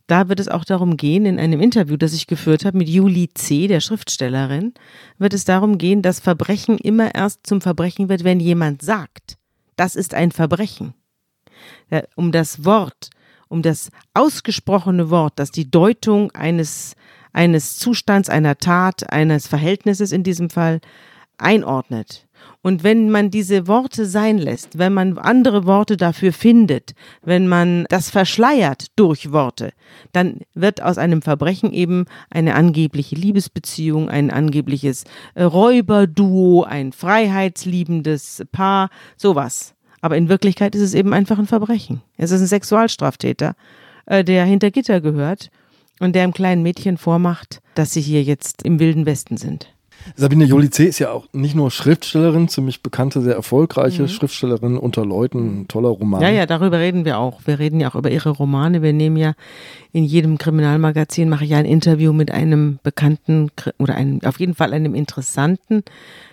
da 0.07 0.29
wird 0.29 0.41
es 0.41 0.49
auch 0.49 0.65
darum 0.65 0.97
gehen, 0.97 1.27
in 1.27 1.39
einem 1.39 1.61
Interview, 1.61 1.97
das 1.97 2.13
ich 2.13 2.27
geführt 2.27 2.65
habe 2.65 2.79
mit 2.79 2.89
Julie 2.89 3.29
C., 3.35 3.67
der 3.67 3.81
Schriftstellerin, 3.81 4.75
wird 5.19 5.35
es 5.35 5.45
darum 5.45 5.79
gehen, 5.79 6.03
dass 6.03 6.21
Verbrechen 6.21 6.79
immer 6.79 7.15
erst 7.15 7.47
zum 7.47 7.61
Verbrechen 7.61 8.09
wird, 8.09 8.23
wenn 8.23 8.41
jemand 8.41 8.83
sagt, 8.83 9.37
das 9.77 9.97
ist 9.97 10.15
ein 10.15 10.33
Verbrechen. 10.33 10.95
Um 12.15 12.33
das 12.33 12.65
Wort, 12.65 13.11
um 13.49 13.63
das 13.63 13.91
ausgesprochene 14.15 15.11
Wort, 15.11 15.35
das 15.37 15.51
die 15.51 15.71
Deutung 15.71 16.31
eines, 16.33 16.95
eines 17.33 17.77
Zustands, 17.77 18.29
einer 18.29 18.59
Tat, 18.59 19.11
eines 19.13 19.47
Verhältnisses 19.47 20.13
in 20.13 20.23
diesem 20.23 20.51
Fall 20.51 20.81
einordnet. 21.39 22.27
Und 22.63 22.83
wenn 22.83 23.11
man 23.11 23.31
diese 23.31 23.67
Worte 23.67 24.07
sein 24.07 24.39
lässt, 24.39 24.79
wenn 24.79 24.93
man 24.93 25.19
andere 25.19 25.67
Worte 25.67 25.97
dafür 25.97 26.33
findet, 26.33 26.95
wenn 27.23 27.47
man 27.49 27.87
das 27.89 28.11
verschleiert 28.11 28.87
durch 28.97 29.33
Worte, 29.33 29.73
dann 30.13 30.41
wird 30.55 30.83
aus 30.83 30.99
einem 30.99 31.23
Verbrechen 31.23 31.73
eben 31.73 32.07
eine 32.31 32.55
angebliche 32.55 33.15
Liebesbeziehung, 33.15 34.09
ein 34.09 34.31
angebliches 34.31 35.05
äh, 35.35 35.45
Räuberduo, 35.45 36.65
ein 36.65 36.93
freiheitsliebendes 36.93 38.45
Paar, 38.53 38.91
sowas. 39.17 39.75
Aber 40.01 40.17
in 40.17 40.29
Wirklichkeit 40.29 40.75
ist 40.75 40.83
es 40.83 40.95
eben 40.95 41.13
einfach 41.13 41.39
ein 41.39 41.47
Verbrechen. 41.47 42.03
Es 42.17 42.31
ist 42.31 42.41
ein 42.41 42.47
Sexualstraftäter, 42.49 43.55
äh, 44.07 44.25
der 44.25 44.45
hinter 44.45 44.71
Gitter 44.71 45.01
gehört 45.01 45.51
und 46.01 46.15
der 46.15 46.25
einem 46.25 46.33
kleinen 46.33 46.63
Mädchen 46.63 46.99
vormacht, 46.99 47.61
dass 47.75 47.93
sie 47.93 48.01
hier 48.01 48.23
jetzt 48.23 48.63
im 48.63 48.79
Wilden 48.79 49.07
Westen 49.07 49.37
sind. 49.37 49.76
Sabine 50.15 50.45
Jolice 50.45 50.85
ist 50.85 50.99
ja 50.99 51.11
auch 51.11 51.27
nicht 51.33 51.55
nur 51.55 51.71
Schriftstellerin, 51.71 52.49
ziemlich 52.49 52.83
bekannte, 52.83 53.21
sehr 53.21 53.35
erfolgreiche 53.35 54.09
Schriftstellerin 54.09 54.77
unter 54.77 55.05
Leuten, 55.05 55.63
ein 55.63 55.69
toller 55.69 55.89
Roman. 55.89 56.21
Mhm. 56.21 56.27
Ja, 56.27 56.33
ja, 56.33 56.47
darüber 56.47 56.79
reden 56.79 57.05
wir 57.05 57.19
auch. 57.19 57.41
Wir 57.45 57.59
reden 57.59 57.81
ja 57.81 57.91
auch 57.91 57.95
über 57.95 58.11
ihre 58.11 58.31
Romane. 58.31 58.83
Wir 58.83 58.93
nehmen 58.93 59.17
ja 59.17 59.35
in 59.93 60.05
jedem 60.05 60.39
Kriminalmagazin 60.39 61.29
mache 61.29 61.45
ich 61.45 61.51
ja 61.51 61.59
ein 61.59 61.65
Interview 61.65 62.13
mit 62.13 62.31
einem 62.31 62.79
bekannten 62.83 63.51
oder 63.79 63.95
einem, 63.95 64.21
auf 64.25 64.39
jeden 64.39 64.55
Fall 64.55 64.73
einem 64.73 64.95
interessanten 64.95 65.83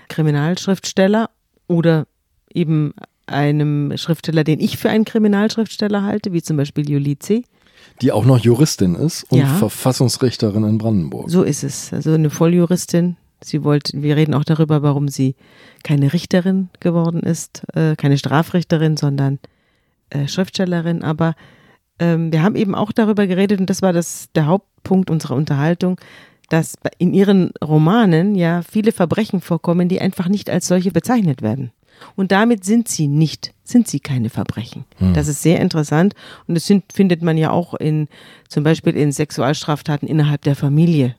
Kriminalschriftsteller 0.09 1.29
oder 1.67 2.05
eben 2.53 2.93
einem 3.25 3.97
Schriftsteller, 3.97 4.43
den 4.43 4.59
ich 4.59 4.77
für 4.77 4.89
einen 4.89 5.05
Kriminalschriftsteller 5.05 6.03
halte, 6.03 6.33
wie 6.33 6.41
zum 6.41 6.57
Beispiel 6.57 6.89
Julice. 6.89 7.43
Die 8.01 8.11
auch 8.11 8.25
noch 8.25 8.39
Juristin 8.39 8.95
ist 8.95 9.23
und 9.29 9.39
Ja. 9.39 9.45
Verfassungsrichterin 9.45 10.63
in 10.63 10.77
Brandenburg. 10.77 11.29
So 11.29 11.43
ist 11.43 11.63
es. 11.63 11.93
Also 11.93 12.13
eine 12.13 12.29
Volljuristin. 12.29 13.17
Sie 13.45 13.63
wollte, 13.63 14.01
wir 14.01 14.15
reden 14.15 14.33
auch 14.33 14.43
darüber, 14.43 14.81
warum 14.81 15.07
sie 15.07 15.35
keine 15.83 16.13
Richterin 16.13 16.69
geworden 16.79 17.21
ist, 17.21 17.63
äh, 17.73 17.95
keine 17.95 18.17
Strafrichterin, 18.17 18.97
sondern 18.97 19.39
äh, 20.09 20.27
Schriftstellerin. 20.27 21.03
Aber 21.03 21.35
ähm, 21.99 22.31
wir 22.31 22.43
haben 22.43 22.55
eben 22.55 22.75
auch 22.75 22.91
darüber 22.91 23.27
geredet, 23.27 23.59
und 23.59 23.69
das 23.69 23.81
war 23.81 23.93
das, 23.93 24.29
der 24.35 24.47
Hauptpunkt 24.47 25.09
unserer 25.09 25.35
Unterhaltung, 25.35 25.99
dass 26.49 26.75
in 26.97 27.13
ihren 27.13 27.51
Romanen 27.63 28.35
ja 28.35 28.61
viele 28.61 28.91
Verbrechen 28.91 29.41
vorkommen, 29.41 29.89
die 29.89 30.01
einfach 30.01 30.27
nicht 30.27 30.49
als 30.49 30.67
solche 30.67 30.91
bezeichnet 30.91 31.41
werden. 31.41 31.71
Und 32.15 32.31
damit 32.31 32.63
sind 32.65 32.87
sie 32.87 33.07
nicht, 33.07 33.53
sind 33.63 33.87
sie 33.87 33.99
keine 33.99 34.29
Verbrechen. 34.29 34.85
Das 35.13 35.27
ist 35.27 35.41
sehr 35.41 35.59
interessant. 35.61 36.15
Und 36.47 36.55
das 36.55 36.65
sind, 36.65 36.83
findet 36.91 37.21
man 37.21 37.37
ja 37.37 37.51
auch 37.51 37.73
in, 37.75 38.07
zum 38.49 38.63
Beispiel 38.63 38.95
in 38.95 39.11
Sexualstraftaten 39.11 40.07
innerhalb 40.07 40.41
der 40.41 40.55
Familie. 40.55 41.15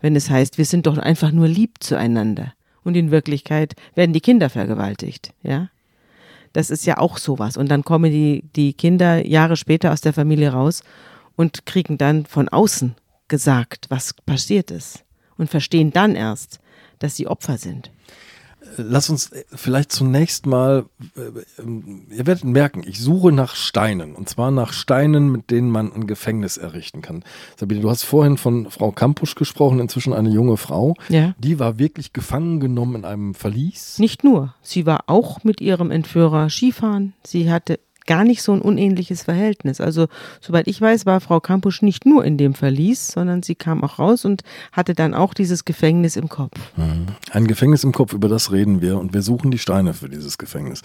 Wenn 0.00 0.16
es 0.16 0.30
heißt, 0.30 0.58
wir 0.58 0.64
sind 0.64 0.86
doch 0.86 0.98
einfach 0.98 1.32
nur 1.32 1.48
lieb 1.48 1.76
zueinander. 1.80 2.54
Und 2.84 2.96
in 2.96 3.10
Wirklichkeit 3.10 3.74
werden 3.94 4.12
die 4.12 4.20
Kinder 4.20 4.48
vergewaltigt, 4.50 5.32
ja. 5.42 5.70
Das 6.52 6.70
ist 6.70 6.86
ja 6.86 6.96
auch 6.96 7.18
sowas. 7.18 7.56
Und 7.58 7.68
dann 7.70 7.84
kommen 7.84 8.10
die, 8.10 8.44
die 8.56 8.72
Kinder 8.72 9.26
Jahre 9.26 9.56
später 9.56 9.92
aus 9.92 10.00
der 10.00 10.14
Familie 10.14 10.52
raus 10.52 10.82
und 11.36 11.66
kriegen 11.66 11.98
dann 11.98 12.24
von 12.24 12.48
außen 12.48 12.94
gesagt, 13.28 13.86
was 13.90 14.14
passiert 14.14 14.70
ist. 14.70 15.04
Und 15.36 15.50
verstehen 15.50 15.90
dann 15.90 16.14
erst, 16.14 16.60
dass 16.98 17.16
sie 17.16 17.26
Opfer 17.26 17.58
sind. 17.58 17.90
Lass 18.76 19.10
uns 19.10 19.32
äh, 19.32 19.44
vielleicht 19.48 19.92
zunächst 19.92 20.46
mal, 20.46 20.86
äh, 21.16 21.62
ähm, 21.62 22.06
ihr 22.10 22.26
werdet 22.26 22.44
merken, 22.44 22.82
ich 22.86 23.00
suche 23.00 23.32
nach 23.32 23.54
Steinen. 23.54 24.14
Und 24.14 24.28
zwar 24.28 24.50
nach 24.50 24.72
Steinen, 24.72 25.30
mit 25.30 25.50
denen 25.50 25.70
man 25.70 25.92
ein 25.92 26.06
Gefängnis 26.06 26.56
errichten 26.56 27.02
kann. 27.02 27.24
Sabine, 27.56 27.80
du 27.80 27.90
hast 27.90 28.02
vorhin 28.04 28.36
von 28.36 28.70
Frau 28.70 28.92
Kampusch 28.92 29.34
gesprochen, 29.34 29.80
inzwischen 29.80 30.12
eine 30.12 30.30
junge 30.30 30.56
Frau. 30.56 30.94
Ja. 31.08 31.34
Die 31.38 31.58
war 31.58 31.78
wirklich 31.78 32.12
gefangen 32.12 32.60
genommen 32.60 32.96
in 32.96 33.04
einem 33.04 33.34
Verlies. 33.34 33.98
Nicht 33.98 34.24
nur. 34.24 34.54
Sie 34.62 34.86
war 34.86 35.04
auch 35.06 35.44
mit 35.44 35.60
ihrem 35.60 35.90
Entführer 35.90 36.50
Skifahren. 36.50 37.14
Sie 37.24 37.50
hatte 37.50 37.78
gar 38.06 38.24
nicht 38.24 38.42
so 38.42 38.52
ein 38.52 38.60
unähnliches 38.60 39.24
Verhältnis. 39.24 39.80
Also, 39.80 40.06
soweit 40.40 40.68
ich 40.68 40.80
weiß, 40.80 41.06
war 41.06 41.20
Frau 41.20 41.40
Kampusch 41.40 41.82
nicht 41.82 42.06
nur 42.06 42.24
in 42.24 42.38
dem 42.38 42.54
Verlies, 42.54 43.08
sondern 43.08 43.42
sie 43.42 43.54
kam 43.54 43.82
auch 43.84 43.98
raus 43.98 44.24
und 44.24 44.42
hatte 44.72 44.94
dann 44.94 45.14
auch 45.14 45.34
dieses 45.34 45.64
Gefängnis 45.64 46.16
im 46.16 46.28
Kopf. 46.28 46.58
Ein 47.30 47.46
Gefängnis 47.46 47.84
im 47.84 47.92
Kopf, 47.92 48.12
über 48.12 48.28
das 48.28 48.52
reden 48.52 48.80
wir 48.80 48.98
und 48.98 49.12
wir 49.12 49.22
suchen 49.22 49.50
die 49.50 49.58
Steine 49.58 49.94
für 49.94 50.08
dieses 50.08 50.38
Gefängnis. 50.38 50.82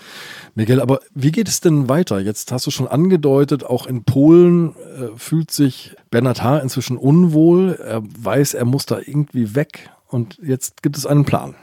Miguel, 0.55 0.81
aber 0.81 0.99
wie 1.13 1.31
geht 1.31 1.47
es 1.47 1.61
denn 1.61 1.89
weiter? 1.89 2.19
Jetzt 2.19 2.51
hast 2.51 2.67
du 2.67 2.71
schon 2.71 2.87
angedeutet, 2.87 3.63
auch 3.63 3.85
in 3.85 4.03
Polen 4.03 4.69
äh, 4.69 5.15
fühlt 5.15 5.51
sich 5.51 5.95
Bernhard 6.09 6.43
Haar 6.43 6.61
inzwischen 6.61 6.97
unwohl. 6.97 7.79
Er 7.83 8.01
weiß, 8.03 8.53
er 8.53 8.65
muss 8.65 8.85
da 8.85 8.99
irgendwie 8.99 9.55
weg 9.55 9.89
und 10.07 10.39
jetzt 10.43 10.83
gibt 10.83 10.97
es 10.97 11.05
einen 11.05 11.25
Plan. 11.25 11.55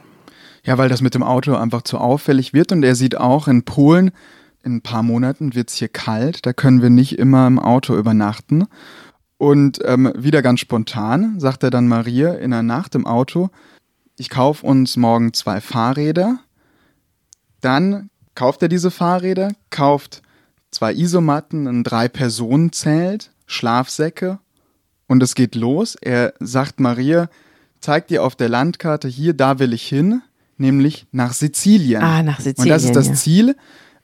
Ja, 0.65 0.77
weil 0.79 0.89
das 0.89 1.01
mit 1.01 1.15
dem 1.15 1.23
Auto 1.23 1.55
einfach 1.55 1.83
zu 1.83 1.99
auffällig 1.99 2.53
wird 2.53 2.73
und 2.73 2.83
er 2.83 2.95
sieht 2.95 3.17
auch 3.17 3.49
in 3.49 3.65
Polen, 3.65 4.11
in 4.69 4.77
ein 4.77 4.83
paar 4.83 5.03
Monaten 5.03 5.55
wird 5.55 5.71
es 5.71 5.77
hier 5.77 5.89
kalt, 5.89 6.45
da 6.45 6.53
können 6.53 6.83
wir 6.83 6.91
nicht 6.91 7.19
immer 7.19 7.47
im 7.47 7.59
Auto 7.59 7.97
übernachten. 7.97 8.67
Und 9.39 9.79
ähm, 9.85 10.13
wieder 10.17 10.43
ganz 10.43 10.61
spontan 10.61 11.41
sagt 11.41 11.63
er 11.63 11.71
dann 11.71 11.89
Maria 11.89 12.35
in 12.35 12.51
der 12.51 12.63
Nacht 12.63 12.95
im 12.95 13.07
Auto, 13.07 13.51
ich 14.19 14.31
kaufe 14.31 14.67
uns 14.67 14.97
morgen 14.97 15.33
zwei 15.33 15.61
Fahrräder. 15.61 16.41
Dann 17.61 18.11
kauft 18.35 18.63
er 18.63 18.69
diese 18.69 18.91
Fahrräder, 18.91 19.53
kauft 19.71 20.23
zwei 20.71 20.93
Isomatten, 20.93 21.67
ein 21.67 21.85
Drei-Personen-Zelt, 21.85 23.31
Schlafsäcke 23.47 24.39
und 25.07 25.23
es 25.23 25.35
geht 25.35 25.55
los. 25.55 25.97
Er 26.01 26.35
sagt 26.41 26.81
Maria, 26.81 27.31
zeig 27.81 28.09
dir 28.09 28.25
auf 28.25 28.35
der 28.35 28.49
Landkarte 28.49 29.09
hier, 29.09 29.35
da 29.35 29.61
will 29.61 29.73
ich 29.73 29.89
hin, 29.89 30.21
nämlich 30.57 31.07
nach 31.13 31.33
Sizilien. 31.33 32.03
Ah, 32.03 32.23
nach 32.23 32.41
Sizilien. 32.41 32.65
Und 32.65 32.69
das 32.69 32.85
ist 32.85 32.97
das 32.97 33.07
ja. 33.07 33.15
Ziel, 33.15 33.57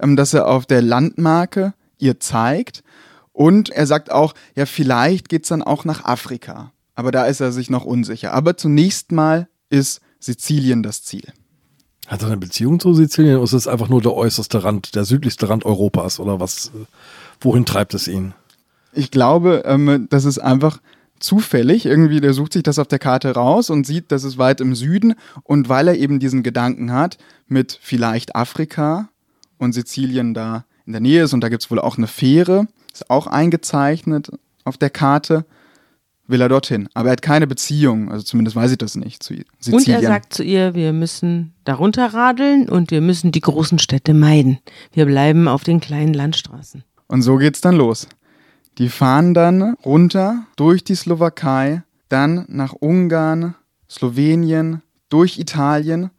ähm, 0.04 0.16
das 0.16 0.34
er 0.34 0.46
auf 0.46 0.66
der 0.66 0.82
Landmarke 0.82 1.74
ihr 1.98 2.20
zeigt. 2.20 2.84
Und 3.32 3.70
er 3.70 3.86
sagt 3.86 4.12
auch, 4.12 4.34
ja, 4.54 4.66
vielleicht 4.66 5.28
geht's 5.28 5.48
dann 5.48 5.62
auch 5.62 5.84
nach 5.84 6.04
Afrika. 6.04 6.72
Aber 6.94 7.10
da 7.10 7.24
ist 7.24 7.40
er 7.40 7.50
sich 7.50 7.70
noch 7.70 7.84
unsicher. 7.84 8.32
Aber 8.32 8.56
zunächst 8.56 9.10
mal 9.10 9.48
ist 9.70 10.00
Sizilien 10.20 10.84
das 10.84 11.02
Ziel. 11.02 11.24
Hat 12.06 12.22
er 12.22 12.28
eine 12.28 12.36
Beziehung 12.36 12.78
zu 12.78 12.94
Sizilien 12.94 13.36
oder 13.36 13.44
ist 13.44 13.54
es 13.54 13.66
einfach 13.66 13.88
nur 13.88 14.02
der 14.02 14.14
äußerste 14.14 14.62
Rand, 14.62 14.94
der 14.94 15.04
südlichste 15.04 15.48
Rand 15.48 15.64
Europas 15.64 16.20
oder 16.20 16.38
was? 16.38 16.70
Wohin 17.40 17.64
treibt 17.64 17.94
es 17.94 18.06
ihn? 18.06 18.34
Ich 18.92 19.10
glaube, 19.10 19.62
ähm, 19.64 20.06
das 20.10 20.24
ist 20.24 20.38
einfach 20.38 20.80
zufällig. 21.18 21.86
Irgendwie, 21.86 22.20
der 22.20 22.34
sucht 22.34 22.52
sich 22.52 22.62
das 22.62 22.78
auf 22.78 22.86
der 22.86 22.98
Karte 22.98 23.32
raus 23.32 23.70
und 23.70 23.86
sieht, 23.86 24.12
das 24.12 24.22
ist 24.22 24.38
weit 24.38 24.60
im 24.60 24.74
Süden. 24.74 25.14
Und 25.42 25.68
weil 25.68 25.88
er 25.88 25.96
eben 25.96 26.20
diesen 26.20 26.42
Gedanken 26.42 26.92
hat, 26.92 27.18
mit 27.48 27.76
vielleicht 27.82 28.36
Afrika 28.36 29.08
und 29.64 29.72
Sizilien 29.72 30.34
da 30.34 30.64
in 30.86 30.92
der 30.92 31.00
Nähe 31.00 31.24
ist 31.24 31.32
und 31.32 31.40
da 31.40 31.48
gibt's 31.48 31.70
wohl 31.70 31.78
auch 31.78 31.98
eine 31.98 32.06
Fähre, 32.06 32.66
ist 32.92 33.10
auch 33.10 33.26
eingezeichnet 33.26 34.30
auf 34.64 34.76
der 34.76 34.90
Karte, 34.90 35.44
will 36.26 36.40
er 36.40 36.48
dorthin. 36.48 36.88
Aber 36.94 37.08
er 37.08 37.12
hat 37.12 37.22
keine 37.22 37.46
Beziehung, 37.46 38.10
also 38.10 38.24
zumindest 38.24 38.56
weiß 38.56 38.72
ich 38.72 38.78
das 38.78 38.96
nicht, 38.96 39.22
zu 39.22 39.34
Sizilien. 39.58 39.98
Und 39.98 40.02
er 40.04 40.08
sagt 40.08 40.34
zu 40.34 40.42
ihr, 40.42 40.74
wir 40.74 40.92
müssen 40.92 41.54
darunter 41.64 42.14
radeln 42.14 42.68
und 42.68 42.90
wir 42.90 43.00
müssen 43.00 43.32
die 43.32 43.40
großen 43.40 43.78
Städte 43.78 44.14
meiden. 44.14 44.58
Wir 44.92 45.06
bleiben 45.06 45.48
auf 45.48 45.64
den 45.64 45.80
kleinen 45.80 46.14
Landstraßen. 46.14 46.84
Und 47.08 47.22
so 47.22 47.36
geht's 47.36 47.60
dann 47.60 47.76
los. 47.76 48.08
Die 48.78 48.88
fahren 48.88 49.34
dann 49.34 49.74
runter 49.84 50.46
durch 50.56 50.82
die 50.82 50.94
Slowakei, 50.94 51.82
dann 52.08 52.44
nach 52.48 52.72
Ungarn, 52.72 53.54
Slowenien, 53.88 54.82
durch 55.08 55.38
Italien 55.38 56.10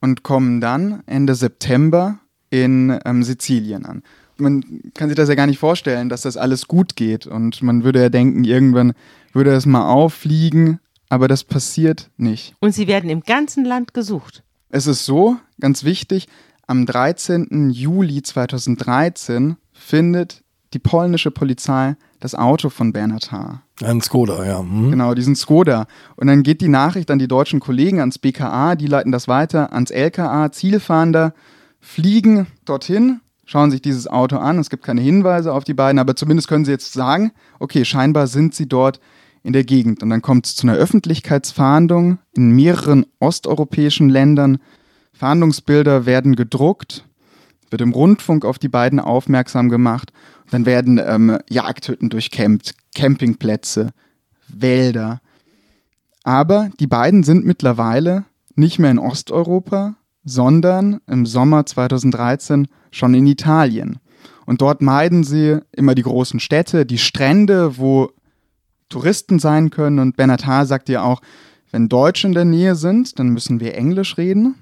und 0.00 0.22
kommen 0.22 0.60
dann 0.60 1.02
Ende 1.06 1.34
September 1.34 2.18
in 2.50 2.98
ähm, 3.04 3.22
Sizilien 3.22 3.86
an. 3.86 4.02
Man 4.36 4.64
kann 4.94 5.08
sich 5.08 5.16
das 5.16 5.28
ja 5.28 5.34
gar 5.34 5.46
nicht 5.46 5.58
vorstellen, 5.58 6.08
dass 6.08 6.22
das 6.22 6.36
alles 6.36 6.66
gut 6.66 6.96
geht. 6.96 7.26
Und 7.26 7.62
man 7.62 7.84
würde 7.84 8.00
ja 8.00 8.08
denken, 8.08 8.44
irgendwann 8.44 8.94
würde 9.32 9.52
es 9.52 9.66
mal 9.66 9.88
auffliegen. 9.88 10.80
aber 11.08 11.28
das 11.28 11.44
passiert 11.44 12.10
nicht. 12.16 12.54
Und 12.60 12.72
sie 12.72 12.86
werden 12.86 13.10
im 13.10 13.20
ganzen 13.20 13.64
Land 13.64 13.94
gesucht. 13.94 14.42
Es 14.70 14.86
ist 14.86 15.04
so, 15.04 15.36
ganz 15.60 15.84
wichtig, 15.84 16.28
am 16.66 16.86
13. 16.86 17.70
Juli 17.70 18.22
2013 18.22 19.56
findet 19.72 20.44
die 20.72 20.78
polnische 20.78 21.32
Polizei 21.32 21.96
das 22.20 22.36
Auto 22.36 22.68
von 22.68 22.92
Bernhard 22.92 23.32
H. 23.32 23.62
Ein 23.82 24.00
Skoda, 24.00 24.44
ja. 24.44 24.60
Hm. 24.60 24.90
Genau, 24.90 25.14
diesen 25.14 25.34
Skoda. 25.34 25.86
Und 26.16 26.28
dann 26.28 26.42
geht 26.42 26.60
die 26.60 26.68
Nachricht 26.68 27.10
an 27.10 27.18
die 27.18 27.26
deutschen 27.26 27.58
Kollegen, 27.60 27.98
ans 27.98 28.18
BKA, 28.18 28.76
die 28.76 28.86
leiten 28.86 29.10
das 29.10 29.26
weiter 29.26 29.72
ans 29.72 29.90
LKA, 29.90 30.52
Zielfahnder, 30.52 31.34
fliegen 31.80 32.46
dorthin, 32.64 33.20
schauen 33.44 33.70
sich 33.70 33.82
dieses 33.82 34.06
Auto 34.06 34.36
an. 34.36 34.58
Es 34.58 34.70
gibt 34.70 34.84
keine 34.84 35.00
Hinweise 35.00 35.52
auf 35.52 35.64
die 35.64 35.74
beiden, 35.74 35.98
aber 35.98 36.14
zumindest 36.14 36.48
können 36.48 36.64
sie 36.64 36.70
jetzt 36.70 36.92
sagen, 36.92 37.32
okay, 37.58 37.84
scheinbar 37.84 38.26
sind 38.26 38.54
sie 38.54 38.68
dort 38.68 39.00
in 39.42 39.52
der 39.52 39.64
Gegend. 39.64 40.02
Und 40.02 40.10
dann 40.10 40.22
kommt 40.22 40.46
es 40.46 40.54
zu 40.54 40.66
einer 40.66 40.76
Öffentlichkeitsfahndung 40.76 42.18
in 42.34 42.52
mehreren 42.52 43.06
osteuropäischen 43.18 44.08
Ländern. 44.08 44.58
Fahndungsbilder 45.12 46.06
werden 46.06 46.36
gedruckt, 46.36 47.04
wird 47.70 47.82
im 47.82 47.92
Rundfunk 47.92 48.44
auf 48.44 48.58
die 48.58 48.68
beiden 48.68 49.00
aufmerksam 49.00 49.68
gemacht. 49.68 50.12
Und 50.44 50.52
dann 50.52 50.66
werden 50.66 51.00
ähm, 51.04 51.38
Jagdhütten 51.48 52.10
durchkämmt, 52.10 52.74
Campingplätze, 52.94 53.90
Wälder. 54.48 55.20
Aber 56.22 56.70
die 56.78 56.86
beiden 56.86 57.22
sind 57.22 57.46
mittlerweile 57.46 58.24
nicht 58.54 58.78
mehr 58.78 58.90
in 58.90 58.98
Osteuropa, 58.98 59.96
sondern 60.30 61.00
im 61.06 61.26
Sommer 61.26 61.66
2013 61.66 62.68
schon 62.90 63.14
in 63.14 63.26
Italien. 63.26 63.98
Und 64.46 64.62
dort 64.62 64.82
meiden 64.82 65.24
sie 65.24 65.58
immer 65.72 65.94
die 65.94 66.02
großen 66.02 66.40
Städte, 66.40 66.86
die 66.86 66.98
Strände, 66.98 67.78
wo 67.78 68.10
Touristen 68.88 69.38
sein 69.38 69.70
können. 69.70 69.98
Und 69.98 70.16
Bernhard 70.16 70.46
H. 70.46 70.66
sagt 70.66 70.88
ja 70.88 71.02
auch, 71.02 71.20
wenn 71.70 71.88
Deutsche 71.88 72.26
in 72.26 72.34
der 72.34 72.44
Nähe 72.44 72.74
sind, 72.74 73.18
dann 73.18 73.28
müssen 73.28 73.60
wir 73.60 73.76
Englisch 73.76 74.18
reden. 74.18 74.56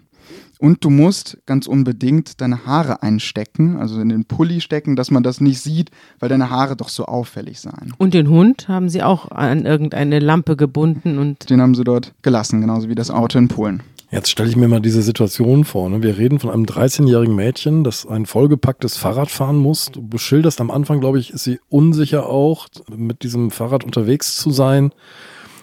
Und 0.60 0.84
du 0.84 0.90
musst 0.90 1.38
ganz 1.46 1.68
unbedingt 1.68 2.40
deine 2.40 2.66
Haare 2.66 3.02
einstecken, 3.02 3.76
also 3.76 4.00
in 4.00 4.08
den 4.08 4.24
Pulli 4.24 4.60
stecken, 4.60 4.96
dass 4.96 5.10
man 5.10 5.22
das 5.22 5.40
nicht 5.40 5.60
sieht, 5.60 5.90
weil 6.18 6.28
deine 6.28 6.50
Haare 6.50 6.76
doch 6.76 6.88
so 6.88 7.06
auffällig 7.06 7.60
seien. 7.60 7.94
Und 7.96 8.12
den 8.12 8.28
Hund 8.28 8.68
haben 8.68 8.88
sie 8.88 9.02
auch 9.02 9.30
an 9.30 9.64
irgendeine 9.64 10.18
Lampe 10.18 10.56
gebunden 10.56 11.18
und. 11.18 11.48
Den 11.48 11.62
haben 11.62 11.76
sie 11.76 11.84
dort 11.84 12.12
gelassen, 12.22 12.60
genauso 12.60 12.88
wie 12.88 12.96
das 12.96 13.10
Auto 13.10 13.38
in 13.38 13.48
Polen. 13.48 13.82
Jetzt 14.10 14.30
stelle 14.30 14.48
ich 14.48 14.56
mir 14.56 14.68
mal 14.68 14.80
diese 14.80 15.02
Situation 15.02 15.64
vor. 15.64 15.90
Ne? 15.90 16.02
Wir 16.02 16.16
reden 16.16 16.38
von 16.38 16.50
einem 16.50 16.64
13-jährigen 16.64 17.34
Mädchen, 17.34 17.84
das 17.84 18.06
ein 18.06 18.24
vollgepacktes 18.24 18.96
Fahrrad 18.96 19.30
fahren 19.30 19.56
muss. 19.56 19.90
Du 19.92 20.06
beschilderst 20.06 20.60
am 20.62 20.70
Anfang, 20.70 21.00
glaube 21.00 21.18
ich, 21.18 21.30
ist 21.30 21.44
sie 21.44 21.60
unsicher 21.68 22.26
auch, 22.26 22.68
mit 22.88 23.22
diesem 23.22 23.50
Fahrrad 23.50 23.84
unterwegs 23.84 24.36
zu 24.36 24.50
sein. 24.50 24.92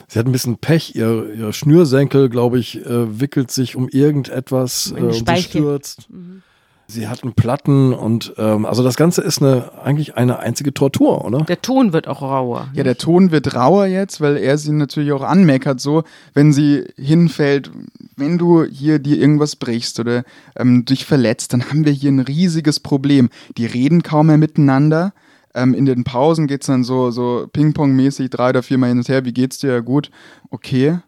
Sie 0.08 0.20
hat 0.20 0.28
ein 0.28 0.32
bisschen 0.32 0.58
Pech, 0.58 0.96
ihr, 0.96 1.34
ihr 1.34 1.54
Schnürsenkel, 1.54 2.30
glaube 2.30 2.60
ich, 2.60 2.86
äh, 2.86 3.20
wickelt 3.20 3.50
sich 3.50 3.76
um 3.76 3.90
irgendetwas 3.90 4.94
äh, 4.96 5.02
und 5.02 5.14
sie 5.14 5.42
stürzt. 5.42 6.08
Mhm. 6.12 6.44
Sie 6.88 7.08
hat 7.08 7.24
einen 7.24 7.34
Platten 7.34 7.94
und 7.94 8.36
ähm, 8.38 8.66
also 8.66 8.84
das 8.84 8.96
Ganze 8.96 9.24
ist 9.24 9.42
eine 9.42 9.72
eigentlich 9.84 10.18
eine 10.18 10.38
einzige 10.38 10.72
Tortur, 10.72 11.26
oder? 11.26 11.40
Der 11.40 11.60
Ton 11.60 11.94
wird 11.94 12.08
auch 12.08 12.22
rauer. 12.22 12.68
Ja, 12.74 12.84
der 12.84 12.98
Ton 12.98 13.32
wird 13.32 13.56
rauer 13.56 13.88
jetzt, 13.88 14.22
weil 14.22 14.38
er 14.38 14.60
sie 14.60 14.72
natürlich 14.72 15.12
auch 15.12 15.24
anmeckert, 15.24 15.80
so 15.80 16.04
wenn 16.36 16.54
sie 16.54 16.84
hinfällt, 16.96 17.72
wenn 18.18 18.38
du 18.38 18.64
hier 18.64 19.00
dir 19.00 19.18
irgendwas 19.18 19.56
brichst 19.56 20.00
oder 20.00 20.24
ähm, 20.56 20.86
dich 20.86 21.06
verletzt, 21.06 21.54
dann 21.54 21.70
haben 21.70 21.86
wir 21.86 21.92
hier 21.92 22.12
ein 22.12 22.20
riesiges 22.20 22.80
Problem. 22.80 23.30
Die 23.58 23.66
reden 23.66 24.04
kaum 24.04 24.28
mehr 24.28 24.38
miteinander. 24.38 25.14
Ähm, 25.54 25.74
in 25.74 25.86
den 25.86 26.04
Pausen 26.04 26.48
geht 26.48 26.62
es 26.62 26.68
dann 26.68 26.84
so, 26.84 27.12
so 27.12 27.48
Ping-Pong-mäßig 27.52 28.30
drei 28.30 28.50
oder 28.50 28.64
viermal 28.64 28.90
hin 28.90 29.00
und 29.00 29.10
her. 29.10 29.26
Wie 29.26 29.34
geht's 29.34 29.60
dir? 29.60 29.74
Ja, 29.74 29.80
gut. 29.80 30.12
Okay. 30.50 31.00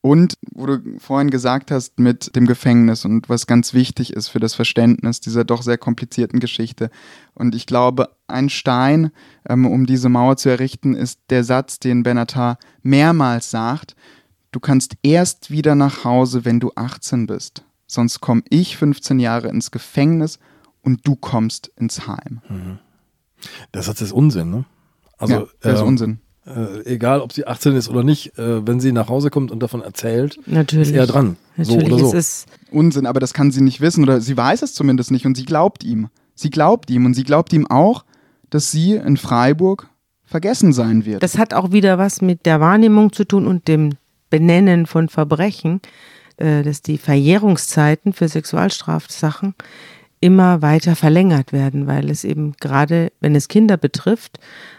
Und 0.00 0.38
wo 0.54 0.66
du 0.66 0.78
vorhin 0.98 1.28
gesagt 1.28 1.70
hast 1.72 1.98
mit 1.98 2.36
dem 2.36 2.46
Gefängnis 2.46 3.04
und 3.04 3.28
was 3.28 3.48
ganz 3.48 3.74
wichtig 3.74 4.12
ist 4.12 4.28
für 4.28 4.38
das 4.38 4.54
Verständnis 4.54 5.20
dieser 5.20 5.44
doch 5.44 5.62
sehr 5.62 5.76
komplizierten 5.76 6.38
Geschichte. 6.38 6.90
Und 7.34 7.54
ich 7.54 7.66
glaube, 7.66 8.10
ein 8.28 8.48
Stein, 8.48 9.10
ähm, 9.48 9.66
um 9.66 9.86
diese 9.86 10.08
Mauer 10.08 10.36
zu 10.36 10.50
errichten, 10.50 10.94
ist 10.94 11.20
der 11.30 11.42
Satz, 11.42 11.80
den 11.80 12.04
Benatar 12.04 12.58
mehrmals 12.82 13.50
sagt. 13.50 13.96
Du 14.50 14.60
kannst 14.60 14.96
erst 15.02 15.50
wieder 15.50 15.74
nach 15.74 16.04
Hause, 16.04 16.44
wenn 16.44 16.60
du 16.60 16.72
18 16.74 17.26
bist. 17.26 17.64
Sonst 17.86 18.20
komme 18.20 18.42
ich 18.48 18.76
15 18.76 19.18
Jahre 19.18 19.48
ins 19.48 19.70
Gefängnis 19.70 20.38
und 20.82 21.06
du 21.06 21.16
kommst 21.16 21.70
ins 21.76 22.06
Heim. 22.06 22.40
Mhm. 22.48 22.78
Satz 23.74 24.00
ist 24.00 24.12
Unsinn, 24.12 24.50
ne? 24.50 24.64
Also, 25.18 25.34
ja, 25.34 25.46
ähm, 25.64 25.74
ist 25.74 25.82
Unsinn. 25.82 26.18
Äh, 26.46 26.94
egal, 26.94 27.20
ob 27.20 27.32
sie 27.32 27.46
18 27.46 27.74
ist 27.76 27.88
oder 27.88 28.02
nicht, 28.02 28.38
äh, 28.38 28.66
wenn 28.66 28.80
sie 28.80 28.92
nach 28.92 29.08
Hause 29.08 29.30
kommt 29.30 29.50
und 29.50 29.60
davon 29.60 29.82
erzählt, 29.82 30.38
Natürlich. 30.46 30.88
ist 30.88 30.94
er 30.94 31.06
dran. 31.06 31.36
Natürlich 31.56 31.88
so 31.88 31.94
oder 31.94 31.98
so. 31.98 32.06
ist 32.06 32.14
es 32.14 32.46
Unsinn, 32.70 33.06
aber 33.06 33.20
das 33.20 33.34
kann 33.34 33.50
sie 33.50 33.60
nicht 33.60 33.80
wissen 33.80 34.02
oder 34.02 34.20
sie 34.20 34.36
weiß 34.36 34.62
es 34.62 34.72
zumindest 34.72 35.10
nicht 35.10 35.26
und 35.26 35.36
sie 35.36 35.44
glaubt 35.44 35.84
ihm. 35.84 36.08
Sie 36.34 36.50
glaubt 36.50 36.88
ihm 36.90 37.04
und 37.04 37.14
sie 37.14 37.24
glaubt 37.24 37.52
ihm 37.52 37.66
auch, 37.66 38.04
dass 38.48 38.70
sie 38.70 38.94
in 38.94 39.16
Freiburg 39.16 39.88
vergessen 40.24 40.72
sein 40.72 41.04
wird. 41.04 41.22
Das 41.22 41.36
hat 41.36 41.52
auch 41.52 41.72
wieder 41.72 41.98
was 41.98 42.22
mit 42.22 42.46
der 42.46 42.60
Wahrnehmung 42.60 43.12
zu 43.12 43.24
tun 43.24 43.46
und 43.46 43.68
dem 43.68 43.94
Benennen 44.30 44.86
von 44.86 45.08
Verbrechen, 45.08 45.80
äh, 46.36 46.62
dass 46.62 46.82
die 46.82 46.98
Verjährungszeiten 46.98 48.12
für 48.12 48.28
Sexualstrafsachen 48.28 49.54
immer 50.20 50.62
weiter 50.62 50.96
verlängert 50.96 51.52
werden, 51.52 51.86
weil 51.86 52.10
es 52.10 52.24
eben 52.24 52.54
gerade, 52.60 53.12
wenn 53.20 53.36
es 53.36 53.48
Kinder 53.48 53.76
betrifft, 53.76 54.38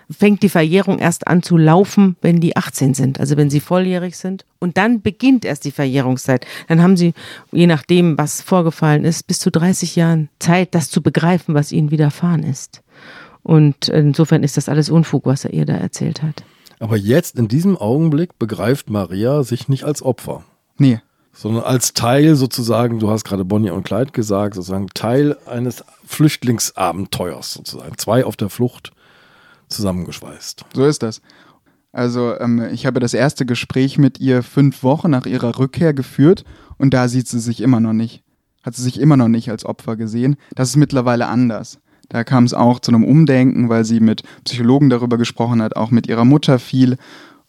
fängt 0.10 0.43
die 0.43 0.50
Verjährung 0.50 1.00
erst 1.00 1.28
an 1.28 1.43
zu 1.43 1.56
laufen, 1.56 2.18
wenn 2.22 2.39
die 2.39 2.58
18 2.58 2.93
sind, 2.93 3.20
also 3.20 3.38
wenn 3.38 3.50
sie 3.50 3.60
volljährig 3.60 4.18
sind. 4.18 4.45
Und 4.60 4.78
dann 4.78 5.02
beginnt 5.02 5.45
erst 5.45 5.66
die 5.66 5.72
Verjährungszeit. 5.72 6.45
Dann 6.68 6.82
haben 6.82 6.97
sie, 6.97 7.14
je 7.52 7.68
nachdem, 7.68 8.18
was 8.18 8.41
vorgefallen 8.41 9.06
ist, 9.06 9.28
bis 9.28 9.39
zu 9.39 9.50
30 9.50 9.95
Jahren 9.95 10.30
Zeit, 10.39 10.76
das 10.76 10.89
zu 10.89 11.02
begreifen, 11.02 11.56
was 11.56 11.72
ihnen 11.72 11.91
widerfahren 11.91 12.43
ist. 12.43 12.82
Und 13.43 13.88
insofern 13.88 14.43
ist 14.43 14.58
das 14.58 14.68
alles 14.68 14.89
Unfug, 14.89 15.26
was 15.26 15.45
er 15.45 15.54
ihr 15.54 15.66
da 15.66 15.76
erzählt 15.76 16.22
hat. 16.22 16.43
Aber 16.80 16.97
jetzt, 16.97 17.38
in 17.38 17.47
diesem 17.47 17.77
Augenblick, 17.77 18.39
begreift 18.39 18.89
Maria 18.89 19.43
sich 19.43 19.67
nicht 19.67 19.84
als 19.84 20.01
Opfer. 20.01 20.43
Nee 20.77 21.01
sondern 21.39 21.63
als 21.63 21.93
Teil 21.93 22.36
sozusagen, 22.36 22.99
du 22.99 23.09
hast 23.09 23.23
gerade 23.23 23.45
Bonnie 23.45 23.69
und 23.69 23.84
Clyde 23.84 24.11
gesagt, 24.11 24.55
sozusagen 24.55 24.88
Teil 24.93 25.38
eines 25.45 25.86
Flüchtlingsabenteuers 26.05 27.53
sozusagen. 27.53 27.97
Zwei 27.97 28.25
auf 28.25 28.36
der 28.36 28.49
Flucht 28.49 28.91
zusammengeschweißt. 29.69 30.65
So 30.73 30.86
ist 30.86 31.01
das. 31.01 31.21
Also 31.93 32.38
ähm, 32.39 32.67
ich 32.73 32.86
habe 32.86 32.99
das 32.99 33.13
erste 33.13 33.45
Gespräch 33.45 33.97
mit 33.97 34.19
ihr 34.19 34.43
fünf 34.43 34.84
Wochen 34.84 35.09
nach 35.09 35.25
ihrer 35.25 35.57
Rückkehr 35.57 35.93
geführt 35.93 36.43
und 36.77 36.93
da 36.93 37.07
sieht 37.07 37.30
sie 37.30 37.39
sich 37.39 37.61
immer 37.61 37.80
noch 37.80 37.93
nicht. 37.93 38.21
Hat 38.61 38.75
sie 38.75 38.84
sich 38.84 38.99
immer 38.99 39.15
noch 39.15 39.30
nicht 39.30 39.49
als 39.49 39.65
Opfer 39.65 39.95
gesehen. 39.95 40.36
Das 40.55 40.69
ist 40.69 40.75
mittlerweile 40.75 41.27
anders. 41.27 41.80
Da 42.10 42.24
kam 42.24 42.43
es 42.43 42.53
auch 42.53 42.80
zu 42.80 42.91
einem 42.91 43.03
Umdenken, 43.03 43.70
weil 43.70 43.86
sie 43.86 43.99
mit 43.99 44.24
Psychologen 44.43 44.89
darüber 44.89 45.18
gesprochen 45.18 45.62
hat, 45.62 45.76
auch 45.76 45.91
mit 45.91 46.07
ihrer 46.07 46.26
Mutter 46.26 46.60
viel. 46.60 46.97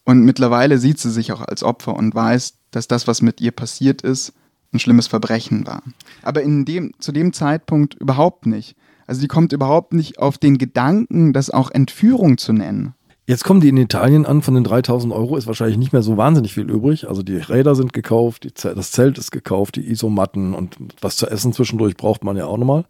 Und 0.04 0.24
mittlerweile 0.24 0.78
sieht 0.78 0.98
sie 0.98 1.10
sich 1.10 1.32
auch 1.32 1.40
als 1.40 1.62
Opfer 1.62 1.96
und 1.96 2.14
weiß, 2.14 2.54
dass 2.70 2.86
das, 2.86 3.06
was 3.06 3.22
mit 3.22 3.40
ihr 3.40 3.52
passiert 3.52 4.02
ist, 4.02 4.32
ein 4.72 4.78
schlimmes 4.78 5.06
Verbrechen 5.06 5.66
war. 5.66 5.82
Aber 6.22 6.42
in 6.42 6.64
dem, 6.64 6.92
zu 6.98 7.12
dem 7.12 7.32
Zeitpunkt 7.32 7.94
überhaupt 7.94 8.46
nicht. 8.46 8.76
Also 9.06 9.20
die 9.20 9.28
kommt 9.28 9.52
überhaupt 9.52 9.92
nicht 9.92 10.18
auf 10.18 10.38
den 10.38 10.58
Gedanken, 10.58 11.32
das 11.32 11.50
auch 11.50 11.70
Entführung 11.70 12.38
zu 12.38 12.52
nennen. 12.52 12.94
Jetzt 13.26 13.44
kommen 13.44 13.60
die 13.60 13.68
in 13.68 13.76
Italien 13.76 14.26
an, 14.26 14.42
von 14.42 14.54
den 14.54 14.64
3000 14.64 15.12
Euro 15.12 15.36
ist 15.36 15.46
wahrscheinlich 15.46 15.78
nicht 15.78 15.92
mehr 15.92 16.02
so 16.02 16.16
wahnsinnig 16.16 16.54
viel 16.54 16.68
übrig. 16.68 17.08
Also 17.08 17.22
die 17.22 17.36
Räder 17.36 17.74
sind 17.74 17.92
gekauft, 17.92 18.44
die, 18.44 18.52
das 18.52 18.92
Zelt 18.92 19.18
ist 19.18 19.30
gekauft, 19.30 19.76
die 19.76 19.88
Isomatten 19.88 20.54
und 20.54 20.76
was 21.00 21.16
zu 21.16 21.28
essen 21.28 21.52
zwischendurch 21.52 21.96
braucht 21.96 22.24
man 22.24 22.36
ja 22.36 22.46
auch 22.46 22.58
nochmal. 22.58 22.84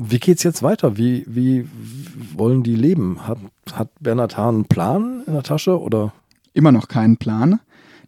Wie 0.00 0.20
geht's 0.20 0.44
jetzt 0.44 0.62
weiter? 0.62 0.96
Wie, 0.96 1.24
wie 1.26 1.68
wollen 2.36 2.62
die 2.62 2.76
leben? 2.76 3.26
Hat, 3.26 3.38
hat 3.72 3.88
Bernhard 3.98 4.36
Hahn 4.36 4.54
einen 4.54 4.64
Plan 4.64 5.24
in 5.26 5.32
der 5.32 5.42
Tasche 5.42 5.78
oder? 5.80 6.12
Immer 6.54 6.70
noch 6.70 6.86
keinen 6.86 7.16
Plan. 7.16 7.58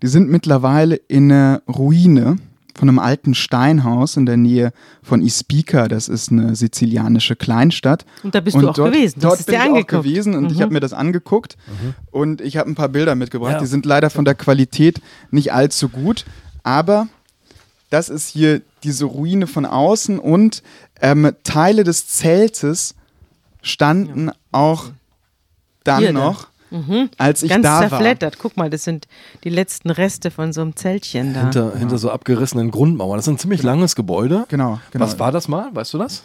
Die 0.01 0.07
sind 0.07 0.31
mittlerweile 0.31 0.95
in 0.95 1.33
einer 1.33 1.63
Ruine 1.69 2.37
von 2.79 2.89
einem 2.89 3.01
alten 3.01 3.35
Steinhaus 3.35 4.17
in 4.17 4.25
der 4.25 4.37
Nähe 4.37 4.73
von 5.03 5.21
Ispica. 5.21 5.89
Das 5.89 6.09
ist 6.09 6.31
eine 6.31 6.55
sizilianische 6.55 7.35
Kleinstadt. 7.35 8.07
Und 8.23 8.37
da 8.37 8.41
bist 8.41 8.55
und 8.55 8.63
du 8.63 8.69
auch 8.69 8.75
dort, 8.75 8.93
gewesen. 8.93 9.21
dort 9.21 9.45
bin 9.45 9.55
ich 9.57 9.61
angeguckt. 9.61 9.95
auch 9.95 10.03
gewesen 10.03 10.35
und 10.37 10.45
mhm. 10.45 10.51
ich 10.51 10.63
habe 10.63 10.73
mir 10.73 10.81
das 10.81 10.93
angeguckt 10.93 11.57
mhm. 11.67 11.95
und 12.13 12.41
ich 12.41 12.57
habe 12.57 12.71
ein 12.71 12.77
paar 12.77 12.89
Bilder 12.89 13.17
mitgebracht. 13.17 13.55
Ja. 13.55 13.59
Die 13.59 13.67
sind 13.67 13.85
leider 13.85 14.11
von 14.11 14.25
der 14.25 14.37
Qualität 14.37 15.03
nicht 15.33 15.53
allzu 15.53 15.89
gut, 15.89 16.25
aber 16.63 17.09
das 17.91 18.09
ist 18.09 18.29
hier 18.29 18.63
diese 18.85 19.05
Ruine 19.05 19.49
von 19.49 19.67
außen 19.67 20.21
und 20.21 20.63
ähm, 21.01 21.33
Teile 21.45 21.85
des 21.85 22.09
Zeltes 22.09 22.95
standen 23.63 24.29
ja. 24.29 24.35
auch 24.53 24.91
dann 25.85 25.99
hier, 25.99 26.13
noch. 26.13 26.49
Mhm. 26.71 27.11
als 27.19 27.43
ich 27.43 27.51
Ganz 27.51 27.65
da 27.65 27.89
zerflettert. 27.89 28.37
War. 28.37 28.43
Guck 28.43 28.57
mal, 28.57 28.71
das 28.71 28.85
sind 28.85 29.09
die 29.43 29.49
letzten 29.49 29.91
Reste 29.91 30.31
von 30.31 30.53
so 30.53 30.61
einem 30.61 30.77
Zeltchen 30.77 31.35
da. 31.35 31.41
Hinter, 31.43 31.77
hinter 31.77 31.99
so 31.99 32.11
abgerissenen 32.11 32.71
Grundmauern. 32.71 33.19
Das 33.19 33.27
ist 33.27 33.33
ein 33.33 33.39
ziemlich 33.39 33.63
langes 33.63 33.97
Gebäude. 33.97 34.45
Genau, 34.49 34.79
genau. 34.93 35.05
Was 35.05 35.19
war 35.19 35.33
das 35.33 35.49
mal? 35.49 35.69
Weißt 35.73 35.93
du 35.95 35.99
das? 35.99 36.23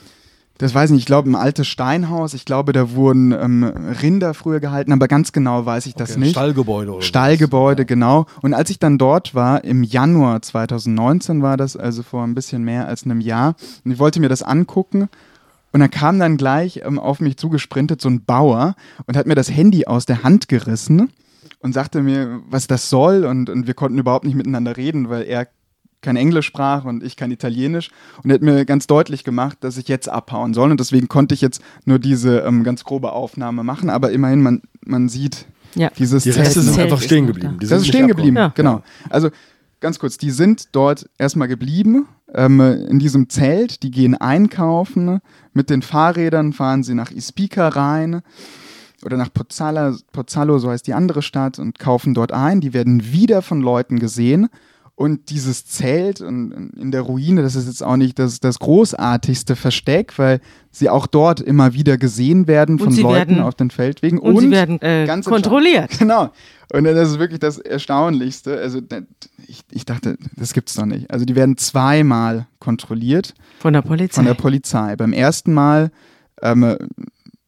Das 0.58 0.74
weiß 0.74 0.90
ich 0.90 0.94
nicht, 0.94 1.02
ich 1.02 1.06
glaube 1.06 1.30
ein 1.30 1.36
altes 1.36 1.68
Steinhaus, 1.68 2.34
ich 2.34 2.46
glaube, 2.46 2.72
da 2.72 2.92
wurden 2.92 3.34
ähm, 3.34 3.64
Rinder 4.02 4.34
früher 4.34 4.62
gehalten, 4.62 4.94
aber 4.94 5.10
ganz 5.10 5.34
genau 5.34 5.66
weiß 5.66 5.86
ich 5.86 5.96
das 5.96 6.12
Okay, 6.12 6.20
nicht. 6.22 6.32
Stallgebäude 6.32 6.94
oder 6.94 7.02
Stallgebäude, 7.02 7.82
sowas. 7.82 7.88
genau. 7.88 8.26
Und 8.42 8.54
als 8.54 8.70
ich 8.70 8.80
dann 8.80 8.98
dort 8.98 9.36
war, 9.36 9.66
im 9.66 9.84
Januar 9.84 10.42
2019 10.42 11.42
war 11.42 11.58
das, 11.58 11.76
also 11.76 12.04
vor 12.04 12.24
ein 12.24 12.36
bisschen 12.36 12.64
mehr 12.64 12.88
als 12.88 13.04
einem 13.04 13.20
Jahr, 13.20 13.56
und 13.84 13.92
ich 13.92 14.00
wollte 14.00 14.22
mir 14.22 14.30
das 14.30 14.44
angucken. 14.44 15.10
Und 15.74 15.82
dann 15.82 15.92
kam 15.92 16.20
dann 16.20 16.38
gleich 16.38 16.82
ähm, 16.86 17.00
auf 17.00 17.20
mich 17.20 17.36
zugesprintet 17.36 18.00
so 18.00 18.08
ein 18.08 18.24
Bauer 18.24 18.76
und 19.08 19.18
hat 19.18 19.28
mir 19.28 19.36
das 19.36 19.52
Handy 19.52 19.86
aus 19.88 20.06
der 20.06 20.24
Hand 20.24 20.48
gerissen 20.48 21.10
und 21.60 21.74
sagte 21.74 22.02
mir, 22.02 22.40
was 22.50 22.68
das 22.68 22.90
soll. 22.90 23.26
Und, 23.26 23.50
und 23.50 23.68
wir 23.68 23.74
konnten 23.74 23.98
überhaupt 23.98 24.24
nicht 24.24 24.36
miteinander 24.36 24.78
reden, 24.78 25.10
weil 25.10 25.24
er 25.24 25.50
kein 26.06 26.16
Englisch 26.16 26.46
sprach 26.46 26.86
und 26.86 27.04
ich 27.04 27.18
kein 27.18 27.32
Italienisch. 27.32 27.90
Und 28.24 28.30
er 28.30 28.36
hat 28.36 28.42
mir 28.42 28.64
ganz 28.66 28.88
deutlich 28.88 29.24
gemacht, 29.24 29.58
dass 29.62 29.78
ich 29.78 29.88
jetzt 29.90 30.08
abhauen 30.08 30.54
soll. 30.54 30.72
Und 30.72 30.80
deswegen 30.80 31.08
konnte 31.10 31.34
ich 31.36 31.42
jetzt 31.42 31.62
nur 31.84 32.00
diese 32.00 32.40
ähm, 32.40 32.64
ganz 32.64 32.84
grobe 32.86 33.12
Aufnahme 33.12 33.64
machen. 33.64 33.90
Aber 33.90 34.12
immerhin, 34.12 34.42
man, 34.42 34.62
man 34.86 35.10
sieht 35.10 35.46
Ja. 35.76 35.90
dieses 35.98 36.24
Die 36.24 36.30
Reste 36.30 36.62
Zelt 36.62 36.66
sind 36.74 36.80
einfach 36.80 37.02
stehen 37.02 37.28
geblieben. 37.28 37.58
Die 37.62 37.68
Das 37.68 37.82
ist 37.82 37.88
stehen 37.88 38.08
geblieben, 38.08 38.38
Ja. 38.38 38.54
genau. 38.56 38.82
Also 39.10 39.30
ganz 39.82 40.00
kurz, 40.00 40.18
die 40.18 40.32
sind 40.32 40.70
dort 40.72 41.10
erstmal 41.18 41.48
geblieben 41.50 42.08
ähm, 42.34 42.60
in 42.60 43.00
diesem 43.00 43.30
Zelt, 43.30 43.84
die 43.84 43.92
gehen 43.92 44.16
einkaufen, 44.16 45.20
mit 45.54 45.70
den 45.70 45.82
Fahrrädern 45.82 46.54
fahren 46.54 46.84
sie 46.84 46.94
nach 46.94 47.12
Ispica 47.12 47.68
rein 47.70 48.22
oder 49.04 49.16
nach 49.18 49.32
Pozzalla, 49.32 49.96
Pozzallo, 50.12 50.58
so 50.58 50.70
heißt 50.70 50.88
die 50.88 50.94
andere 50.94 51.22
Stadt, 51.22 51.60
und 51.60 51.78
kaufen 51.80 52.14
dort 52.14 52.32
ein. 52.32 52.60
Die 52.62 52.74
werden 52.74 53.12
wieder 53.12 53.42
von 53.42 53.62
Leuten 53.62 54.00
gesehen. 54.00 54.50
Und 54.98 55.30
dieses 55.30 55.66
Zelt 55.66 56.22
und 56.22 56.72
in 56.78 56.92
der 56.92 57.02
Ruine, 57.02 57.42
das 57.42 57.56
ist 57.56 57.68
jetzt 57.68 57.84
auch 57.84 57.98
nicht 57.98 58.18
das, 58.18 58.40
das 58.40 58.60
großartigste 58.60 59.58
Versteck, 59.58 60.18
weil 60.18 60.40
sie 60.72 60.90
auch 60.90 61.06
dort 61.06 61.42
immer 61.42 61.74
wieder 61.74 61.98
gesehen 61.98 62.48
werden 62.48 62.80
von 62.80 62.96
Leuten 62.96 63.32
werden- 63.32 63.40
auf 63.42 63.56
den 63.56 63.72
Feldwegen. 63.72 64.20
Und, 64.20 64.40
sie 64.40 64.52
werden 64.52 64.82
äh, 64.82 65.06
ganz 65.06 65.26
kontrolliert. 65.26 65.92
Genau. 66.00 66.30
Und 66.74 66.86
das 66.86 67.12
ist 67.12 67.20
wirklich 67.20 67.40
das 67.40 67.58
Erstaunlichste. 67.58 68.58
Also 68.58 68.80
ich, 69.48 69.62
ich 69.70 69.86
dachte, 69.86 70.18
das 70.38 70.54
gibt's 70.54 70.74
doch 70.76 70.86
nicht. 70.86 71.12
Also 71.12 71.26
die 71.26 71.36
werden 71.36 71.58
zweimal 71.58 72.48
kontrolliert 72.60 73.34
Von 73.60 73.74
der 73.74 73.82
Polizei. 73.82 74.16
von 74.16 74.26
der 74.26 74.34
Polizei. 74.34 74.96
Beim 74.96 75.12
ersten 75.14 75.54
Mal 75.54 75.92
ähm, 76.42 76.78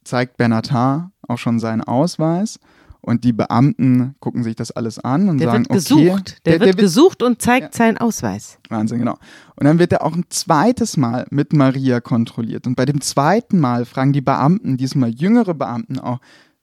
zeigt 0.04 0.36
Bernardin 0.36 1.10
auch 1.26 1.38
schon 1.38 1.58
seinen 1.60 1.82
Ausweis 1.82 2.60
und 3.08 3.24
die 3.24 3.32
Beamten 3.32 4.14
gucken 4.20 4.42
sich 4.42 4.54
das 4.54 4.70
alles 4.70 4.98
an 4.98 5.30
und 5.30 5.38
der 5.38 5.50
sagen, 5.50 5.64
wird 5.64 5.72
gesucht. 5.72 6.00
okay, 6.02 6.34
Der, 6.44 6.60
wird 6.60 6.76
gesucht 6.76 7.22
und 7.22 7.40
zeigt 7.40 7.72
seinen 7.74 7.96
Ausweis. 7.96 8.58
Wahnsinn, 8.68 8.98
genau. 8.98 9.16
Und 9.56 9.64
dann 9.64 9.78
wird 9.78 9.92
er 9.92 10.04
auch 10.04 10.14
ein 10.14 10.26
zweites 10.28 10.98
Mal 10.98 11.26
mit 11.30 11.54
Maria 11.54 12.00
kontrolliert. 12.00 12.66
Und 12.66 12.74
bei 12.76 12.84
dem 12.84 13.00
zweiten 13.00 13.58
Mal 13.60 13.86
fragen 13.86 14.12
die 14.12 14.20
Beamten, 14.20 14.76
diesmal 14.76 15.08
jüngere 15.08 15.54
Beamten 15.54 15.98
auch, 15.98 16.20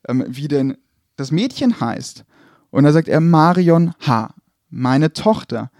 ähm, 0.07 0.23
wie 0.27 0.47
denn 0.47 0.77
das 1.15 1.31
Mädchen 1.31 1.79
heißt. 1.79 2.25
Und 2.69 2.83
da 2.83 2.91
sagt 2.91 3.07
er 3.07 3.21
Marion 3.21 3.93
H., 4.01 4.35
meine 4.69 5.13
Tochter. 5.13 5.71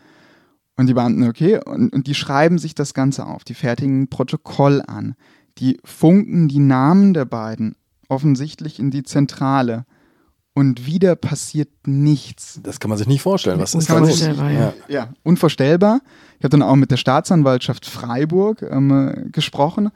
Und 0.77 0.87
die 0.87 0.95
Beamten, 0.95 1.27
okay, 1.27 1.59
und, 1.63 1.93
und 1.93 2.07
die 2.07 2.15
schreiben 2.15 2.57
sich 2.57 2.73
das 2.73 2.95
Ganze 2.95 3.27
auf, 3.27 3.43
die 3.43 3.53
fertigen 3.53 4.01
ein 4.01 4.07
Protokoll 4.07 4.81
an, 4.81 5.13
die 5.59 5.77
funken 5.85 6.47
die 6.47 6.59
Namen 6.59 7.13
der 7.13 7.25
beiden 7.25 7.75
offensichtlich 8.07 8.79
in 8.79 8.89
die 8.89 9.03
Zentrale. 9.03 9.85
Und 10.57 10.85
wieder 10.85 11.15
passiert 11.17 11.67
nichts. 11.85 12.61
Das 12.63 12.79
kann 12.79 12.87
man 12.89 12.97
sich 12.97 13.07
nicht 13.07 13.21
vorstellen. 13.21 13.59
Was 13.59 13.75
ist 13.75 13.87
kann 13.87 13.97
da 13.97 14.01
man 14.01 14.09
los? 14.09 14.19
sich- 14.19 14.29
Unvorstellbar, 14.29 14.51
ja. 14.57 14.73
Ja, 14.87 15.09
unvorstellbar. 15.23 15.99
Ich 16.39 16.43
habe 16.45 16.49
dann 16.57 16.61
auch 16.61 16.77
mit 16.77 16.91
der 16.91 16.97
Staatsanwaltschaft 16.97 17.85
Freiburg 17.85 18.61
ähm, 18.61 18.91
äh, 18.91 19.29
gesprochen 19.31 19.91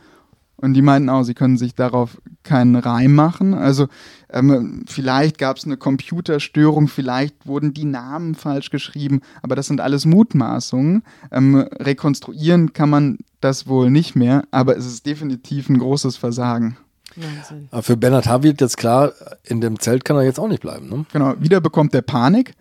und 0.57 0.73
die 0.73 0.81
meinten 0.81 1.07
auch, 1.09 1.23
sie 1.23 1.33
können 1.33 1.57
sich 1.57 1.75
darauf 1.75 2.21
keinen 2.43 2.75
Reim 2.75 3.15
machen. 3.15 3.53
Also 3.53 3.87
ähm, 4.29 4.83
vielleicht 4.85 5.37
gab 5.37 5.55
es 5.55 5.63
eine 5.63 5.77
Computerstörung, 5.77 6.89
vielleicht 6.89 7.47
wurden 7.47 7.73
die 7.73 7.85
Namen 7.85 8.35
falsch 8.35 8.69
geschrieben, 8.69 9.21
aber 9.41 9.55
das 9.55 9.67
sind 9.67 9.79
alles 9.79 10.05
Mutmaßungen. 10.05 11.03
Ähm, 11.31 11.55
rekonstruieren 11.79 12.73
kann 12.73 12.89
man 12.89 13.19
das 13.39 13.65
wohl 13.67 13.89
nicht 13.89 14.17
mehr, 14.17 14.43
aber 14.51 14.75
es 14.75 14.85
ist 14.85 15.05
definitiv 15.05 15.69
ein 15.69 15.79
großes 15.79 16.17
Versagen. 16.17 16.75
Wahnsinn. 17.15 17.67
Aber 17.71 17.83
für 17.83 17.97
Bernhard 17.97 18.27
H. 18.27 18.43
wird 18.43 18.61
jetzt 18.61 18.77
klar, 18.77 19.13
in 19.43 19.61
dem 19.61 19.79
Zelt 19.79 20.05
kann 20.05 20.17
er 20.17 20.23
jetzt 20.23 20.39
auch 20.39 20.47
nicht 20.47 20.61
bleiben. 20.61 20.89
Ne? 20.89 21.05
Genau, 21.11 21.33
wieder 21.39 21.61
bekommt 21.61 21.93
er 21.93 22.01
Panik, 22.01 22.53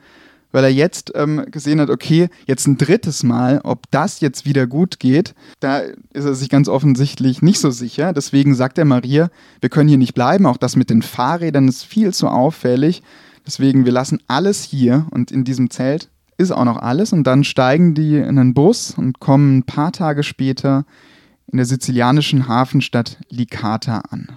weil 0.53 0.65
er 0.65 0.73
jetzt 0.73 1.13
ähm, 1.15 1.45
gesehen 1.51 1.81
hat, 1.81 1.91
okay, 1.91 2.29
jetzt 2.47 2.67
ein 2.67 2.79
drittes 2.79 3.23
Mal, 3.23 3.61
ob 3.65 3.91
das 3.91 4.21
jetzt 4.21 4.47
wieder 4.47 4.67
gut 4.67 4.99
geht, 4.99 5.35
da 5.61 5.79
ist 5.79 6.25
er 6.25 6.35
sich 6.35 6.49
ganz 6.49 6.69
offensichtlich 6.69 7.43
nicht 7.43 7.61
so 7.61 7.71
sicher. 7.71 8.13
Deswegen 8.13 8.55
sagt 8.55 8.79
er 8.79 8.85
Maria, 8.85 9.31
wir 9.61 9.69
können 9.69 9.89
hier 9.89 9.99
nicht 9.99 10.15
bleiben, 10.15 10.47
auch 10.47 10.57
das 10.57 10.77
mit 10.77 10.91
den 10.91 11.03
Fahrrädern 11.03 11.69
ist 11.69 11.85
viel 11.85 12.15
zu 12.15 12.29
auffällig. 12.29 13.03
Deswegen, 13.47 13.85
wir 13.85 13.93
lassen 13.93 14.21
alles 14.27 14.63
hier 14.63 15.07
und 15.11 15.31
in 15.31 15.45
diesem 15.45 15.71
Zelt 15.71 16.09
ist 16.39 16.53
auch 16.53 16.65
noch 16.65 16.77
alles 16.77 17.13
und 17.13 17.25
dann 17.25 17.45
steigen 17.45 17.95
die 17.95 18.17
in 18.17 18.39
einen 18.39 18.55
Bus 18.55 18.95
und 18.97 19.19
kommen 19.19 19.59
ein 19.59 19.63
paar 19.65 19.91
Tage 19.91 20.23
später 20.23 20.85
in 21.51 21.57
der 21.59 21.67
sizilianischen 21.67 22.49
Hafenstadt 22.49 23.19
Licata 23.31 24.03
an. 24.11 24.29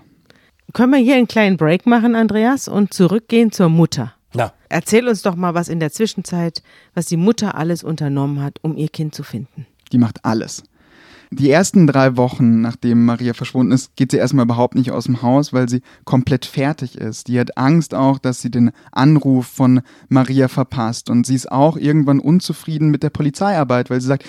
Können 0.73 0.93
wir 0.93 0.99
hier 0.99 1.15
einen 1.15 1.27
kleinen 1.27 1.57
Break 1.57 1.85
machen, 1.85 2.15
Andreas, 2.15 2.67
und 2.67 2.93
zurückgehen 2.93 3.51
zur 3.51 3.69
Mutter? 3.69 4.13
Na, 4.33 4.53
Erzähl 4.71 5.05
uns 5.09 5.21
doch 5.21 5.35
mal, 5.35 5.53
was 5.53 5.67
in 5.67 5.81
der 5.81 5.91
Zwischenzeit, 5.91 6.63
was 6.93 7.07
die 7.07 7.17
Mutter 7.17 7.55
alles 7.55 7.83
unternommen 7.83 8.41
hat, 8.41 8.59
um 8.61 8.77
ihr 8.77 8.87
Kind 8.87 9.13
zu 9.13 9.21
finden. 9.21 9.67
Die 9.91 9.97
macht 9.97 10.23
alles. 10.23 10.63
Die 11.29 11.49
ersten 11.49 11.87
drei 11.87 12.15
Wochen, 12.15 12.61
nachdem 12.61 13.03
Maria 13.05 13.33
verschwunden 13.33 13.73
ist, 13.73 13.95
geht 13.97 14.11
sie 14.11 14.17
erstmal 14.17 14.45
überhaupt 14.45 14.75
nicht 14.75 14.91
aus 14.91 15.05
dem 15.05 15.21
Haus, 15.21 15.51
weil 15.51 15.67
sie 15.67 15.81
komplett 16.05 16.45
fertig 16.45 16.97
ist. 16.97 17.27
Die 17.27 17.37
hat 17.37 17.57
Angst 17.57 17.93
auch, 17.93 18.17
dass 18.17 18.41
sie 18.41 18.49
den 18.49 18.71
Anruf 18.93 19.47
von 19.47 19.81
Maria 20.07 20.47
verpasst. 20.47 21.09
Und 21.09 21.25
sie 21.25 21.35
ist 21.35 21.51
auch 21.51 21.75
irgendwann 21.75 22.19
unzufrieden 22.19 22.91
mit 22.91 23.03
der 23.03 23.09
Polizeiarbeit, 23.09 23.89
weil 23.89 23.99
sie 23.99 24.07
sagt, 24.07 24.25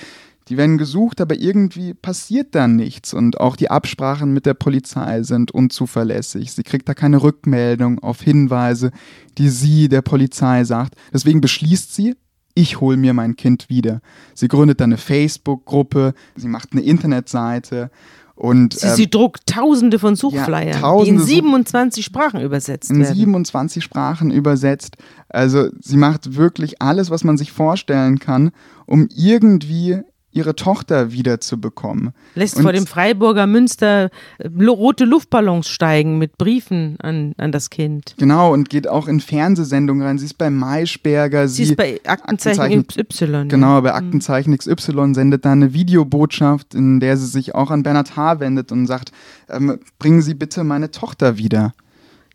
die 0.49 0.57
werden 0.57 0.79
gesucht, 0.79 1.21
aber 1.21 1.37
irgendwie 1.37 1.95
passiert 1.95 2.55
da 2.55 2.67
nichts. 2.69 3.15
Und 3.15 3.41
auch 3.41 3.57
die 3.57 3.71
Absprachen 3.71 4.33
mit 4.33 4.47
der 4.47 4.55
Polizei 4.55 5.23
sind 5.23 5.51
unzuverlässig. 5.51 6.53
Sie 6.53 6.63
kriegt 6.63 6.89
da 6.89 6.95
keine 6.95 7.23
Rückmeldung 7.23 8.01
auf 8.01 8.23
Hinweise, 8.23 8.91
die 9.39 9.49
sie 9.49 9.89
der 9.89 10.03
Polizei 10.03 10.65
sagt. 10.65 10.95
Deswegen 11.13 11.41
beschließt 11.41 11.95
sie, 11.95 12.17
ich 12.55 12.81
hole 12.81 12.97
mir 12.97 13.15
mein 13.15 13.37
Kind 13.37 13.69
wieder. 13.69 14.01
Sie 14.35 14.49
gründet 14.49 14.81
dann 14.81 14.91
eine 14.91 14.99
Facebook-Gruppe, 14.99 16.15
sie 16.37 16.49
macht 16.49 16.73
eine 16.73 16.83
Internetseite 16.83 17.91
und 18.35 18.75
Sie, 18.75 18.87
ähm, 18.87 18.97
sie 18.97 19.11
druckt 19.11 19.47
tausende 19.47 19.99
von 19.99 20.17
Suchflyern, 20.17 20.81
tausende 20.81 21.25
die 21.25 21.35
in 21.35 21.43
27 21.45 22.05
Sprachen 22.05 22.41
übersetzt 22.41 22.91
in 22.91 23.01
werden. 23.01 23.15
27 23.15 23.85
Sprachen 23.85 24.31
übersetzt. 24.31 24.97
Also 25.29 25.69
sie 25.81 25.97
macht 25.97 26.35
wirklich 26.35 26.81
alles, 26.81 27.11
was 27.11 27.25
man 27.25 27.37
sich 27.37 27.53
vorstellen 27.53 28.19
kann, 28.19 28.51
um 28.87 29.09
irgendwie 29.15 30.01
ihre 30.33 30.57
Tochter 30.57 31.13
wiederzubekommen. 31.13 32.13
Lässt 32.35 32.57
Und- 32.57 32.63
vor 32.63 32.73
dem 32.73 32.87
Freiburger 32.87 33.47
Münster 33.47 34.11
äh, 34.39 34.49
rote 34.67 35.05
Luftballons 35.05 35.69
steigen 35.69 36.19
mit 36.19 36.39
Briefen 36.39 36.97
an, 37.03 37.35
an 37.37 37.53
das 37.53 37.71
Kind. 37.71 38.15
Genau, 38.19 38.53
und 38.53 38.71
geht 38.71 38.89
auch 38.89 39.09
in 39.09 39.21
Fernsehsendungen 39.21 40.03
rein. 40.07 40.19
Sie 40.19 40.25
ist 40.25 40.39
bei 40.39 40.49
Maischberger. 40.51 41.49
Sie 41.49 41.65
ist 41.65 41.77
bei 41.77 42.01
Aktenzeichen 42.07 42.87
Y. 42.97 43.49
Genau, 43.49 43.81
bei 43.83 43.91
Mhm. 43.91 43.97
Aktenzeichen 44.07 44.57
XY 44.57 45.15
sendet 45.15 45.45
da 45.45 45.53
eine 45.53 45.73
Videobotschaft, 45.75 46.75
in 46.75 47.01
der 47.01 47.17
sie 47.17 47.27
sich 47.27 47.55
auch 47.55 47.71
an 47.71 47.83
Bernhard 47.83 48.17
H. 48.17 48.41
wendet 48.41 48.73
und 48.73 48.87
sagt, 48.87 49.13
ähm, 49.49 49.79
bringen 49.99 50.23
Sie 50.23 50.35
bitte 50.35 50.65
meine 50.65 50.91
Tochter 50.91 51.37
wieder. 51.37 51.73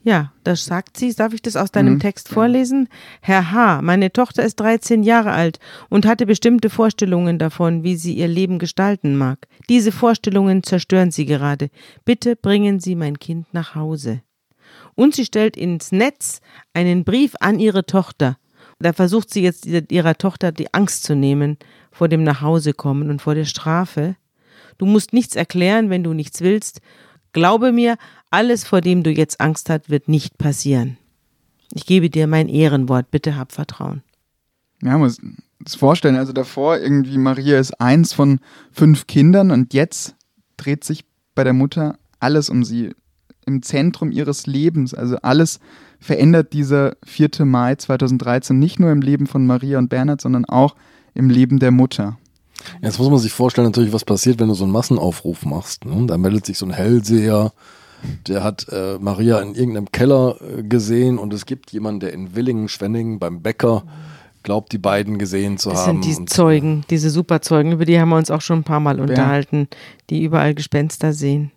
Ja, 0.07 0.31
das 0.45 0.63
sagt 0.63 0.95
sie. 0.95 1.13
Darf 1.13 1.33
ich 1.33 1.41
das 1.41 1.57
aus 1.57 1.69
deinem 1.69 1.95
Mhm. 1.95 1.99
Text 1.99 2.29
vorlesen? 2.29 2.87
Herr 3.19 3.51
H., 3.51 3.81
meine 3.81 4.13
Tochter 4.13 4.41
ist 4.41 4.55
13 4.55 5.03
Jahre 5.03 5.31
alt 5.31 5.59
und 5.89 6.05
hatte 6.05 6.25
bestimmte 6.25 6.69
Vorstellungen 6.69 7.37
davon, 7.37 7.83
wie 7.83 7.97
sie 7.97 8.13
ihr 8.13 8.29
Leben 8.29 8.57
gestalten 8.57 9.17
mag. 9.17 9.47
Diese 9.67 9.91
Vorstellungen 9.91 10.63
zerstören 10.63 11.11
sie 11.11 11.25
gerade. 11.25 11.69
Bitte 12.05 12.37
bringen 12.37 12.79
Sie 12.79 12.95
mein 12.95 13.19
Kind 13.19 13.53
nach 13.53 13.75
Hause. 13.75 14.21
Und 14.95 15.13
sie 15.13 15.25
stellt 15.25 15.57
ins 15.57 15.91
Netz 15.91 16.39
einen 16.73 17.03
Brief 17.03 17.33
an 17.41 17.59
ihre 17.59 17.85
Tochter. 17.85 18.37
Da 18.79 18.93
versucht 18.93 19.29
sie 19.29 19.41
jetzt 19.41 19.65
ihrer 19.65 20.17
Tochter 20.17 20.53
die 20.53 20.73
Angst 20.73 21.03
zu 21.03 21.15
nehmen 21.15 21.57
vor 21.91 22.07
dem 22.07 22.23
Nachhausekommen 22.23 23.09
und 23.09 23.21
vor 23.21 23.35
der 23.35 23.43
Strafe. 23.43 24.15
Du 24.77 24.85
musst 24.85 25.11
nichts 25.11 25.35
erklären, 25.35 25.89
wenn 25.89 26.05
du 26.05 26.13
nichts 26.13 26.39
willst. 26.39 26.79
Glaube 27.33 27.71
mir, 27.71 27.97
alles, 28.29 28.65
vor 28.65 28.81
dem 28.81 29.03
du 29.03 29.11
jetzt 29.11 29.39
Angst 29.39 29.69
hast, 29.69 29.89
wird 29.89 30.07
nicht 30.07 30.37
passieren. 30.37 30.97
Ich 31.73 31.85
gebe 31.85 32.09
dir 32.09 32.27
mein 32.27 32.47
Ehrenwort, 32.47 33.11
bitte 33.11 33.35
hab 33.35 33.51
Vertrauen. 33.51 34.01
Ja, 34.81 34.97
muss 34.97 35.19
das 35.59 35.75
vorstellen. 35.75 36.15
Also 36.15 36.33
davor 36.33 36.77
irgendwie 36.77 37.17
Maria 37.17 37.59
ist 37.59 37.79
eins 37.81 38.13
von 38.13 38.39
fünf 38.71 39.07
Kindern 39.07 39.51
und 39.51 39.73
jetzt 39.73 40.15
dreht 40.55 40.83
sich 40.83 41.05
bei 41.35 41.43
der 41.43 41.53
Mutter 41.53 41.97
alles 42.19 42.49
um 42.49 42.63
sie. 42.63 42.91
Im 43.45 43.61
Zentrum 43.61 44.11
ihres 44.11 44.45
Lebens. 44.45 44.93
Also 44.93 45.15
alles 45.21 45.61
verändert 45.99 46.51
dieser 46.51 46.97
4. 47.05 47.45
Mai 47.45 47.75
2013 47.75 48.59
nicht 48.59 48.77
nur 48.77 48.91
im 48.91 49.01
Leben 49.01 49.25
von 49.25 49.47
Maria 49.47 49.77
und 49.77 49.87
Bernhard, 49.87 50.19
sondern 50.19 50.43
auch 50.43 50.75
im 51.13 51.29
Leben 51.29 51.59
der 51.59 51.71
Mutter. 51.71 52.17
Jetzt 52.81 52.99
muss 52.99 53.09
man 53.09 53.19
sich 53.19 53.31
vorstellen, 53.31 53.67
natürlich, 53.67 53.93
was 53.93 54.03
passiert, 54.03 54.39
wenn 54.39 54.49
du 54.49 54.53
so 54.53 54.65
einen 54.65 54.73
Massenaufruf 54.73 55.45
machst. 55.45 55.85
Ne? 55.85 56.07
Da 56.07 56.17
meldet 56.17 56.45
sich 56.45 56.57
so 56.57 56.65
ein 56.65 56.73
Hellseher, 56.73 57.53
der 58.27 58.43
hat 58.43 58.67
äh, 58.69 58.97
Maria 58.99 59.39
in 59.39 59.55
irgendeinem 59.55 59.91
Keller 59.91 60.35
äh, 60.41 60.63
gesehen 60.63 61.17
und 61.17 61.33
es 61.33 61.45
gibt 61.45 61.71
jemanden, 61.71 61.99
der 62.01 62.13
in 62.13 62.35
Willingen, 62.35 62.67
Schwenningen 62.69 63.19
beim 63.19 63.41
Bäcker 63.41 63.83
glaubt, 64.43 64.71
die 64.71 64.77
beiden 64.77 65.17
gesehen 65.17 65.57
zu 65.57 65.69
Das 65.71 65.85
haben. 65.87 66.01
sind 66.03 66.05
die 66.15 66.19
Und- 66.21 66.29
Zeugen, 66.29 66.83
diese 66.89 67.09
Superzeugen, 67.09 67.71
über 67.73 67.85
die 67.85 67.99
haben 67.99 68.09
wir 68.09 68.17
uns 68.17 68.31
auch 68.31 68.41
schon 68.41 68.59
ein 68.59 68.63
paar 68.63 68.79
Mal 68.79 68.99
unterhalten, 68.99 69.67
die 70.09 70.23
überall 70.23 70.53
Gespenster 70.53 71.11
sehen. 71.13 71.51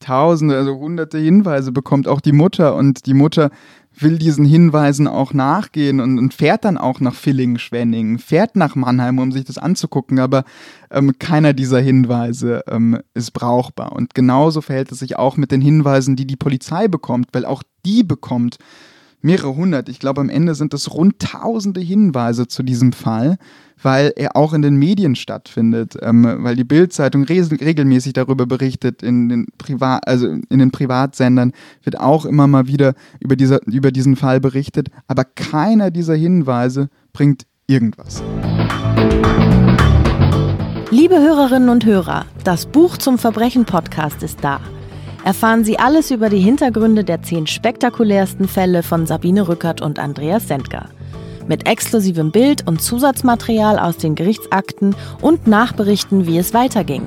Tausende, 0.00 0.56
also 0.56 0.76
hunderte 0.76 1.18
Hinweise 1.18 1.72
bekommt 1.72 2.06
auch 2.08 2.20
die 2.20 2.32
Mutter 2.32 2.74
und 2.74 3.06
die 3.06 3.14
Mutter 3.14 3.50
will 3.96 4.18
diesen 4.18 4.44
Hinweisen 4.44 5.06
auch 5.06 5.32
nachgehen 5.32 6.00
und, 6.00 6.18
und 6.18 6.34
fährt 6.34 6.64
dann 6.64 6.78
auch 6.78 7.00
nach 7.00 7.14
Villingen-Schwenningen, 7.14 8.18
fährt 8.18 8.56
nach 8.56 8.74
Mannheim, 8.74 9.18
um 9.18 9.32
sich 9.32 9.44
das 9.44 9.58
anzugucken, 9.58 10.18
aber 10.18 10.44
ähm, 10.90 11.18
keiner 11.18 11.52
dieser 11.52 11.80
Hinweise 11.80 12.64
ähm, 12.68 13.00
ist 13.14 13.32
brauchbar. 13.32 13.92
Und 13.92 14.14
genauso 14.14 14.60
verhält 14.60 14.92
es 14.92 14.98
sich 14.98 15.16
auch 15.16 15.36
mit 15.36 15.50
den 15.50 15.60
Hinweisen, 15.60 16.16
die 16.16 16.26
die 16.26 16.36
Polizei 16.36 16.88
bekommt, 16.88 17.28
weil 17.32 17.44
auch 17.44 17.62
die 17.84 18.02
bekommt 18.02 18.58
mehrere 19.24 19.56
hundert, 19.56 19.88
ich 19.88 19.98
glaube 19.98 20.20
am 20.20 20.28
Ende 20.28 20.54
sind 20.54 20.74
es 20.74 20.92
rund 20.92 21.18
tausende 21.18 21.80
Hinweise 21.80 22.46
zu 22.46 22.62
diesem 22.62 22.92
Fall, 22.92 23.38
weil 23.82 24.12
er 24.16 24.36
auch 24.36 24.52
in 24.52 24.62
den 24.62 24.76
Medien 24.76 25.16
stattfindet, 25.16 25.96
ähm, 26.02 26.26
weil 26.40 26.56
die 26.56 26.64
Bildzeitung 26.64 27.24
regelmäßig 27.24 28.12
darüber 28.12 28.46
berichtet, 28.46 29.02
in 29.02 29.30
den 29.30 29.46
Privat, 29.56 30.06
also 30.06 30.28
in 30.28 30.58
den 30.58 30.70
Privatsendern 30.70 31.52
wird 31.82 31.98
auch 31.98 32.26
immer 32.26 32.46
mal 32.46 32.66
wieder 32.66 32.94
über, 33.18 33.34
dieser, 33.34 33.66
über 33.66 33.90
diesen 33.90 34.16
Fall 34.16 34.40
berichtet, 34.40 34.88
aber 35.08 35.24
keiner 35.24 35.90
dieser 35.90 36.14
Hinweise 36.14 36.90
bringt 37.14 37.46
irgendwas. 37.66 38.22
Liebe 40.90 41.18
Hörerinnen 41.18 41.70
und 41.70 41.86
Hörer, 41.86 42.26
das 42.44 42.66
Buch 42.66 42.98
zum 42.98 43.18
Verbrechen 43.18 43.64
Podcast 43.64 44.22
ist 44.22 44.44
da. 44.44 44.60
Erfahren 45.24 45.64
Sie 45.64 45.78
alles 45.78 46.10
über 46.10 46.28
die 46.28 46.38
Hintergründe 46.40 47.02
der 47.02 47.22
zehn 47.22 47.46
spektakulärsten 47.46 48.46
Fälle 48.46 48.82
von 48.82 49.06
Sabine 49.06 49.48
Rückert 49.48 49.80
und 49.80 49.98
Andreas 49.98 50.48
Sendker. 50.48 50.90
Mit 51.48 51.66
exklusivem 51.66 52.30
Bild 52.30 52.68
und 52.68 52.82
Zusatzmaterial 52.82 53.78
aus 53.78 53.96
den 53.96 54.16
Gerichtsakten 54.16 54.94
und 55.22 55.46
Nachberichten, 55.46 56.26
wie 56.26 56.36
es 56.36 56.52
weiterging. 56.52 57.06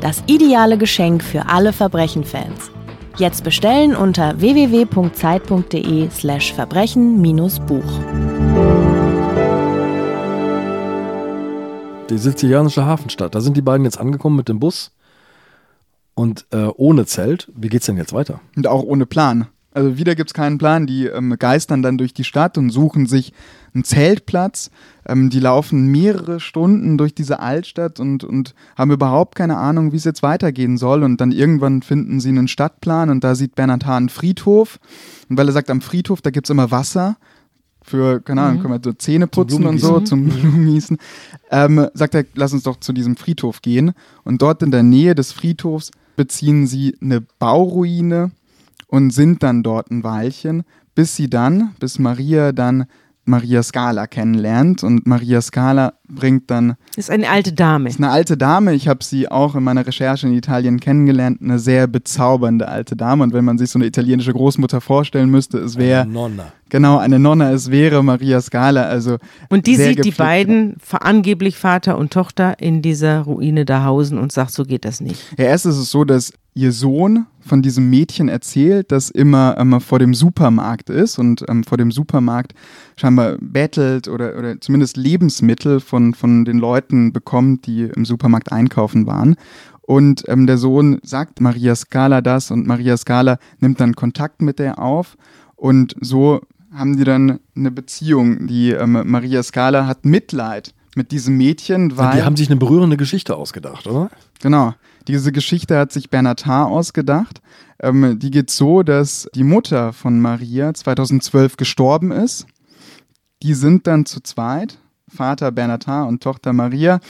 Das 0.00 0.22
ideale 0.26 0.78
Geschenk 0.78 1.22
für 1.22 1.46
alle 1.46 1.74
Verbrechenfans. 1.74 2.70
Jetzt 3.18 3.44
bestellen 3.44 3.94
unter 3.94 4.40
www.zeit.de 4.40 6.08
slash 6.10 6.54
verbrechen-buch. 6.54 8.00
die 12.12 12.18
sizilianische 12.18 12.84
Hafenstadt. 12.84 13.34
Da 13.34 13.40
sind 13.40 13.56
die 13.56 13.62
beiden 13.62 13.84
jetzt 13.84 13.98
angekommen 13.98 14.36
mit 14.36 14.48
dem 14.48 14.60
Bus 14.60 14.92
und 16.14 16.46
äh, 16.50 16.66
ohne 16.76 17.06
Zelt. 17.06 17.50
Wie 17.54 17.68
geht's 17.68 17.86
denn 17.86 17.96
jetzt 17.96 18.12
weiter? 18.12 18.40
Und 18.56 18.66
auch 18.66 18.82
ohne 18.82 19.06
Plan. 19.06 19.46
Also 19.74 19.96
wieder 19.96 20.14
gibt 20.14 20.30
es 20.30 20.34
keinen 20.34 20.58
Plan. 20.58 20.86
Die 20.86 21.06
ähm, 21.06 21.36
geistern 21.38 21.82
dann 21.82 21.98
durch 21.98 22.12
die 22.12 22.24
Stadt 22.24 22.58
und 22.58 22.70
suchen 22.70 23.06
sich 23.06 23.32
einen 23.74 23.84
Zeltplatz. 23.84 24.70
Ähm, 25.06 25.30
die 25.30 25.40
laufen 25.40 25.86
mehrere 25.86 26.40
Stunden 26.40 26.98
durch 26.98 27.14
diese 27.14 27.40
Altstadt 27.40 27.98
und, 27.98 28.24
und 28.24 28.54
haben 28.76 28.90
überhaupt 28.90 29.34
keine 29.34 29.56
Ahnung, 29.56 29.92
wie 29.92 29.96
es 29.96 30.04
jetzt 30.04 30.22
weitergehen 30.22 30.76
soll. 30.76 31.02
Und 31.02 31.20
dann 31.20 31.32
irgendwann 31.32 31.82
finden 31.82 32.20
sie 32.20 32.28
einen 32.28 32.48
Stadtplan 32.48 33.10
und 33.10 33.24
da 33.24 33.34
sieht 33.34 33.54
Bernhard 33.54 33.86
Hahn 33.86 34.02
einen 34.04 34.08
Friedhof. 34.10 34.78
Und 35.28 35.38
weil 35.38 35.48
er 35.48 35.52
sagt, 35.52 35.70
am 35.70 35.80
Friedhof, 35.80 36.20
da 36.20 36.30
gibt 36.30 36.46
es 36.46 36.50
immer 36.50 36.70
Wasser. 36.70 37.16
Für, 37.84 38.20
keine 38.20 38.42
Ahnung, 38.42 38.62
können 38.62 38.74
wir 38.74 38.80
so 38.84 38.92
Zähne 38.92 39.26
putzen 39.26 39.66
und 39.66 39.78
so, 39.78 39.98
zum 40.00 40.28
Blumengießen. 40.28 40.98
Ähm, 41.50 41.88
sagt 41.94 42.14
er, 42.14 42.24
lass 42.34 42.52
uns 42.52 42.62
doch 42.62 42.78
zu 42.78 42.92
diesem 42.92 43.16
Friedhof 43.16 43.60
gehen. 43.60 43.92
Und 44.22 44.40
dort 44.40 44.62
in 44.62 44.70
der 44.70 44.84
Nähe 44.84 45.16
des 45.16 45.32
Friedhofs 45.32 45.90
beziehen 46.16 46.66
sie 46.66 46.96
eine 47.00 47.20
Bauruine 47.20 48.30
und 48.86 49.10
sind 49.10 49.42
dann 49.42 49.62
dort 49.62 49.90
ein 49.90 50.04
Weilchen, 50.04 50.64
bis 50.94 51.16
sie 51.16 51.30
dann, 51.30 51.74
bis 51.80 51.98
Maria 51.98 52.52
dann 52.52 52.86
Maria 53.24 53.62
Scala 53.62 54.06
kennenlernt. 54.06 54.82
Und 54.82 55.06
Maria 55.06 55.40
Scala 55.40 55.94
bringt 56.14 56.50
dann, 56.50 56.74
Ist 56.96 57.10
eine 57.10 57.28
alte 57.28 57.52
Dame. 57.52 57.88
ist 57.88 57.98
eine 57.98 58.10
alte 58.10 58.36
Dame, 58.36 58.74
ich 58.74 58.86
habe 58.88 59.02
sie 59.02 59.28
auch 59.30 59.54
in 59.54 59.62
meiner 59.64 59.86
Recherche 59.86 60.26
in 60.26 60.34
Italien 60.34 60.78
kennengelernt, 60.80 61.40
eine 61.42 61.58
sehr 61.58 61.86
bezaubernde 61.86 62.68
alte 62.68 62.96
Dame 62.96 63.24
und 63.24 63.32
wenn 63.32 63.44
man 63.44 63.58
sich 63.58 63.70
so 63.70 63.78
eine 63.78 63.86
italienische 63.86 64.32
Großmutter 64.32 64.80
vorstellen 64.80 65.30
müsste, 65.30 65.58
es 65.58 65.76
wäre 65.76 66.06
Nonna. 66.06 66.52
genau 66.68 66.98
eine 66.98 67.18
Nonna, 67.18 67.50
es 67.52 67.70
wäre 67.70 68.02
Maria 68.04 68.40
Scala, 68.40 68.82
also 68.82 69.16
Und 69.48 69.66
die 69.66 69.76
sieht 69.76 70.04
die 70.04 70.10
beiden, 70.10 70.76
ver- 70.78 71.04
angeblich 71.04 71.56
Vater 71.56 71.96
und 71.98 72.12
Tochter, 72.12 72.60
in 72.60 72.82
dieser 72.82 73.20
Ruine 73.22 73.64
da 73.64 73.84
hausen 73.84 74.18
und 74.18 74.32
sagt, 74.32 74.52
so 74.52 74.64
geht 74.64 74.84
das 74.84 75.00
nicht. 75.00 75.20
Ja, 75.38 75.46
erst 75.46 75.66
ist 75.66 75.76
es 75.78 75.90
so, 75.90 76.04
dass 76.04 76.32
ihr 76.54 76.72
Sohn 76.72 77.24
von 77.40 77.62
diesem 77.62 77.88
Mädchen 77.88 78.28
erzählt, 78.28 78.92
das 78.92 79.08
immer, 79.08 79.56
immer 79.58 79.80
vor 79.80 79.98
dem 79.98 80.12
Supermarkt 80.12 80.90
ist 80.90 81.18
und 81.18 81.42
ähm, 81.48 81.64
vor 81.64 81.78
dem 81.78 81.90
Supermarkt 81.90 82.52
scheinbar 82.96 83.36
bettelt 83.40 84.06
oder, 84.06 84.38
oder 84.38 84.60
zumindest 84.60 84.98
Lebensmittel 84.98 85.80
von, 85.80 86.01
von 86.14 86.44
den 86.44 86.58
Leuten 86.58 87.12
bekommt, 87.12 87.66
die 87.66 87.82
im 87.82 88.04
Supermarkt 88.04 88.52
einkaufen 88.52 89.06
waren. 89.06 89.36
Und 89.80 90.24
ähm, 90.28 90.46
der 90.46 90.58
Sohn 90.58 91.00
sagt 91.02 91.40
Maria 91.40 91.74
Scala 91.74 92.20
das 92.20 92.50
und 92.50 92.66
Maria 92.66 92.96
Scala 92.96 93.38
nimmt 93.60 93.80
dann 93.80 93.94
Kontakt 93.94 94.42
mit 94.42 94.58
der 94.58 94.78
auf 94.78 95.16
und 95.56 95.94
so 96.00 96.40
haben 96.72 96.96
die 96.96 97.04
dann 97.04 97.40
eine 97.54 97.70
Beziehung. 97.70 98.46
Die 98.46 98.70
ähm, 98.70 99.02
Maria 99.04 99.42
Scala 99.42 99.86
hat 99.86 100.04
Mitleid 100.04 100.74
mit 100.94 101.10
diesem 101.10 101.36
Mädchen, 101.36 101.96
weil 101.96 102.16
Die 102.16 102.22
haben 102.22 102.36
sich 102.36 102.48
eine 102.48 102.58
berührende 102.58 102.96
Geschichte 102.96 103.36
ausgedacht, 103.36 103.86
oder? 103.86 104.10
Genau. 104.40 104.74
Diese 105.08 105.32
Geschichte 105.32 105.78
hat 105.78 105.92
sich 105.92 106.10
Bernhard 106.10 106.46
Haar 106.46 106.68
ausgedacht. 106.68 107.40
Ähm, 107.80 108.18
die 108.18 108.30
geht 108.30 108.50
so, 108.50 108.82
dass 108.82 109.28
die 109.34 109.44
Mutter 109.44 109.92
von 109.92 110.20
Maria 110.20 110.72
2012 110.74 111.56
gestorben 111.56 112.12
ist. 112.12 112.46
Die 113.42 113.54
sind 113.54 113.86
dann 113.86 114.06
zu 114.06 114.20
zweit, 114.20 114.78
Vater 115.14 115.52
Bernhard 115.52 115.86
Haar 115.86 116.06
und 116.08 116.22
Tochter 116.22 116.52
Maria, 116.52 117.00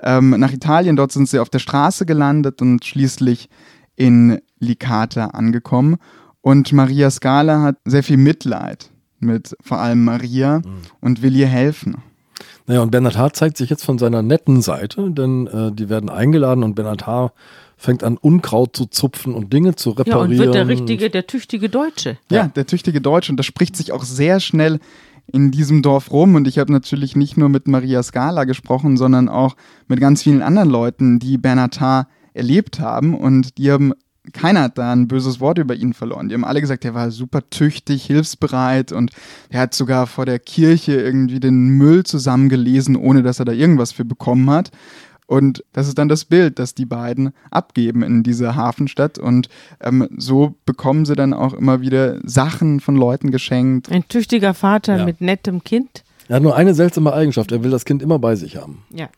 ähm, 0.00 0.30
nach 0.30 0.52
Italien. 0.52 0.96
Dort 0.96 1.12
sind 1.12 1.28
sie 1.28 1.38
auf 1.38 1.50
der 1.50 1.58
Straße 1.58 2.06
gelandet 2.06 2.60
und 2.62 2.84
schließlich 2.84 3.48
in 3.96 4.40
Licata 4.58 5.26
angekommen. 5.26 5.96
Und 6.40 6.72
Maria 6.72 7.10
Scala 7.10 7.62
hat 7.62 7.76
sehr 7.84 8.02
viel 8.02 8.16
Mitleid 8.16 8.90
mit 9.20 9.56
vor 9.60 9.78
allem 9.78 10.04
Maria 10.04 10.60
und 11.00 11.22
will 11.22 11.36
ihr 11.36 11.46
helfen. 11.46 11.96
Naja, 12.66 12.80
und 12.80 12.90
Bernhard 12.90 13.16
Haar 13.16 13.32
zeigt 13.32 13.56
sich 13.56 13.70
jetzt 13.70 13.84
von 13.84 13.98
seiner 13.98 14.22
netten 14.22 14.62
Seite, 14.62 15.10
denn 15.10 15.46
äh, 15.48 15.72
die 15.72 15.88
werden 15.88 16.08
eingeladen 16.08 16.64
und 16.64 16.74
Bernhard 16.74 17.06
Haar 17.06 17.32
fängt 17.76 18.04
an, 18.04 18.16
Unkraut 18.16 18.76
zu 18.76 18.86
zupfen 18.86 19.34
und 19.34 19.52
Dinge 19.52 19.74
zu 19.74 19.90
Ja, 19.90 19.96
reparieren. 19.96 20.30
und 20.32 20.38
wird 20.38 20.54
der 20.54 20.68
richtige, 20.68 21.10
der 21.10 21.26
tüchtige 21.26 21.68
Deutsche. 21.68 22.18
Ja, 22.30 22.46
der 22.48 22.66
tüchtige 22.66 23.00
Deutsche. 23.00 23.32
Und 23.32 23.36
das 23.36 23.46
spricht 23.46 23.76
sich 23.76 23.90
auch 23.92 24.04
sehr 24.04 24.38
schnell 24.40 24.78
in 25.26 25.50
diesem 25.50 25.82
Dorf 25.82 26.10
rum. 26.12 26.34
Und 26.34 26.48
ich 26.48 26.58
habe 26.58 26.72
natürlich 26.72 27.16
nicht 27.16 27.36
nur 27.36 27.48
mit 27.48 27.68
Maria 27.68 28.02
Scala 28.02 28.44
gesprochen, 28.44 28.96
sondern 28.96 29.28
auch 29.28 29.56
mit 29.88 30.00
ganz 30.00 30.22
vielen 30.22 30.42
anderen 30.42 30.70
Leuten, 30.70 31.18
die 31.18 31.38
Bernhard 31.38 31.80
Haar 31.80 32.08
erlebt 32.34 32.80
haben. 32.80 33.14
Und 33.14 33.58
die 33.58 33.70
haben, 33.70 33.92
keiner 34.32 34.62
hat 34.62 34.78
da 34.78 34.92
ein 34.92 35.08
böses 35.08 35.40
Wort 35.40 35.58
über 35.58 35.74
ihn 35.74 35.92
verloren. 35.92 36.28
Die 36.28 36.34
haben 36.34 36.44
alle 36.44 36.60
gesagt, 36.60 36.84
er 36.84 36.94
war 36.94 37.10
super 37.10 37.48
tüchtig, 37.50 38.04
hilfsbereit 38.04 38.92
und 38.92 39.10
er 39.50 39.60
hat 39.60 39.74
sogar 39.74 40.06
vor 40.06 40.26
der 40.26 40.38
Kirche 40.38 40.92
irgendwie 40.92 41.40
den 41.40 41.68
Müll 41.68 42.04
zusammengelesen, 42.04 42.96
ohne 42.96 43.22
dass 43.22 43.38
er 43.38 43.44
da 43.44 43.52
irgendwas 43.52 43.92
für 43.92 44.04
bekommen 44.04 44.50
hat. 44.50 44.70
Und 45.26 45.64
das 45.72 45.88
ist 45.88 45.98
dann 45.98 46.08
das 46.08 46.24
Bild, 46.24 46.58
das 46.58 46.74
die 46.74 46.84
beiden 46.84 47.32
abgeben 47.50 48.02
in 48.02 48.22
dieser 48.22 48.54
Hafenstadt. 48.56 49.18
Und 49.18 49.48
ähm, 49.80 50.08
so 50.16 50.54
bekommen 50.66 51.04
sie 51.06 51.14
dann 51.14 51.32
auch 51.32 51.54
immer 51.54 51.80
wieder 51.80 52.18
Sachen 52.28 52.80
von 52.80 52.96
Leuten 52.96 53.30
geschenkt. 53.30 53.90
Ein 53.90 54.06
tüchtiger 54.08 54.52
Vater 54.54 54.98
Ja. 54.98 55.04
mit 55.04 55.20
nettem 55.20 55.64
Kind. 55.64 56.04
Er 56.28 56.36
hat 56.36 56.42
nur 56.42 56.56
eine 56.56 56.74
seltsame 56.74 57.12
Eigenschaft, 57.12 57.50
er 57.52 57.62
will 57.64 57.70
das 57.70 57.84
Kind 57.84 58.02
immer 58.02 58.18
bei 58.18 58.36
sich 58.36 58.56
haben. 58.56 58.82
Ja. 58.94 59.08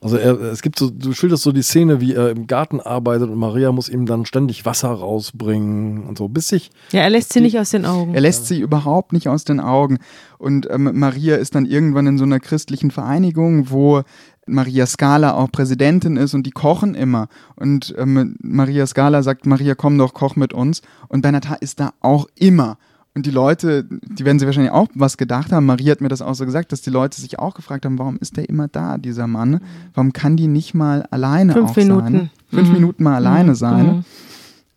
Also 0.00 0.16
er, 0.16 0.40
es 0.40 0.60
gibt 0.62 0.76
so, 0.76 0.90
du 0.90 1.12
schilderst 1.12 1.44
so 1.44 1.52
die 1.52 1.62
Szene, 1.62 2.00
wie 2.00 2.12
er 2.12 2.30
im 2.30 2.48
Garten 2.48 2.80
arbeitet 2.80 3.30
und 3.30 3.38
Maria 3.38 3.70
muss 3.70 3.88
ihm 3.88 4.06
dann 4.06 4.26
ständig 4.26 4.64
Wasser 4.66 4.88
rausbringen 4.90 6.04
und 6.04 6.18
so, 6.18 6.26
bis 6.28 6.48
sich 6.48 6.70
Ja, 6.90 7.02
er 7.02 7.10
lässt 7.10 7.32
sie 7.32 7.40
nicht 7.40 7.58
aus 7.60 7.70
den 7.70 7.84
Augen. 7.86 8.12
Er 8.14 8.20
lässt 8.20 8.46
sie 8.46 8.58
überhaupt 8.60 9.12
nicht 9.12 9.28
aus 9.28 9.44
den 9.44 9.60
Augen. 9.60 9.98
Und 10.36 10.68
ähm, 10.68 10.90
Maria 10.94 11.36
ist 11.36 11.54
dann 11.54 11.64
irgendwann 11.64 12.08
in 12.08 12.18
so 12.18 12.24
einer 12.24 12.40
christlichen 12.40 12.90
Vereinigung, 12.90 13.70
wo 13.70 14.02
Maria 14.48 14.86
Scala 14.86 15.34
auch 15.34 15.50
Präsidentin 15.52 16.16
ist 16.16 16.34
und 16.34 16.44
die 16.44 16.50
kochen 16.50 16.94
immer. 16.94 17.28
Und 17.56 17.94
ähm, 17.98 18.36
Maria 18.40 18.86
Scala 18.86 19.22
sagt, 19.22 19.46
Maria, 19.46 19.74
komm 19.74 19.96
doch, 19.98 20.14
koch 20.14 20.36
mit 20.36 20.52
uns. 20.52 20.82
Und 21.08 21.22
Bernhard 21.22 21.60
ist 21.60 21.80
da 21.80 21.92
auch 22.00 22.26
immer. 22.34 22.78
Und 23.14 23.26
die 23.26 23.30
Leute, 23.32 23.84
die 23.84 24.24
werden 24.24 24.38
sich 24.38 24.46
wahrscheinlich 24.46 24.72
auch 24.72 24.86
was 24.94 25.16
gedacht 25.16 25.50
haben. 25.50 25.66
Maria 25.66 25.90
hat 25.92 26.00
mir 26.00 26.08
das 26.08 26.22
auch 26.22 26.34
so 26.34 26.44
gesagt, 26.44 26.70
dass 26.70 26.82
die 26.82 26.90
Leute 26.90 27.20
sich 27.20 27.38
auch 27.38 27.54
gefragt 27.54 27.84
haben, 27.84 27.98
warum 27.98 28.16
ist 28.18 28.36
der 28.36 28.48
immer 28.48 28.68
da, 28.68 28.96
dieser 28.98 29.26
Mann? 29.26 29.60
Warum 29.94 30.12
kann 30.12 30.36
die 30.36 30.46
nicht 30.46 30.74
mal 30.74 31.02
alleine 31.10 31.52
Fünf 31.52 31.70
auch 31.70 31.74
sein? 31.74 31.86
Minuten. 31.88 32.30
Fünf 32.50 32.68
Mhm. 32.68 32.74
Minuten 32.74 33.02
mal 33.02 33.16
alleine 33.16 33.50
Mhm. 33.50 33.54
sein. 33.56 33.86
Mhm. 33.86 34.04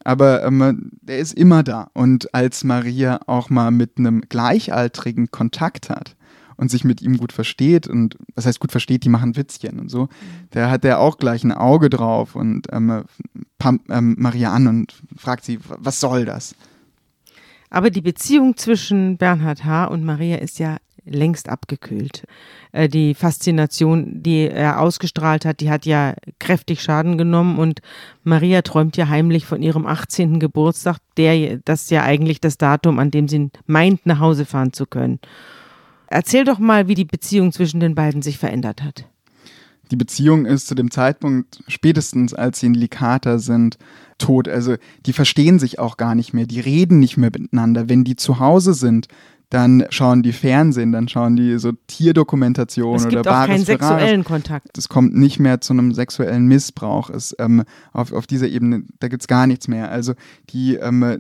Aber 0.04 0.44
ähm, 0.44 0.92
der 1.02 1.20
ist 1.20 1.34
immer 1.36 1.62
da. 1.62 1.90
Und 1.94 2.34
als 2.34 2.64
Maria 2.64 3.20
auch 3.28 3.52
mal 3.52 3.70
mit 3.70 4.00
einem 4.00 4.22
Gleichaltrigen 4.22 5.30
Kontakt 5.30 5.90
hat 5.92 6.16
und 6.62 6.70
sich 6.70 6.84
mit 6.84 7.02
ihm 7.02 7.18
gut 7.18 7.34
versteht 7.34 7.88
und 7.88 8.18
was 8.36 8.46
heißt 8.46 8.60
gut 8.60 8.72
versteht, 8.72 9.04
die 9.04 9.10
machen 9.10 9.36
Witzchen 9.36 9.80
und 9.80 9.90
so, 9.90 10.10
der 10.54 10.70
hat 10.70 10.84
der 10.84 11.00
auch 11.00 11.18
gleich 11.18 11.44
ein 11.44 11.52
Auge 11.52 11.90
drauf 11.90 12.36
und 12.36 12.68
ähm, 12.72 13.04
pumpt 13.58 13.90
ähm, 13.90 14.16
Maria 14.20 14.54
an 14.54 14.68
und 14.68 14.94
fragt 15.18 15.44
sie, 15.44 15.58
was 15.80 16.00
soll 16.00 16.24
das? 16.24 16.56
Aber 17.72 17.90
die 17.90 18.02
Beziehung 18.02 18.58
zwischen 18.58 19.18
Bernhard 19.18 19.66
H. 19.66 19.86
und 19.86 20.06
Maria 20.06 20.38
ist 20.38 20.60
ja 20.60 20.78
längst 21.04 21.50
abgekühlt. 21.50 22.26
Äh, 22.74 22.88
die 22.88 23.16
Faszination, 23.16 24.22
die 24.22 24.48
er 24.48 24.82
ausgestrahlt 24.82 25.46
hat, 25.46 25.62
die 25.62 25.72
hat 25.72 25.88
ja 25.88 26.14
kräftig 26.38 26.84
Schaden 26.84 27.18
genommen 27.18 27.58
und 27.58 27.82
Maria 28.24 28.62
träumt 28.62 28.98
ja 28.98 29.08
heimlich 29.10 29.48
von 29.48 29.64
ihrem 29.64 29.88
18. 29.88 30.40
Geburtstag, 30.40 30.98
der 31.18 31.58
das 31.66 31.84
ist 31.84 31.92
ja 31.92 32.04
eigentlich 32.04 32.40
das 32.40 32.60
Datum, 32.60 33.00
an 33.00 33.10
dem 33.10 33.28
sie 33.28 33.50
meint, 33.66 34.06
nach 34.06 34.20
Hause 34.20 34.46
fahren 34.46 34.74
zu 34.74 34.86
können. 34.86 35.20
Erzähl 36.12 36.44
doch 36.44 36.60
mal, 36.60 36.90
wie 36.90 36.96
die 36.96 37.06
Beziehung 37.06 37.54
zwischen 37.54 37.80
den 37.80 37.96
beiden 37.96 38.22
sich 38.22 38.38
verändert 38.38 38.84
hat. 38.84 39.06
Die 39.92 39.96
Beziehung 39.96 40.46
ist 40.46 40.68
zu 40.68 40.76
dem 40.76 40.92
Zeitpunkt, 40.92 41.64
spätestens 41.68 42.34
als 42.34 42.60
sie 42.60 42.68
in 42.68 42.74
Licata 42.74 43.40
sind, 43.40 43.78
tot. 44.18 44.50
Also 44.50 44.76
die 45.06 45.14
verstehen 45.14 45.58
sich 45.58 45.80
auch 45.80 45.96
gar 45.96 46.14
nicht 46.16 46.34
mehr, 46.34 46.46
die 46.46 46.60
reden 46.60 47.00
nicht 47.00 47.16
mehr 47.16 47.32
miteinander. 47.34 47.88
Wenn 47.88 48.04
die 48.04 48.18
zu 48.18 48.40
Hause 48.40 48.74
sind, 48.74 49.08
dann 49.50 49.86
schauen 49.90 50.22
die 50.24 50.32
Fernsehen, 50.32 50.94
dann 50.94 51.10
schauen 51.10 51.36
die 51.36 51.60
so 51.60 51.74
Tierdokumentationen 51.88 53.06
oder 53.06 53.08
Es 53.08 53.10
gibt 53.10 53.28
auch 53.28 53.46
keinen 53.46 53.66
sexuellen 53.66 54.24
Kontakt. 54.24 54.78
Es 54.78 54.88
kommt 54.88 55.14
nicht 55.14 55.40
mehr 55.40 55.60
zu 55.60 55.74
einem 55.74 55.94
sexuellen 55.94 56.48
Missbrauch. 56.48 57.10
Es, 57.10 57.36
ähm, 57.38 57.64
auf, 57.92 58.14
auf 58.14 58.28
dieser 58.28 58.48
Ebene, 58.48 58.84
da 59.00 59.10
gibt 59.10 59.24
es 59.24 59.28
gar 59.28 59.48
nichts 59.48 59.68
mehr. 59.68 59.92
Also 59.92 60.14
die 60.52 60.76
ähm, 60.76 61.20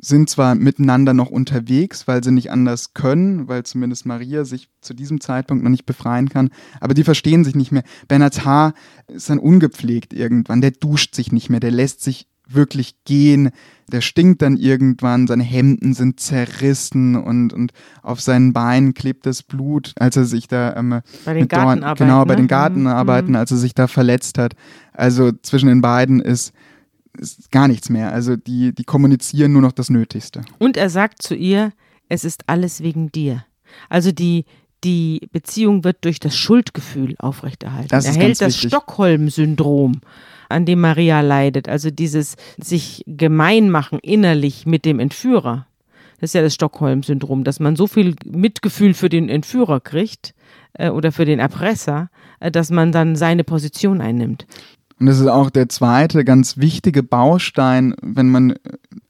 sind 0.00 0.30
zwar 0.30 0.54
miteinander 0.54 1.14
noch 1.14 1.30
unterwegs, 1.30 2.08
weil 2.08 2.24
sie 2.24 2.32
nicht 2.32 2.50
anders 2.50 2.94
können, 2.94 3.48
weil 3.48 3.64
zumindest 3.64 4.06
Maria 4.06 4.44
sich 4.44 4.68
zu 4.80 4.94
diesem 4.94 5.20
Zeitpunkt 5.20 5.62
noch 5.62 5.70
nicht 5.70 5.86
befreien 5.86 6.28
kann, 6.28 6.50
aber 6.80 6.94
die 6.94 7.04
verstehen 7.04 7.44
sich 7.44 7.54
nicht 7.54 7.72
mehr. 7.72 7.82
Bernhards 8.08 8.44
Haar 8.44 8.74
ist 9.08 9.28
dann 9.30 9.38
ungepflegt 9.38 10.12
irgendwann, 10.12 10.60
der 10.60 10.70
duscht 10.70 11.14
sich 11.14 11.32
nicht 11.32 11.50
mehr, 11.50 11.60
der 11.60 11.70
lässt 11.70 12.02
sich 12.02 12.26
wirklich 12.52 12.96
gehen, 13.04 13.50
der 13.92 14.00
stinkt 14.00 14.42
dann 14.42 14.56
irgendwann, 14.56 15.26
seine 15.26 15.44
Hemden 15.44 15.94
sind 15.94 16.18
zerrissen 16.18 17.16
und, 17.16 17.52
und 17.52 17.72
auf 18.02 18.20
seinen 18.20 18.52
Beinen 18.52 18.94
klebt 18.94 19.26
das 19.26 19.42
Blut, 19.42 19.92
als 19.98 20.16
er 20.16 20.24
sich 20.24 20.48
da 20.48 20.74
ähm, 20.76 21.00
bei 21.24 21.34
den 21.34 21.48
Gartenarbeiten, 21.48 22.06
genau, 22.06 22.24
bei 22.24 22.34
ne? 22.34 22.42
den 22.42 22.48
Gartenarbeiten, 22.48 23.30
Mhm. 23.30 23.36
als 23.36 23.50
er 23.50 23.56
sich 23.56 23.74
da 23.74 23.86
verletzt 23.86 24.38
hat. 24.38 24.54
Also 24.92 25.30
zwischen 25.42 25.68
den 25.68 25.80
beiden 25.80 26.20
ist, 26.20 26.52
ist 27.18 27.50
gar 27.50 27.68
nichts 27.68 27.90
mehr. 27.90 28.12
Also 28.12 28.36
die, 28.36 28.74
die 28.74 28.84
kommunizieren 28.84 29.52
nur 29.52 29.62
noch 29.62 29.72
das 29.72 29.90
Nötigste. 29.90 30.42
Und 30.58 30.76
er 30.76 30.90
sagt 30.90 31.22
zu 31.22 31.34
ihr, 31.34 31.72
es 32.08 32.24
ist 32.24 32.44
alles 32.46 32.82
wegen 32.82 33.12
dir. 33.12 33.44
Also 33.88 34.12
die, 34.12 34.44
die 34.84 35.28
Beziehung 35.32 35.84
wird 35.84 36.04
durch 36.04 36.20
das 36.20 36.36
Schuldgefühl 36.36 37.14
aufrechterhalten. 37.18 37.88
Das 37.88 38.04
er 38.04 38.12
ist 38.12 38.18
hält 38.18 38.40
das. 38.40 38.56
Stockholm-Syndrom, 38.56 40.00
an 40.48 40.66
dem 40.66 40.80
Maria 40.80 41.20
leidet, 41.20 41.68
also 41.68 41.90
dieses 41.90 42.36
sich 42.60 43.04
gemein 43.06 43.70
machen 43.70 43.98
innerlich 44.00 44.66
mit 44.66 44.84
dem 44.84 44.98
Entführer. 44.98 45.66
Das 46.20 46.30
ist 46.30 46.34
ja 46.34 46.42
das 46.42 46.54
Stockholm-Syndrom, 46.54 47.44
dass 47.44 47.60
man 47.60 47.76
so 47.76 47.86
viel 47.86 48.14
Mitgefühl 48.24 48.94
für 48.94 49.08
den 49.08 49.28
Entführer 49.28 49.80
kriegt 49.80 50.34
äh, 50.74 50.90
oder 50.90 51.12
für 51.12 51.24
den 51.24 51.38
Erpresser, 51.38 52.10
äh, 52.40 52.50
dass 52.50 52.70
man 52.70 52.92
dann 52.92 53.16
seine 53.16 53.44
Position 53.44 54.00
einnimmt. 54.00 54.46
Und 55.00 55.06
das 55.06 55.18
ist 55.18 55.28
auch 55.28 55.48
der 55.48 55.70
zweite 55.70 56.26
ganz 56.26 56.58
wichtige 56.58 57.02
Baustein, 57.02 57.94
wenn 58.02 58.28
man 58.28 58.50
äh, 58.50 58.56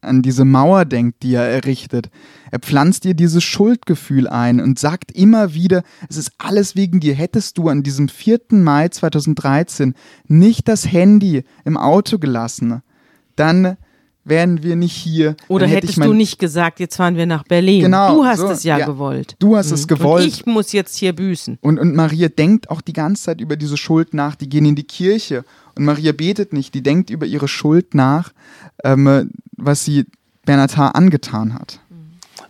an 0.03 0.23
diese 0.23 0.45
Mauer 0.45 0.85
denkt, 0.85 1.25
die 1.25 1.35
er 1.35 1.49
errichtet. 1.49 2.11
Er 2.53 2.61
pflanzt 2.61 3.03
dir 3.03 3.15
dieses 3.15 3.43
Schuldgefühl 3.43 4.29
ein 4.29 4.61
und 4.61 4.79
sagt 4.79 5.11
immer 5.11 5.53
wieder, 5.53 5.83
es 6.09 6.17
ist 6.17 6.31
alles 6.39 6.77
wegen 6.77 7.01
dir. 7.01 7.15
Hättest 7.15 7.59
du 7.59 7.69
an 7.69 7.83
diesem 7.83 8.09
4. 8.09 8.39
Mai 8.53 8.89
2013 8.89 9.95
nicht 10.29 10.69
das 10.69 10.91
Handy 10.91 11.43
im 11.65 11.77
Auto 11.77 12.19
gelassen, 12.19 12.83
dann 13.35 13.77
wären 14.25 14.63
wir 14.63 14.77
nicht 14.77 14.95
hier. 14.95 15.35
Oder 15.49 15.67
hätte 15.67 15.89
hättest 15.89 16.05
du 16.05 16.13
nicht 16.13 16.39
gesagt, 16.39 16.81
jetzt 16.81 16.97
fahren 16.97 17.17
wir 17.17 17.27
nach 17.27 17.45
Berlin. 17.45 17.83
Genau, 17.83 18.15
du 18.15 18.25
hast 18.25 18.39
so, 18.39 18.49
es 18.49 18.63
ja, 18.65 18.79
ja. 18.79 18.87
gewollt. 18.87 19.35
Du 19.39 19.57
hast 19.57 19.71
es 19.71 19.85
Mhm. 19.85 19.89
gewollt. 19.89 20.25
Und 20.25 20.29
ich 20.29 20.47
muss 20.47 20.73
jetzt 20.73 20.97
hier 20.97 21.15
büßen. 21.15 21.59
Und, 21.61 21.79
und 21.79 21.95
Maria 21.95 22.29
denkt 22.29 22.71
auch 22.71 22.81
die 22.81 22.93
ganze 22.93 23.25
Zeit 23.25 23.41
über 23.41 23.57
diese 23.57 23.77
Schuld 23.77 24.15
nach. 24.15 24.35
Die 24.37 24.49
gehen 24.49 24.65
in 24.67 24.75
die 24.75 24.85
Kirche 24.85 25.45
und 25.81 25.87
Maria 25.87 26.13
betet 26.13 26.53
nicht. 26.53 26.75
Die 26.75 26.83
denkt 26.83 27.09
über 27.09 27.25
ihre 27.25 27.49
Schuld 27.49 27.95
nach, 27.95 28.33
ähm, 28.85 29.31
was 29.57 29.83
sie 29.83 30.05
Bernhard 30.45 30.77
H. 30.77 30.89
angetan 30.89 31.55
hat. 31.55 31.81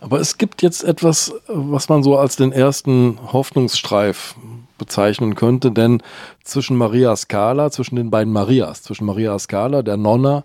Aber 0.01 0.19
es 0.19 0.37
gibt 0.37 0.61
jetzt 0.61 0.83
etwas, 0.83 1.33
was 1.47 1.87
man 1.87 2.03
so 2.03 2.17
als 2.17 2.35
den 2.35 2.51
ersten 2.51 3.17
Hoffnungsstreif 3.31 4.35
bezeichnen 4.77 5.35
könnte, 5.35 5.71
denn 5.71 6.03
zwischen 6.43 6.75
Maria 6.75 7.15
Scala, 7.15 7.71
zwischen 7.71 7.95
den 7.95 8.11
beiden 8.11 8.33
Marias, 8.33 8.83
zwischen 8.83 9.05
Maria 9.05 9.39
Scala, 9.39 9.81
der 9.81 9.95
Nonna, 9.95 10.43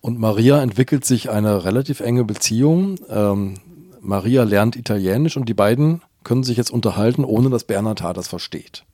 und 0.00 0.18
Maria 0.18 0.62
entwickelt 0.62 1.04
sich 1.04 1.28
eine 1.28 1.66
relativ 1.66 2.00
enge 2.00 2.24
Beziehung. 2.24 2.94
Ähm, 3.10 3.54
Maria 4.00 4.44
lernt 4.44 4.76
Italienisch 4.76 5.36
und 5.36 5.50
die 5.50 5.54
beiden 5.54 6.00
können 6.24 6.44
sich 6.44 6.56
jetzt 6.56 6.70
unterhalten, 6.70 7.24
ohne 7.24 7.50
dass 7.50 7.64
Bernhard 7.64 8.00
das 8.16 8.28
versteht. 8.28 8.84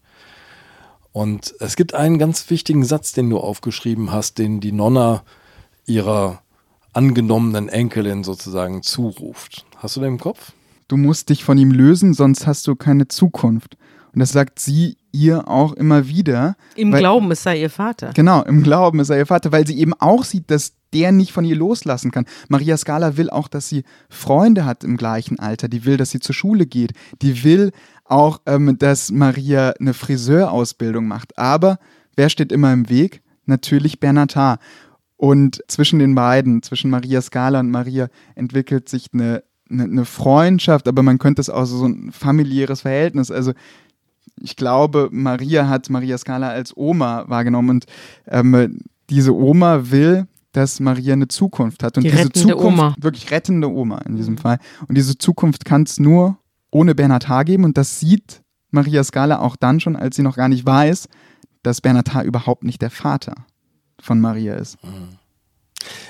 Und 1.13 1.55
es 1.61 1.77
gibt 1.77 1.95
einen 1.95 2.19
ganz 2.19 2.49
wichtigen 2.51 2.85
Satz, 2.85 3.13
den 3.13 3.29
du 3.29 3.39
aufgeschrieben 3.39 4.13
hast, 4.13 4.39
den 4.39 4.61
die 4.61 4.73
Nonna 4.73 5.23
ihrer 5.87 6.43
angenommenen 6.95 7.69
Enkelin 7.69 8.25
sozusagen 8.25 8.83
zuruft. 8.83 9.65
Hast 9.77 9.97
du 9.97 10.01
den 10.01 10.15
im 10.15 10.19
Kopf? 10.19 10.53
Du 10.89 10.97
musst 10.97 11.29
dich 11.29 11.45
von 11.45 11.59
ihm 11.59 11.71
lösen, 11.71 12.15
sonst 12.15 12.47
hast 12.47 12.67
du 12.67 12.77
keine 12.77 13.09
Zukunft. 13.09 13.77
Und 14.13 14.21
das 14.21 14.33
sagt 14.33 14.59
sie 14.59 14.97
ihr 15.11 15.49
auch 15.49 15.73
immer 15.73 16.07
wieder. 16.09 16.57
Im 16.77 16.93
weil- 16.93 17.01
Glauben, 17.01 17.31
es 17.31 17.43
sei 17.43 17.61
ihr 17.61 17.71
Vater. 17.71 18.13
Genau, 18.15 18.43
im 18.43 18.63
Glauben 18.63 19.01
ist 19.01 19.11
er 19.11 19.19
ihr 19.19 19.27
Vater, 19.27 19.53
weil 19.53 19.67
sie 19.67 19.79
eben 19.79 19.95
auch 19.95 20.25
sieht, 20.25 20.51
dass 20.51 20.73
der 20.93 21.13
nicht 21.13 21.33
von 21.33 21.45
ihr 21.45 21.57
loslassen 21.57 22.11
kann. 22.11 22.27
Maria 22.49 22.77
Scala 22.77 23.17
will 23.17 23.31
auch, 23.31 23.49
dass 23.49 23.69
sie 23.69 23.85
Freunde 24.09 24.65
hat 24.65 24.85
im 24.85 24.97
gleichen 24.97 25.39
Alter. 25.39 25.69
Die 25.69 25.85
will, 25.85 25.97
dass 25.97 26.11
sie 26.11 26.21
zur 26.21 26.35
Schule 26.35 26.67
geht. 26.67 26.93
Die 27.23 27.45
will 27.45 27.73
auch, 28.05 28.41
ähm, 28.47 28.77
dass 28.79 29.11
Maria 29.11 29.75
eine 29.81 29.95
Friseurausbildung 29.95 31.07
macht. 31.07 31.39
Aber 31.39 31.79
wer 32.17 32.29
steht 32.29 32.53
immer 32.53 32.73
im 32.73 32.89
Weg? 32.89 33.23
Natürlich 33.47 34.01
Bernhard 34.01 34.37
H. 34.37 34.59
Und 35.17 35.63
zwischen 35.69 35.99
den 35.99 36.15
beiden, 36.15 36.63
zwischen 36.63 36.91
Maria 36.91 37.23
Scala 37.23 37.61
und 37.61 37.71
Maria, 37.71 38.09
entwickelt 38.35 38.89
sich 38.89 39.07
eine, 39.13 39.45
eine, 39.71 39.85
eine 39.85 40.05
Freundschaft, 40.05 40.89
aber 40.89 41.03
man 41.03 41.19
könnte 41.19 41.41
es 41.41 41.49
auch 41.49 41.65
so 41.65 41.87
ein 41.87 42.11
familiäres 42.11 42.81
Verhältnis. 42.83 43.31
Also 43.31 43.53
ich 44.41 44.57
glaube, 44.57 45.09
Maria 45.13 45.69
hat 45.69 45.91
Maria 45.91 46.19
Scala 46.19 46.49
als 46.49 46.77
Oma 46.77 47.25
wahrgenommen 47.29 47.71
und 47.71 47.87
ähm, 48.27 48.81
diese 49.11 49.35
Oma 49.35 49.91
will, 49.91 50.27
dass 50.53 50.81
Maria 50.81 51.15
eine 51.15 51.29
Zukunft 51.29 51.83
hat. 51.83 51.97
Und 51.97 52.05
Die 52.05 52.11
diese 52.11 52.25
rettende 52.25 52.55
Zukunft, 52.55 52.79
Oma. 52.79 52.95
wirklich 52.99 53.31
rettende 53.31 53.71
Oma 53.71 53.99
in 54.07 54.17
diesem 54.17 54.39
Fall. 54.39 54.59
Und 54.87 54.97
diese 54.97 55.17
Zukunft 55.19 55.65
kann 55.65 55.83
es 55.83 55.99
nur 55.99 56.39
ohne 56.71 56.95
Bernhard 56.95 57.29
H. 57.29 57.43
geben. 57.45 57.65
Und 57.65 57.77
das 57.79 58.01
sieht 58.01 58.43
Maria 58.71 59.03
Scala 59.05 59.41
auch 59.41 59.57
dann 59.57 59.81
schon, 59.81 59.97
als 59.97 60.17
sie 60.17 60.23
noch 60.23 60.37
gar 60.37 60.49
nicht 60.49 60.65
weiß, 60.65 61.09
dass 61.63 61.81
Bernhard 61.81 62.15
H. 62.15 62.23
überhaupt 62.23 62.65
nicht 62.65 62.83
der 62.83 62.91
Vater 62.91 63.35
von 64.01 64.21
Maria 64.21 64.55
ist. 64.55 64.79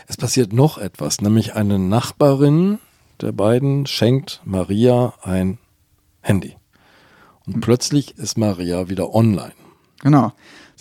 Es 0.07 0.16
passiert 0.16 0.53
noch 0.53 0.78
etwas, 0.78 1.20
nämlich 1.20 1.55
eine 1.55 1.78
Nachbarin 1.78 2.78
der 3.20 3.32
beiden 3.32 3.86
schenkt 3.86 4.40
Maria 4.45 5.14
ein 5.22 5.59
Handy. 6.20 6.57
Und 7.47 7.61
plötzlich 7.61 8.18
ist 8.18 8.36
Maria 8.36 8.88
wieder 8.88 9.14
online. 9.14 9.53
Genau. 10.01 10.32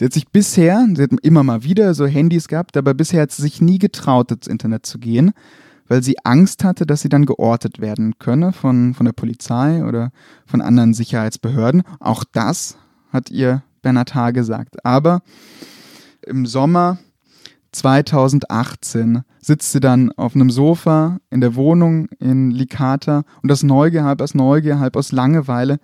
Sie 0.01 0.05
hat 0.05 0.13
sich 0.13 0.29
bisher, 0.29 0.83
sie 0.95 1.03
hat 1.03 1.11
immer 1.21 1.43
mal 1.43 1.61
wieder 1.61 1.93
so 1.93 2.07
Handys 2.07 2.47
gehabt, 2.47 2.75
aber 2.75 2.95
bisher 2.95 3.21
hat 3.21 3.31
sie 3.31 3.43
sich 3.43 3.61
nie 3.61 3.77
getraut, 3.77 4.31
ins 4.31 4.47
Internet 4.47 4.83
zu 4.83 4.97
gehen, 4.97 5.31
weil 5.87 6.01
sie 6.01 6.15
Angst 6.23 6.63
hatte, 6.63 6.87
dass 6.87 7.01
sie 7.01 7.09
dann 7.09 7.27
geortet 7.27 7.79
werden 7.79 8.17
könne 8.17 8.51
von, 8.51 8.95
von 8.95 9.05
der 9.05 9.13
Polizei 9.13 9.85
oder 9.85 10.09
von 10.47 10.59
anderen 10.59 10.95
Sicherheitsbehörden. 10.95 11.83
Auch 11.99 12.23
das 12.23 12.77
hat 13.13 13.29
ihr 13.29 13.61
Bernhard 13.83 14.15
H. 14.15 14.31
gesagt. 14.31 14.83
Aber 14.83 15.21
im 16.25 16.47
Sommer 16.47 16.97
2018 17.71 19.21
sitzt 19.39 19.71
sie 19.71 19.81
dann 19.81 20.11
auf 20.13 20.33
einem 20.33 20.49
Sofa 20.49 21.19
in 21.29 21.41
der 21.41 21.53
Wohnung 21.53 22.07
in 22.17 22.49
Licata 22.49 23.21
und 23.43 23.49
das 23.49 23.61
Neugier, 23.61 24.05
halb 24.05 24.19
aus 24.23 24.33
Neugier, 24.33 24.79
halb 24.79 24.95
aus 24.95 25.11
Langeweile, 25.11 25.77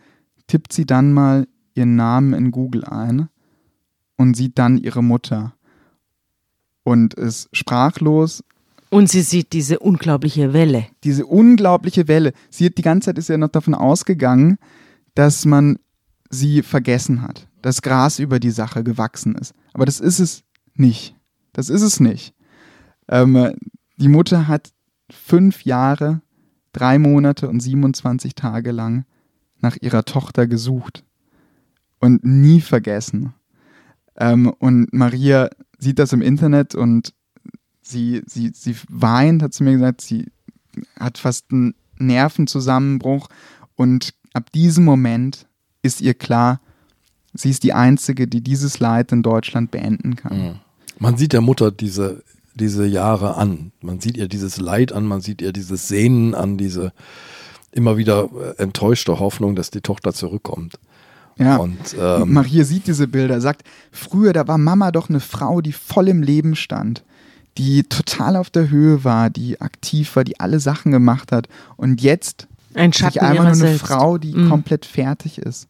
tippt 0.47 0.73
sie 0.73 0.87
dann 0.87 1.13
mal 1.13 1.45
ihren 1.75 1.95
Namen 1.95 2.33
in 2.33 2.49
Google 2.49 2.83
ein 2.83 3.29
und 4.17 4.35
sieht 4.35 4.57
dann 4.59 4.77
ihre 4.77 5.03
Mutter 5.03 5.53
und 6.83 7.13
ist 7.13 7.49
sprachlos. 7.53 8.43
Und 8.89 9.09
sie 9.09 9.21
sieht 9.21 9.53
diese 9.53 9.79
unglaubliche 9.79 10.53
Welle. 10.53 10.87
Diese 11.03 11.25
unglaubliche 11.25 12.07
Welle. 12.07 12.33
Sie 12.49 12.65
hat 12.65 12.77
die 12.77 12.81
ganze 12.81 13.07
Zeit 13.07 13.17
ist 13.17 13.29
ja 13.29 13.37
noch 13.37 13.49
davon 13.49 13.75
ausgegangen, 13.75 14.57
dass 15.13 15.45
man 15.45 15.79
sie 16.29 16.61
vergessen 16.61 17.21
hat, 17.21 17.47
dass 17.61 17.81
Gras 17.81 18.19
über 18.19 18.39
die 18.39 18.51
Sache 18.51 18.83
gewachsen 18.83 19.35
ist. 19.35 19.53
Aber 19.73 19.85
das 19.85 19.99
ist 19.99 20.19
es 20.19 20.43
nicht. 20.73 21.15
Das 21.53 21.69
ist 21.69 21.81
es 21.81 21.99
nicht. 21.99 22.33
Ähm, 23.07 23.53
die 23.97 24.09
Mutter 24.09 24.47
hat 24.47 24.71
fünf 25.09 25.63
Jahre, 25.63 26.21
drei 26.71 26.99
Monate 26.99 27.49
und 27.49 27.59
27 27.59 28.35
Tage 28.35 28.71
lang 28.71 29.05
nach 29.59 29.77
ihrer 29.81 30.05
Tochter 30.05 30.47
gesucht 30.47 31.03
und 31.99 32.23
nie 32.23 32.61
vergessen. 32.61 33.33
Ähm, 34.17 34.51
und 34.59 34.91
Maria 34.93 35.49
sieht 35.79 35.99
das 35.99 36.13
im 36.13 36.21
Internet 36.21 36.75
und 36.75 37.13
sie, 37.81 38.21
sie, 38.25 38.51
sie 38.53 38.75
weint, 38.89 39.43
hat 39.43 39.53
sie 39.53 39.63
mir 39.63 39.73
gesagt, 39.73 40.01
sie 40.01 40.25
hat 40.99 41.17
fast 41.17 41.51
einen 41.51 41.75
Nervenzusammenbruch 41.97 43.27
und 43.75 44.13
ab 44.33 44.51
diesem 44.51 44.85
Moment 44.85 45.47
ist 45.81 46.01
ihr 46.01 46.13
klar, 46.13 46.61
sie 47.33 47.49
ist 47.49 47.63
die 47.63 47.73
Einzige, 47.73 48.27
die 48.27 48.41
dieses 48.41 48.79
Leid 48.79 49.11
in 49.11 49.23
Deutschland 49.23 49.71
beenden 49.71 50.15
kann. 50.15 50.59
Man 50.99 51.17
sieht 51.17 51.33
der 51.33 51.41
Mutter 51.41 51.71
diese, 51.71 52.23
diese 52.55 52.85
Jahre 52.85 53.35
an. 53.35 53.71
Man 53.81 53.99
sieht 53.99 54.17
ihr 54.17 54.27
dieses 54.27 54.57
Leid 54.57 54.91
an, 54.91 55.05
man 55.05 55.21
sieht 55.21 55.41
ihr 55.41 55.53
dieses 55.53 55.87
Sehnen 55.87 56.33
an, 56.33 56.57
diese 56.57 56.91
immer 57.71 57.97
wieder 57.97 58.29
äh, 58.33 58.61
enttäuschte 58.61 59.19
Hoffnung, 59.19 59.55
dass 59.55 59.69
die 59.69 59.81
Tochter 59.81 60.13
zurückkommt. 60.13 60.79
Ja, 61.39 61.57
und 61.57 61.77
ähm, 61.99 62.33
Maria 62.33 62.63
sieht 62.63 62.87
diese 62.87 63.07
Bilder, 63.07 63.41
sagt, 63.41 63.63
früher, 63.91 64.33
da 64.33 64.47
war 64.47 64.57
Mama 64.57 64.91
doch 64.91 65.09
eine 65.09 65.19
Frau, 65.19 65.61
die 65.61 65.71
voll 65.73 66.07
im 66.07 66.23
Leben 66.23 66.55
stand, 66.55 67.03
die 67.57 67.83
total 67.83 68.35
auf 68.35 68.49
der 68.49 68.69
Höhe 68.69 69.03
war, 69.03 69.29
die 69.29 69.61
aktiv 69.61 70.15
war, 70.15 70.23
die 70.23 70.39
alle 70.39 70.59
Sachen 70.59 70.91
gemacht 70.91 71.31
hat. 71.31 71.47
Und 71.75 72.01
jetzt 72.01 72.47
ein 72.73 72.93
Schatten 72.93 73.17
ich 73.17 73.21
einfach 73.21 73.43
nur 73.43 73.51
eine 73.53 73.55
selbst. 73.55 73.85
Frau, 73.85 74.17
die 74.17 74.33
Mhm. 74.33 74.49
komplett 74.49 74.85
fertig 74.85 75.37
ist. 75.39 75.67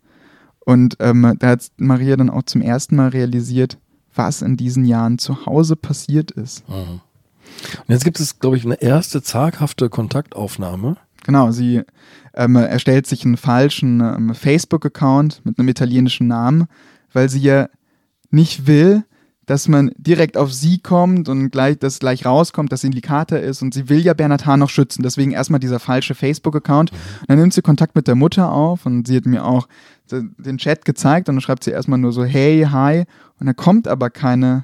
Und 0.59 0.97
ähm, 0.99 1.35
da 1.39 1.47
hat 1.47 1.67
Maria 1.77 2.17
dann 2.17 2.29
auch 2.29 2.43
zum 2.43 2.61
ersten 2.61 2.97
Mal 2.97 3.09
realisiert, 3.09 3.77
was 4.15 4.41
in 4.41 4.57
diesen 4.57 4.83
Jahren 4.83 5.17
zu 5.17 5.45
Hause 5.45 5.75
passiert 5.75 6.31
ist. 6.31 6.67
Mhm. 6.67 6.75
Und 6.75 7.87
jetzt 7.87 8.03
gibt 8.03 8.19
es, 8.19 8.39
glaube 8.39 8.57
ich, 8.57 8.65
eine 8.65 8.81
erste 8.81 9.21
zaghafte 9.21 9.89
Kontaktaufnahme. 9.89 10.97
Genau, 11.27 11.51
sie 11.51 11.81
ähm, 12.35 12.55
erstellt 12.55 13.05
sich 13.05 13.25
einen 13.25 13.35
falschen 13.35 13.99
ähm, 13.99 14.33
Facebook-Account 14.33 15.41
mit 15.43 15.59
einem 15.59 15.67
italienischen 15.67 16.25
Namen, 16.27 16.67
weil 17.11 17.27
sie 17.27 17.41
ja 17.41 17.67
nicht 18.31 18.65
will, 18.65 19.03
dass 19.45 19.67
man 19.67 19.91
direkt 19.97 20.37
auf 20.37 20.53
sie 20.53 20.79
kommt 20.79 21.27
und 21.27 21.49
gleich 21.49 21.79
das 21.79 21.99
gleich 21.99 22.25
rauskommt, 22.25 22.71
dass 22.71 22.79
sie 22.79 22.87
ein 22.87 22.93
Likater 22.93 23.41
ist 23.41 23.61
und 23.61 23.73
sie 23.73 23.89
will 23.89 23.99
ja 23.99 24.13
Bernhard 24.13 24.45
Hahn 24.45 24.61
noch 24.61 24.69
schützen. 24.69 25.03
Deswegen 25.03 25.31
erstmal 25.31 25.59
dieser 25.59 25.79
falsche 25.79 26.15
Facebook-Account. 26.15 26.91
Und 26.91 26.99
Dann 27.27 27.39
nimmt 27.39 27.53
sie 27.53 27.61
Kontakt 27.61 27.97
mit 27.97 28.07
der 28.07 28.15
Mutter 28.15 28.49
auf 28.49 28.85
und 28.85 29.05
sie 29.05 29.17
hat 29.17 29.25
mir 29.25 29.43
auch 29.43 29.67
den 30.09 30.57
Chat 30.57 30.85
gezeigt 30.85 31.27
und 31.27 31.35
dann 31.35 31.41
schreibt 31.41 31.65
sie 31.65 31.71
erstmal 31.71 31.99
nur 31.99 32.13
so 32.13 32.23
hey, 32.23 32.65
hi 32.71 33.03
und 33.37 33.47
da 33.47 33.53
kommt 33.53 33.89
aber 33.89 34.09
keine, 34.09 34.63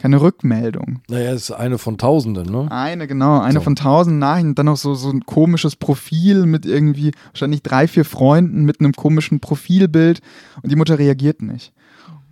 keine 0.00 0.20
Rückmeldung. 0.22 1.00
Naja, 1.08 1.32
es 1.32 1.42
ist 1.42 1.50
eine 1.50 1.76
von 1.76 1.98
Tausenden, 1.98 2.50
ne? 2.50 2.70
Eine, 2.72 3.06
genau, 3.06 3.38
eine 3.38 3.58
So. 3.58 3.60
von 3.60 3.76
tausend 3.76 4.18
Nachrichten. 4.18 4.54
Dann 4.54 4.66
noch 4.66 4.78
so, 4.78 4.94
so 4.94 5.10
ein 5.10 5.26
komisches 5.26 5.76
Profil 5.76 6.46
mit 6.46 6.64
irgendwie 6.64 7.12
wahrscheinlich 7.32 7.62
drei, 7.62 7.86
vier 7.86 8.06
Freunden 8.06 8.64
mit 8.64 8.80
einem 8.80 8.92
komischen 8.92 9.40
Profilbild 9.40 10.20
und 10.62 10.72
die 10.72 10.76
Mutter 10.76 10.98
reagiert 10.98 11.42
nicht. 11.42 11.74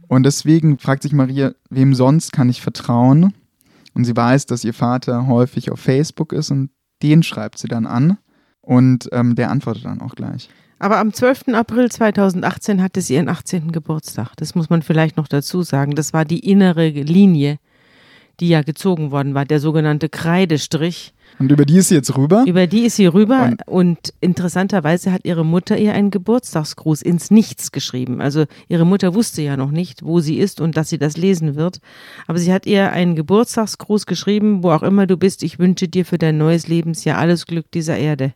Und 0.09 0.23
deswegen 0.25 0.79
fragt 0.79 1.03
sich 1.03 1.13
Maria, 1.13 1.53
wem 1.69 1.95
sonst 1.95 2.33
kann 2.33 2.49
ich 2.49 2.63
vertrauen? 2.63 3.35
Und 3.93 4.05
sie 4.05 4.17
weiß, 4.17 4.47
dass 4.47 4.65
ihr 4.65 4.73
Vater 4.73 5.27
häufig 5.27 5.71
auf 5.71 5.81
Facebook 5.81 6.33
ist 6.33 6.51
und 6.51 6.71
den 7.03 7.23
schreibt 7.23 7.59
sie 7.59 7.69
dann 7.69 7.87
an 7.87 8.17
und 8.63 9.11
ähm, 9.13 9.35
der 9.35 9.51
antwortet 9.51 9.85
dann 9.85 10.01
auch 10.01 10.15
gleich. 10.15 10.49
Aber 10.79 10.99
am 10.99 11.13
12. 11.13 11.49
April 11.55 11.91
2018 11.91 12.83
hatte 12.83 13.01
sie 13.01 13.15
ihren 13.15 13.29
18. 13.29 13.73
Geburtstag. 13.73 14.35
Das 14.37 14.55
muss 14.55 14.71
man 14.71 14.83
vielleicht 14.83 15.17
noch 15.17 15.29
dazu 15.29 15.63
sagen. 15.63 15.95
Das 15.95 16.13
war 16.13 16.25
die 16.25 16.39
innere 16.39 16.89
Linie, 16.89 17.59
die 18.39 18.49
ja 18.49 18.63
gezogen 18.63 19.11
worden 19.11 19.35
war, 19.35 19.45
der 19.45 19.59
sogenannte 19.59 20.09
Kreidestrich. 20.09 21.13
Und 21.41 21.51
über 21.51 21.65
die 21.65 21.79
ist 21.79 21.89
sie 21.89 21.97
jetzt 21.97 22.17
rüber. 22.17 22.45
Über 22.47 22.67
die 22.69 22.83
ist 22.85 22.97
sie 22.97 23.07
rüber 23.07 23.45
Und- 23.45 23.69
und, 23.69 24.15
interessanterweise 24.21 25.13
hat 25.13 25.25
ihre 25.25 25.45
Mutter 25.45 25.77
ihr 25.77 25.93
einen 25.93 26.11
Geburtstagsgruß 26.11 27.03
ins 27.03 27.31
Nichts 27.33 27.73
geschrieben. 27.73 28.21
Also 28.21 28.45
ihre 28.69 28.87
Mutter 28.87 29.15
wusste 29.15 29.43
ja 29.43 29.57
noch 29.57 29.73
nicht, 29.73 30.05
wo 30.05 30.21
sie 30.21 30.39
ist 30.39 30.61
und 30.61 30.77
dass 30.77 30.89
sie 30.89 30.99
das 30.99 31.17
lesen 31.17 31.57
wird. 31.57 31.81
Aber 32.29 32.39
sie 32.39 32.53
hat 32.53 32.67
ihr 32.67 32.93
einen 32.93 33.17
Geburtstagsgruß 33.17 34.07
geschrieben, 34.07 34.63
wo 34.63 34.71
auch 34.71 34.83
immer 34.85 35.07
du 35.09 35.17
bist. 35.17 35.43
Ich 35.43 35.59
wünsche 35.59 35.89
dir 35.89 36.05
für 36.05 36.19
dein 36.19 36.39
neues 36.39 36.69
Lebensjahr 36.69 37.19
alles 37.19 37.47
Glück 37.47 37.71
dieser 37.73 37.97
Erde. 37.99 38.33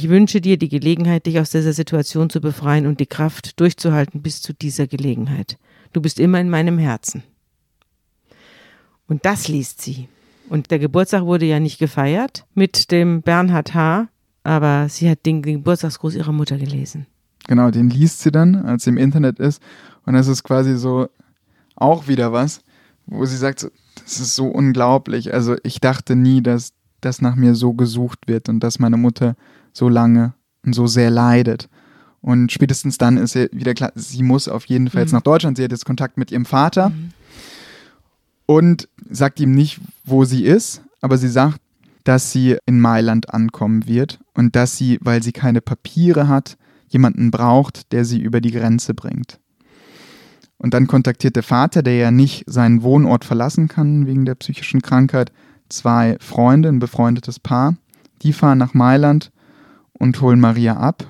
Ich 0.00 0.08
wünsche 0.08 0.40
dir 0.40 0.58
die 0.58 0.68
Gelegenheit, 0.68 1.26
dich 1.26 1.40
aus 1.40 1.50
dieser 1.50 1.72
Situation 1.72 2.30
zu 2.30 2.40
befreien 2.40 2.86
und 2.86 3.00
die 3.00 3.06
Kraft 3.06 3.58
durchzuhalten 3.58 4.22
bis 4.22 4.40
zu 4.40 4.52
dieser 4.52 4.86
Gelegenheit. 4.86 5.58
Du 5.92 6.00
bist 6.00 6.20
immer 6.20 6.38
in 6.38 6.48
meinem 6.48 6.78
Herzen. 6.78 7.24
Und 9.08 9.24
das 9.24 9.48
liest 9.48 9.82
sie. 9.82 10.06
Und 10.48 10.70
der 10.70 10.78
Geburtstag 10.78 11.24
wurde 11.24 11.46
ja 11.46 11.58
nicht 11.58 11.80
gefeiert 11.80 12.46
mit 12.54 12.92
dem 12.92 13.22
Bernhard 13.22 13.74
H., 13.74 14.06
aber 14.44 14.88
sie 14.88 15.10
hat 15.10 15.26
den 15.26 15.42
Geburtstagsgruß 15.42 16.14
ihrer 16.14 16.30
Mutter 16.30 16.58
gelesen. 16.58 17.08
Genau, 17.48 17.72
den 17.72 17.90
liest 17.90 18.20
sie 18.20 18.30
dann, 18.30 18.54
als 18.54 18.84
sie 18.84 18.90
im 18.90 18.98
Internet 18.98 19.40
ist. 19.40 19.60
Und 20.06 20.12
das 20.12 20.28
ist 20.28 20.44
quasi 20.44 20.76
so 20.76 21.08
auch 21.74 22.06
wieder 22.06 22.32
was, 22.32 22.60
wo 23.06 23.24
sie 23.24 23.36
sagt, 23.36 23.68
das 24.04 24.20
ist 24.20 24.36
so 24.36 24.46
unglaublich. 24.46 25.34
Also 25.34 25.56
ich 25.64 25.80
dachte 25.80 26.14
nie, 26.14 26.40
dass 26.40 26.72
das 27.00 27.20
nach 27.20 27.34
mir 27.34 27.56
so 27.56 27.74
gesucht 27.74 28.28
wird 28.28 28.48
und 28.48 28.60
dass 28.60 28.78
meine 28.78 28.96
Mutter 28.96 29.34
so 29.72 29.88
lange 29.88 30.34
und 30.64 30.74
so 30.74 30.86
sehr 30.86 31.10
leidet. 31.10 31.68
Und 32.20 32.52
spätestens 32.52 32.98
dann 32.98 33.16
ist 33.16 33.36
ihr 33.36 33.48
wieder 33.52 33.74
klar, 33.74 33.92
sie 33.94 34.22
muss 34.22 34.48
auf 34.48 34.66
jeden 34.66 34.90
Fall 34.90 35.02
jetzt 35.02 35.12
nach 35.12 35.22
Deutschland. 35.22 35.56
Sie 35.56 35.64
hat 35.64 35.70
jetzt 35.70 35.84
Kontakt 35.84 36.18
mit 36.18 36.32
ihrem 36.32 36.44
Vater 36.44 36.92
und 38.46 38.88
sagt 39.08 39.40
ihm 39.40 39.52
nicht, 39.52 39.80
wo 40.04 40.24
sie 40.24 40.44
ist, 40.44 40.82
aber 41.00 41.16
sie 41.16 41.28
sagt, 41.28 41.60
dass 42.04 42.32
sie 42.32 42.56
in 42.66 42.80
Mailand 42.80 43.32
ankommen 43.32 43.86
wird 43.86 44.18
und 44.34 44.56
dass 44.56 44.76
sie, 44.76 44.98
weil 45.02 45.22
sie 45.22 45.32
keine 45.32 45.60
Papiere 45.60 46.26
hat, 46.26 46.56
jemanden 46.88 47.30
braucht, 47.30 47.92
der 47.92 48.04
sie 48.04 48.18
über 48.18 48.40
die 48.40 48.50
Grenze 48.50 48.94
bringt. 48.94 49.38
Und 50.56 50.74
dann 50.74 50.86
kontaktiert 50.86 51.36
der 51.36 51.42
Vater, 51.42 51.82
der 51.82 51.96
ja 51.96 52.10
nicht 52.10 52.44
seinen 52.46 52.82
Wohnort 52.82 53.24
verlassen 53.24 53.68
kann 53.68 54.06
wegen 54.06 54.24
der 54.24 54.34
psychischen 54.34 54.82
Krankheit, 54.82 55.30
zwei 55.68 56.16
Freunde, 56.18 56.68
ein 56.68 56.80
befreundetes 56.80 57.38
Paar. 57.38 57.76
Die 58.22 58.32
fahren 58.32 58.58
nach 58.58 58.74
Mailand 58.74 59.30
und 59.98 60.20
holen 60.20 60.40
Maria 60.40 60.76
ab 60.76 61.04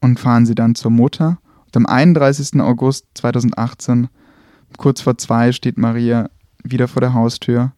und 0.00 0.18
fahren 0.18 0.46
sie 0.46 0.54
dann 0.54 0.74
zur 0.74 0.90
Mutter. 0.90 1.38
Und 1.66 1.76
am 1.76 1.86
31. 1.86 2.60
August 2.60 3.06
2018, 3.14 4.08
kurz 4.76 5.00
vor 5.00 5.16
zwei, 5.18 5.52
steht 5.52 5.78
Maria 5.78 6.30
wieder 6.64 6.88
vor 6.88 7.00
der 7.00 7.14
Haustür 7.14 7.72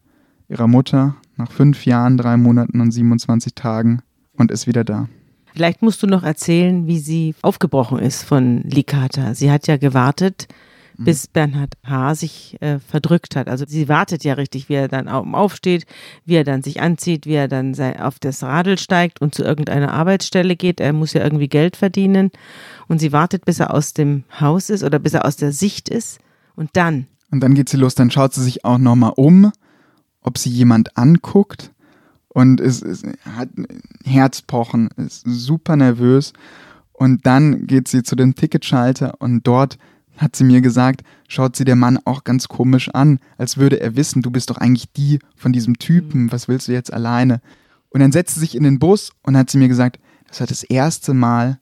ihrer 0.49 0.67
Mutter 0.67 1.17
nach 1.37 1.51
fünf 1.51 1.87
Jahren, 1.87 2.17
drei 2.17 2.37
Monaten 2.37 2.81
und 2.81 2.91
27 2.91 3.55
Tagen 3.55 4.01
und 4.33 4.51
ist 4.51 4.67
wieder 4.67 4.85
da. 4.85 5.09
Vielleicht 5.53 5.83
musst 5.83 6.03
du 6.03 6.07
noch 6.07 6.25
erzählen, 6.25 6.87
wie 6.87 6.99
sie 6.99 7.35
aufgebrochen 7.43 7.99
ist 7.99 8.25
von 8.25 8.63
Licata. 8.63 9.35
Sie 9.35 9.51
hat 9.53 9.69
ja 9.69 9.77
gewartet, 9.77 10.49
bis 10.97 11.27
Bernhard 11.27 11.75
H. 11.85 12.15
sich 12.15 12.57
äh, 12.61 12.79
verdrückt 12.79 13.37
hat. 13.37 13.49
Also 13.49 13.65
sie 13.67 13.89
wartet 13.89 14.23
ja 14.25 14.35
richtig, 14.35 14.69
wie 14.69 14.75
er 14.75 14.89
dann 14.89 15.09
au- 15.09 15.25
aufsteht, 15.33 15.87
wie 16.25 16.35
er 16.37 16.45
dann 16.45 16.63
sich 16.63 16.81
anzieht, 16.81 17.27
wie 17.27 17.35
er 17.35 17.49
dann 17.49 17.75
auf 18.01 18.19
das 18.19 18.43
Radl 18.43 18.79
steigt 18.79 19.21
und 19.21 19.35
zu 19.35 19.43
irgendeiner 19.43 19.93
Arbeitsstelle 19.93 20.57
geht. 20.57 20.81
Er 20.81 20.93
muss 20.93 21.13
ja 21.13 21.23
irgendwie 21.23 21.49
Geld 21.49 21.77
verdienen. 21.77 22.31
Und 22.87 23.01
sie 23.01 23.13
wartet, 23.13 23.45
bis 23.45 23.61
er 23.61 23.75
aus 23.75 23.93
dem 23.95 24.25
Haus 24.41 24.71
ist 24.71 24.83
oder 24.85 24.99
bis 24.99 25.15
er 25.15 25.25
aus 25.25 25.37
der 25.37 25.53
Sicht 25.53 25.89
ist. 25.89 26.19
Und 26.57 26.71
dann 26.75 27.07
Und 27.33 27.41
dann 27.41 27.55
geht 27.55 27.69
sie 27.69 27.77
los, 27.77 27.95
dann 27.95 28.11
schaut 28.11 28.33
sie 28.35 28.43
sich 28.43 28.65
auch 28.65 28.79
nochmal 28.79 29.13
um, 29.17 29.51
ob 30.23 30.39
sie 30.39 30.51
jemand 30.51 30.97
anguckt 30.97 31.73
und 32.29 32.61
ist, 32.61 32.83
ist, 32.83 33.05
hat 33.37 33.49
Herzpochen, 34.05 34.89
ist 34.97 35.23
super 35.27 35.77
nervös. 35.77 36.33
Und 36.93 37.27
dann 37.27 37.67
geht 37.67 37.89
sie 37.89 38.03
zu 38.03 38.15
dem 38.17 38.35
Ticketschalter 38.37 39.15
und 39.21 39.47
dort 39.47 39.79
hat 40.17 40.37
sie 40.37 40.45
mir 40.45 40.61
gesagt, 40.61 41.03
schaut 41.29 41.57
sie 41.57 41.65
der 41.65 41.77
Mann 41.77 41.99
auch 42.05 42.25
ganz 42.25 42.49
komisch 42.49 42.89
an, 42.91 43.19
als 43.37 43.57
würde 43.57 43.81
er 43.81 43.97
wissen, 43.97 44.23
du 44.23 44.31
bist 44.31 44.51
doch 44.51 44.59
eigentlich 44.59 44.93
die 44.93 45.19
von 45.37 45.53
diesem 45.53 45.79
Typen, 45.79 46.31
was 46.31 46.49
willst 46.49 46.69
du 46.69 46.73
jetzt 46.73 46.93
alleine? 46.93 47.41
Und 47.91 48.01
dann 48.01 48.13
setzt 48.13 48.35
sie 48.35 48.41
sich 48.41 48.55
in 48.55 48.65
den 48.65 48.79
Bus 48.79 49.13
und 49.23 49.37
hat 49.37 49.51
sie 49.51 49.59
mir 49.59 49.69
gesagt, 49.69 49.99
das 50.29 50.41
war 50.41 50.47
das 50.47 50.63
erste 50.63 51.15
Mal, 51.15 51.59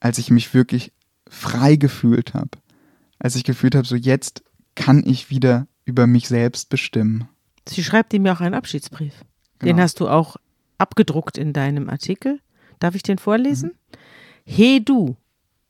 als 0.00 0.18
ich 0.18 0.30
mich 0.30 0.54
wirklich 0.54 0.92
frei 1.28 1.76
gefühlt 1.76 2.34
habe. 2.34 2.50
Als 3.18 3.36
ich 3.36 3.44
gefühlt 3.44 3.74
habe, 3.74 3.86
so 3.86 3.96
jetzt 3.96 4.42
kann 4.74 5.02
ich 5.06 5.30
wieder 5.30 5.66
über 5.84 6.06
mich 6.06 6.28
selbst 6.28 6.68
bestimmen. 6.68 7.28
Sie 7.68 7.84
schreibt 7.84 8.12
ihm 8.14 8.26
ja 8.26 8.34
auch 8.34 8.40
einen 8.40 8.54
Abschiedsbrief. 8.54 9.14
Den 9.60 9.70
Genau. 9.70 9.82
hast 9.82 10.00
du 10.00 10.08
auch 10.08 10.36
abgedruckt 10.78 11.38
in 11.38 11.52
deinem 11.52 11.88
Artikel. 11.88 12.40
Darf 12.80 12.94
ich 12.94 13.02
den 13.02 13.18
vorlesen? 13.18 13.70
Mhm. 13.70 13.96
He 14.44 14.84
du, 14.84 15.16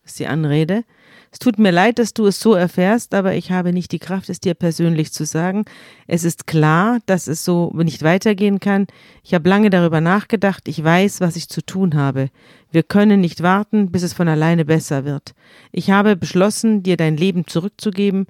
ist 0.04 0.18
die 0.18 0.26
Anrede. 0.26 0.84
Es 1.32 1.38
tut 1.38 1.58
mir 1.58 1.70
leid, 1.70 1.98
dass 1.98 2.12
du 2.12 2.26
es 2.26 2.40
so 2.40 2.52
erfährst, 2.52 3.14
aber 3.14 3.34
ich 3.34 3.50
habe 3.50 3.72
nicht 3.72 3.90
die 3.92 3.98
Kraft, 3.98 4.28
es 4.28 4.38
dir 4.38 4.52
persönlich 4.52 5.12
zu 5.12 5.24
sagen. 5.24 5.64
Es 6.06 6.24
ist 6.24 6.46
klar, 6.46 6.98
dass 7.06 7.26
es 7.26 7.42
so 7.42 7.72
nicht 7.74 8.02
weitergehen 8.02 8.60
kann. 8.60 8.86
Ich 9.24 9.32
habe 9.32 9.48
lange 9.48 9.70
darüber 9.70 10.02
nachgedacht. 10.02 10.68
Ich 10.68 10.84
weiß, 10.84 11.22
was 11.22 11.36
ich 11.36 11.48
zu 11.48 11.64
tun 11.64 11.94
habe. 11.94 12.28
Wir 12.70 12.82
können 12.82 13.22
nicht 13.22 13.42
warten, 13.42 13.90
bis 13.90 14.02
es 14.02 14.12
von 14.12 14.28
alleine 14.28 14.66
besser 14.66 15.06
wird. 15.06 15.32
Ich 15.72 15.90
habe 15.90 16.16
beschlossen, 16.16 16.82
dir 16.82 16.98
dein 16.98 17.16
Leben 17.16 17.46
zurückzugeben. 17.46 18.26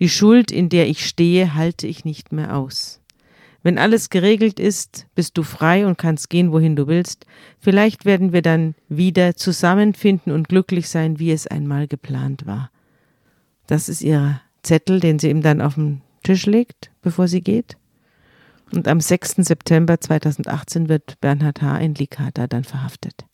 Die 0.00 0.08
Schuld, 0.08 0.50
in 0.50 0.70
der 0.70 0.88
ich 0.88 1.06
stehe, 1.06 1.54
halte 1.54 1.86
ich 1.86 2.06
nicht 2.06 2.32
mehr 2.32 2.56
aus. 2.56 3.00
Wenn 3.66 3.78
alles 3.78 4.10
geregelt 4.10 4.60
ist, 4.60 5.08
bist 5.16 5.36
du 5.36 5.42
frei 5.42 5.88
und 5.88 5.98
kannst 5.98 6.30
gehen, 6.30 6.52
wohin 6.52 6.76
du 6.76 6.86
willst. 6.86 7.26
Vielleicht 7.58 8.04
werden 8.04 8.32
wir 8.32 8.40
dann 8.40 8.76
wieder 8.88 9.34
zusammenfinden 9.34 10.32
und 10.32 10.48
glücklich 10.48 10.88
sein, 10.88 11.18
wie 11.18 11.32
es 11.32 11.48
einmal 11.48 11.88
geplant 11.88 12.46
war. 12.46 12.70
Das 13.66 13.88
ist 13.88 14.02
ihr 14.02 14.40
Zettel, 14.62 15.00
den 15.00 15.18
sie 15.18 15.30
ihm 15.30 15.42
dann 15.42 15.60
auf 15.60 15.74
den 15.74 16.02
Tisch 16.22 16.46
legt, 16.46 16.92
bevor 17.02 17.26
sie 17.26 17.40
geht. 17.40 17.76
Und 18.70 18.86
am 18.86 19.00
6. 19.00 19.38
September 19.38 20.00
2018 20.00 20.88
wird 20.88 21.20
Bernhard 21.20 21.60
H. 21.60 21.78
in 21.78 21.96
Licata 21.96 22.46
dann 22.46 22.62
verhaftet. 22.62 23.24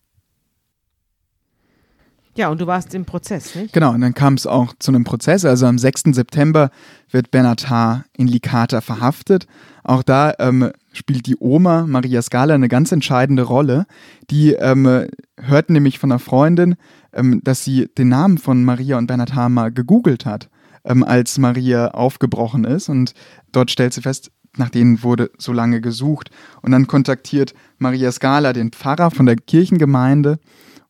Ja, 2.35 2.49
und 2.49 2.59
du 2.59 2.65
warst 2.65 2.95
im 2.95 3.05
Prozess, 3.05 3.53
nicht? 3.53 3.73
Genau, 3.73 3.91
und 3.91 4.01
dann 4.01 4.15
kam 4.15 4.33
es 4.33 4.47
auch 4.47 4.73
zu 4.79 4.91
einem 4.91 5.03
Prozess. 5.03 5.45
Also 5.45 5.67
am 5.67 5.77
6. 5.77 6.03
September 6.13 6.71
wird 7.11 7.29
Bernhard 7.29 8.03
in 8.17 8.27
Licata 8.27 8.81
verhaftet. 8.81 9.45
Auch 9.83 10.01
da 10.01 10.33
ähm, 10.39 10.71
spielt 10.93 11.27
die 11.27 11.37
Oma 11.39 11.85
Maria 11.85 12.21
Scala 12.23 12.55
eine 12.55 12.69
ganz 12.69 12.91
entscheidende 12.91 13.43
Rolle. 13.43 13.85
Die 14.31 14.53
ähm, 14.53 15.07
hört 15.39 15.69
nämlich 15.69 15.99
von 15.99 16.11
einer 16.11 16.19
Freundin, 16.19 16.75
ähm, 17.13 17.41
dass 17.43 17.63
sie 17.63 17.87
den 17.97 18.09
Namen 18.09 18.39
von 18.39 18.65
Maria 18.65 18.97
und 18.97 19.05
Bernhard 19.05 19.51
mal 19.51 19.71
gegoogelt 19.71 20.25
hat, 20.25 20.49
ähm, 20.85 21.03
als 21.03 21.37
Maria 21.37 21.89
aufgebrochen 21.89 22.63
ist. 22.63 22.89
Und 22.89 23.13
dort 23.51 23.69
stellt 23.69 23.93
sie 23.93 24.01
fest, 24.01 24.31
nach 24.57 24.69
denen 24.69 25.03
wurde 25.03 25.29
so 25.37 25.53
lange 25.53 25.81
gesucht. 25.81 26.31
Und 26.63 26.71
dann 26.71 26.87
kontaktiert 26.87 27.53
Maria 27.77 28.11
Scala 28.11 28.53
den 28.53 28.71
Pfarrer 28.71 29.11
von 29.11 29.27
der 29.27 29.35
Kirchengemeinde 29.35 30.39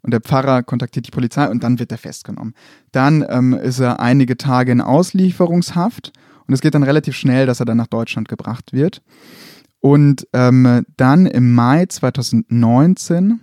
und 0.04 0.12
der 0.12 0.22
Pfarrer 0.22 0.64
kontaktiert 0.64 1.08
die 1.08 1.12
Polizei 1.12 1.50
und 1.50 1.64
dann 1.64 1.80
wird 1.80 1.92
er 1.92 1.98
festgenommen. 1.98 2.54
Dann 2.92 3.26
ähm, 3.28 3.54
ist 3.54 3.80
er 3.80 4.00
einige 4.00 4.38
Tage 4.38 4.72
in 4.72 4.82
Auslieferungshaft 4.82 6.14
und 6.46 6.54
es 6.54 6.62
geht 6.62 6.76
dann 6.76 6.84
relativ 6.84 7.16
schnell, 7.16 7.46
dass 7.46 7.60
er 7.60 7.66
dann 7.66 7.78
nach 7.78 7.88
Deutschland 7.88 8.28
gebracht 8.28 8.74
wird. 8.74 9.02
Und 9.80 10.28
ähm, 10.34 10.86
dann 10.98 11.26
im 11.26 11.54
Mai 11.54 11.86
2019 11.86 13.40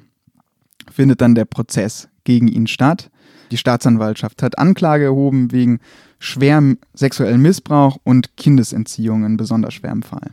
findet 0.90 1.20
dann 1.20 1.34
der 1.34 1.44
Prozess 1.44 2.08
gegen 2.24 2.48
ihn 2.48 2.66
statt. 2.66 3.11
Die 3.50 3.56
Staatsanwaltschaft 3.56 4.42
hat 4.42 4.58
Anklage 4.58 5.04
erhoben 5.04 5.52
wegen 5.52 5.80
schwerem 6.18 6.78
sexuellen 6.94 7.42
Missbrauch 7.42 7.98
und 8.04 8.36
Kindesentziehung 8.36 9.24
in 9.24 9.36
besonders 9.36 9.74
schwerem 9.74 10.02
Fall. 10.02 10.30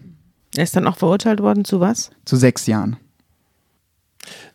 Er 0.55 0.63
ist 0.63 0.75
dann 0.75 0.87
auch 0.87 0.97
verurteilt 0.97 1.41
worden 1.41 1.65
zu 1.65 1.79
was? 1.79 2.11
Zu 2.25 2.35
sechs 2.35 2.67
Jahren. 2.67 2.97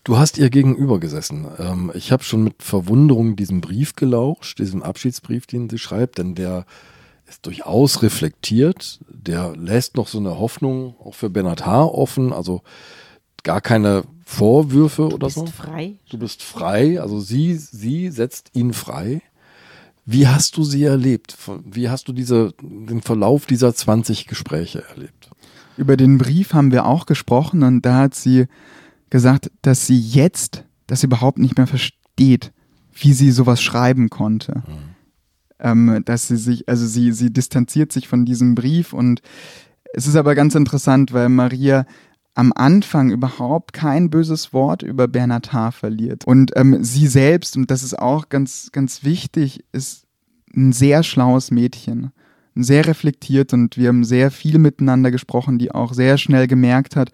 Du 0.05 0.19
hast 0.19 0.39
ihr 0.39 0.51
gegenüber 0.51 0.99
gesessen. 1.01 1.47
Ähm, 1.59 1.93
ich 1.95 2.13
habe 2.13 2.25
schon 2.25 2.45
mit 2.45 2.63
Verwunderung 2.63 3.37
diesen 3.37 3.61
Brief 3.61 3.95
gelauscht, 3.95 4.59
diesen 4.59 4.83
Abschiedsbrief, 4.83 5.47
den 5.47 5.71
sie 5.71 5.79
schreibt, 5.79 6.19
denn 6.19 6.35
der 6.35 6.67
ist 7.29 7.47
durchaus 7.47 8.03
reflektiert. 8.03 9.01
Der 9.09 9.57
lässt 9.57 9.97
noch 9.97 10.09
so 10.09 10.19
eine 10.19 10.39
Hoffnung 10.39 10.97
auch 11.03 11.15
für 11.15 11.31
Bernhard 11.31 11.65
H. 11.65 11.85
offen, 11.85 12.33
also 12.33 12.63
gar 13.43 13.61
keine 13.61 14.05
Vorwürfe 14.25 15.09
oder 15.09 15.31
so. 15.31 15.41
Du 15.41 15.47
bist 15.47 15.57
frei. 15.57 15.95
Du 16.11 16.19
bist 16.19 16.43
frei, 16.43 17.01
also 17.01 17.21
sie, 17.21 17.55
sie 17.57 18.11
setzt 18.11 18.51
ihn 18.55 18.73
frei. 18.73 19.23
Wie 20.05 20.27
hast 20.27 20.57
du 20.57 20.65
sie 20.65 20.85
erlebt? 20.85 21.37
Wie 21.65 21.89
hast 21.89 22.09
du 22.09 22.13
diese, 22.13 22.55
den 22.61 23.03
Verlauf 23.03 23.47
dieser 23.47 23.75
20 23.75 24.27
Gespräche 24.27 24.85
erlebt? 24.89 25.31
Über 25.77 25.97
den 25.97 26.19
Brief 26.19 26.55
haben 26.55 26.73
wir 26.73 26.87
auch 26.87 27.07
gesprochen 27.07 27.63
und 27.63 27.83
da 27.83 27.99
hat 27.99 28.15
sie 28.15 28.47
gesagt, 29.13 29.51
dass 29.61 29.87
sie 29.87 30.01
jetzt 30.01 30.65
das 30.87 31.05
überhaupt 31.05 31.39
nicht 31.39 31.59
mehr 31.59 31.67
versteht, 31.67 32.51
wie 32.93 33.13
sie 33.13 33.31
sowas 33.31 33.63
schreiben 33.63 34.09
konnte. 34.09 34.63
Mhm. 34.67 34.73
Ähm, 35.61 36.03
dass 36.07 36.29
sie 36.29 36.39
sich, 36.39 36.67
also 36.67 36.87
sie, 36.87 37.13
sie 37.13 37.31
distanziert 37.31 37.93
sich 37.93 38.09
von 38.09 38.25
diesem 38.25 38.55
Brief 38.55 38.95
und 38.95 39.21
es 39.93 40.07
ist 40.07 40.17
aber 40.17 40.35
ganz 40.35 40.55
interessant, 40.55 41.13
weil 41.13 41.29
Maria 41.29 41.85
am 42.35 42.55
Anfang 42.57 43.11
überhaupt 43.11 43.75
kein 43.75 44.09
böses 44.09 44.55
Wort 44.55 44.83
über 44.83 45.07
Bernhard 45.09 45.53
H. 45.53 45.73
verliert. 45.73 46.25
Und 46.27 46.53
ähm, 46.57 46.83
sie 46.83 47.07
selbst, 47.07 47.55
und 47.59 47.71
das 47.71 47.83
ist 47.83 47.99
auch 47.99 48.31
ganz, 48.31 48.71
ganz 48.73 49.05
wichtig, 49.05 49.63
ist 49.73 50.07
ein 50.57 50.73
sehr 50.73 51.03
schlaues 51.03 51.51
Mädchen. 51.51 52.13
Sehr 52.55 52.87
reflektiert 52.87 53.53
und 53.53 53.77
wir 53.77 53.89
haben 53.89 54.05
sehr 54.05 54.31
viel 54.31 54.59
miteinander 54.59 55.11
gesprochen, 55.11 55.59
die 55.59 55.71
auch 55.71 55.93
sehr 55.93 56.17
schnell 56.17 56.47
gemerkt 56.47 56.97
hat, 56.97 57.11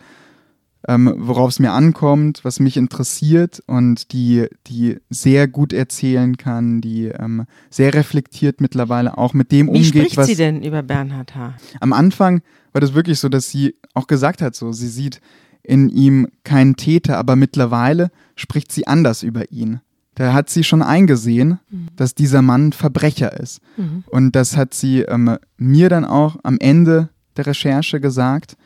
ähm, 0.86 1.12
worauf 1.18 1.50
es 1.50 1.58
mir 1.58 1.72
ankommt, 1.72 2.40
was 2.44 2.60
mich 2.60 2.76
interessiert 2.76 3.60
und 3.66 4.12
die, 4.12 4.46
die 4.66 4.98
sehr 5.10 5.48
gut 5.48 5.72
erzählen 5.72 6.36
kann, 6.36 6.80
die 6.80 7.06
ähm, 7.06 7.46
sehr 7.70 7.94
reflektiert 7.94 8.60
mittlerweile 8.60 9.18
auch 9.18 9.34
mit 9.34 9.50
dem 9.50 9.66
Wie 9.66 9.70
umgeht, 9.70 9.86
spricht 9.86 10.16
was 10.16 10.26
sie 10.28 10.36
denn 10.36 10.62
über 10.62 10.82
Bernhard 10.82 11.34
H.? 11.34 11.54
am 11.80 11.92
Anfang 11.92 12.42
war 12.72 12.80
das 12.80 12.94
wirklich 12.94 13.18
so, 13.18 13.28
dass 13.28 13.50
sie 13.50 13.74
auch 13.94 14.06
gesagt 14.06 14.40
hat, 14.42 14.54
so 14.54 14.72
sie 14.72 14.88
sieht 14.88 15.20
in 15.62 15.88
ihm 15.88 16.28
keinen 16.44 16.76
Täter, 16.76 17.18
aber 17.18 17.34
mittlerweile 17.34 18.10
spricht 18.36 18.70
sie 18.72 18.86
anders 18.86 19.22
über 19.22 19.50
ihn. 19.50 19.80
Da 20.14 20.32
hat 20.32 20.48
sie 20.50 20.64
schon 20.64 20.82
eingesehen, 20.82 21.58
Mhm. 21.70 21.88
dass 21.96 22.14
dieser 22.14 22.42
Mann 22.42 22.72
Verbrecher 22.72 23.38
ist. 23.38 23.60
Mhm. 23.76 24.04
Und 24.06 24.32
das 24.36 24.56
hat 24.56 24.74
sie 24.74 25.00
ähm, 25.02 25.36
mir 25.56 25.88
dann 25.88 26.04
auch 26.04 26.36
am 26.42 26.58
Ende 26.58 27.08
der 27.36 27.46
Recherche 27.46 28.00
gesagt. 28.00 28.56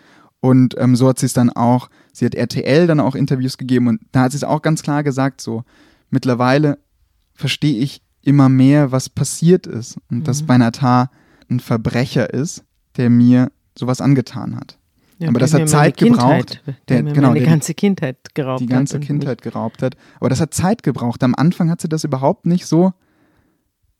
Und 0.45 0.75
ähm, 0.79 0.97
so 0.97 1.09
hat 1.09 1.19
sie 1.21 1.27
es 1.27 1.33
dann 1.35 1.51
auch, 1.51 1.89
sie 2.13 2.27
hat 2.27 2.35
RTL 2.35 2.87
dann 2.89 2.99
auch 3.01 3.15
Interviews 3.15 3.57
gegeben 3.59 3.87
und 3.87 4.01
da 4.11 4.23
hat 4.23 4.33
sie 4.33 4.37
es 4.39 4.45
auch 4.45 4.61
ganz 4.61 4.83
klar 4.83 5.03
gesagt, 5.05 5.41
so 5.41 5.63
mittlerweile 6.11 6.79
verstehe 7.33 7.79
ich 7.79 8.03
immer 8.23 8.49
mehr, 8.49 8.91
was 8.93 9.09
passiert 9.09 9.67
ist 9.69 9.99
und 10.11 10.27
dass 10.29 10.43
Bernhard 10.43 10.83
H. 10.83 11.11
ein 11.49 11.61
Verbrecher 11.61 12.35
ist, 12.35 12.65
der 12.97 13.09
mir 13.09 13.53
sowas 13.79 14.01
angetan 14.01 14.57
hat. 14.57 14.79
Ja, 15.19 15.29
Aber 15.29 15.39
das 15.39 15.55
hat 15.55 15.69
Zeit 15.69 15.97
gebraucht. 15.97 16.61
Der, 16.67 16.75
Der- 16.89 17.03
mir 17.05 17.13
genau, 17.13 17.29
meine 17.29 17.41
der- 17.41 17.49
ganze 17.49 17.73
Kindheit 17.75 18.35
geraubt 18.35 18.61
die 18.61 18.67
ganze 18.67 18.97
hat 18.97 19.03
Kindheit 19.05 19.43
geraubt 19.43 19.81
hat. 19.83 19.95
Aber 20.19 20.29
das 20.29 20.41
hat 20.41 20.53
Zeit 20.53 20.83
gebraucht. 20.83 21.23
Am 21.23 21.37
Anfang 21.37 21.71
hat 21.71 21.81
sie 21.81 21.89
das 21.89 22.03
überhaupt 22.03 22.47
nicht 22.47 22.67
so 22.67 22.93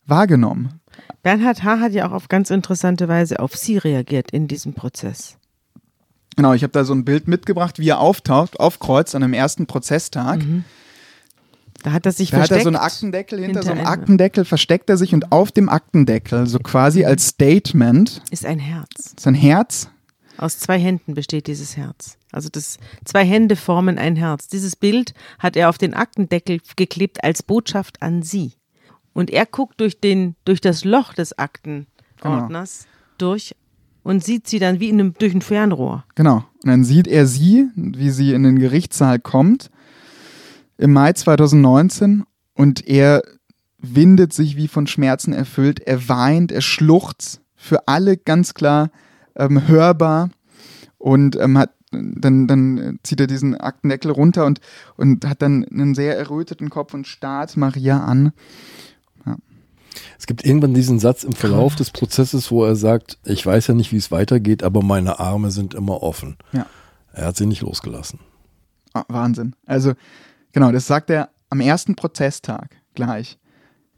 wahrgenommen. 0.05 0.63
mich- 0.63 1.21
Bernhard 1.23 1.63
H. 1.63 1.79
hat 1.79 1.93
ja 1.93 2.07
auch 2.07 2.11
auf 2.11 2.27
ganz 2.27 2.49
interessante 2.49 3.07
Weise 3.07 3.39
auf 3.39 3.55
sie 3.55 3.77
reagiert 3.77 4.31
in 4.31 4.47
diesem 4.49 4.73
Prozess. 4.73 5.37
Genau, 6.35 6.53
ich 6.53 6.63
habe 6.63 6.71
da 6.71 6.83
so 6.83 6.93
ein 6.93 7.05
Bild 7.05 7.27
mitgebracht, 7.27 7.79
wie 7.79 7.89
er 7.89 7.99
auftaucht, 7.99 8.59
aufkreuzt 8.59 9.15
an 9.15 9.21
dem 9.21 9.33
ersten 9.33 9.67
Prozesstag. 9.67 10.41
Da 11.83 11.91
hat 11.91 12.05
er 12.05 12.11
sich 12.13 12.31
Da 12.31 12.37
hat 12.37 12.43
er 12.43 12.47
versteckt. 12.47 12.63
so 12.63 12.69
einen 12.69 12.75
Aktendeckel, 12.77 13.39
hinter, 13.39 13.59
hinter 13.59 13.63
so 13.63 13.71
einem 13.71 13.79
einem- 13.85 13.87
Aktendeckel 14.01 14.45
versteckt 14.45 14.89
er 14.89 14.97
sich 14.97 15.13
und 15.13 15.31
auf 15.31 15.51
dem 15.51 15.69
Aktendeckel, 15.69 16.47
so 16.47 16.59
quasi 16.59 17.03
als 17.05 17.27
Statement, 17.27 18.21
ist 18.31 18.45
ein 18.45 18.59
Herz. 18.59 19.13
sein 19.19 19.33
Herz. 19.35 19.89
Aus 20.37 20.57
zwei 20.59 20.79
Händen 20.79 21.13
besteht 21.13 21.45
dieses 21.47 21.77
Herz. 21.77 22.17
Also 22.31 22.49
das 22.49 22.77
zwei 23.05 23.23
Hände 23.23 23.55
formen 23.55 23.99
ein 23.99 24.15
Herz. 24.15 24.47
Dieses 24.47 24.75
Bild 24.75 25.13
hat 25.37 25.55
er 25.55 25.69
auf 25.69 25.77
den 25.77 25.93
Aktendeckel 25.93 26.59
geklebt 26.75 27.23
als 27.23 27.43
Botschaft 27.43 28.01
an 28.01 28.23
sie. 28.23 28.53
Und 29.13 29.29
er 29.29 29.45
guckt 29.45 29.79
durch 29.79 29.99
den 29.99 30.35
durch 30.43 30.59
das 30.59 30.85
Loch 30.85 31.13
des 31.13 31.37
Aktenordners 31.37 32.87
durch 33.19 33.55
und 34.03 34.23
sieht 34.23 34.47
sie 34.47 34.59
dann 34.59 34.79
wie 34.79 34.89
in 34.89 34.99
einem, 34.99 35.13
durch 35.13 35.33
ein 35.33 35.41
Fernrohr. 35.41 36.05
Genau. 36.15 36.45
Und 36.63 36.69
dann 36.69 36.83
sieht 36.83 37.07
er 37.07 37.25
sie, 37.25 37.67
wie 37.75 38.09
sie 38.09 38.33
in 38.33 38.43
den 38.43 38.59
Gerichtssaal 38.59 39.19
kommt, 39.19 39.69
im 40.77 40.93
Mai 40.93 41.13
2019 41.13 42.23
und 42.53 42.87
er 42.87 43.23
windet 43.79 44.33
sich 44.33 44.55
wie 44.55 44.67
von 44.67 44.87
Schmerzen 44.87 45.33
erfüllt. 45.33 45.79
Er 45.81 46.07
weint, 46.09 46.51
er 46.51 46.61
schluchzt, 46.61 47.41
für 47.55 47.87
alle 47.87 48.17
ganz 48.17 48.53
klar 48.53 48.91
ähm, 49.35 49.67
hörbar 49.67 50.29
und 50.97 51.37
ähm, 51.37 51.57
hat 51.57 51.71
dann, 51.91 52.47
dann 52.47 52.99
zieht 53.03 53.19
er 53.19 53.27
diesen 53.27 53.55
Aktendeckel 53.55 54.11
runter 54.11 54.45
und, 54.45 54.59
und 54.97 55.25
hat 55.27 55.41
dann 55.41 55.63
einen 55.65 55.93
sehr 55.93 56.17
erröteten 56.17 56.69
Kopf 56.69 56.93
und 56.93 57.07
starrt 57.07 57.55
Maria 57.55 58.03
an. 58.03 58.33
Es 60.19 60.27
gibt 60.27 60.45
irgendwann 60.45 60.73
diesen 60.73 60.99
Satz 60.99 61.23
im 61.23 61.33
Verlauf 61.33 61.75
des 61.75 61.91
Prozesses, 61.91 62.51
wo 62.51 62.65
er 62.65 62.75
sagt, 62.75 63.17
ich 63.25 63.45
weiß 63.45 63.67
ja 63.67 63.73
nicht, 63.73 63.91
wie 63.91 63.97
es 63.97 64.11
weitergeht, 64.11 64.63
aber 64.63 64.81
meine 64.81 65.19
Arme 65.19 65.51
sind 65.51 65.73
immer 65.73 66.01
offen. 66.01 66.37
Ja. 66.51 66.65
Er 67.13 67.27
hat 67.27 67.37
sie 67.37 67.45
nicht 67.45 67.61
losgelassen. 67.61 68.19
Ah, 68.93 69.03
Wahnsinn. 69.07 69.55
Also, 69.65 69.93
genau, 70.51 70.71
das 70.71 70.87
sagt 70.87 71.09
er 71.09 71.29
am 71.49 71.59
ersten 71.59 71.95
Prozesstag 71.95 72.75
gleich. 72.95 73.37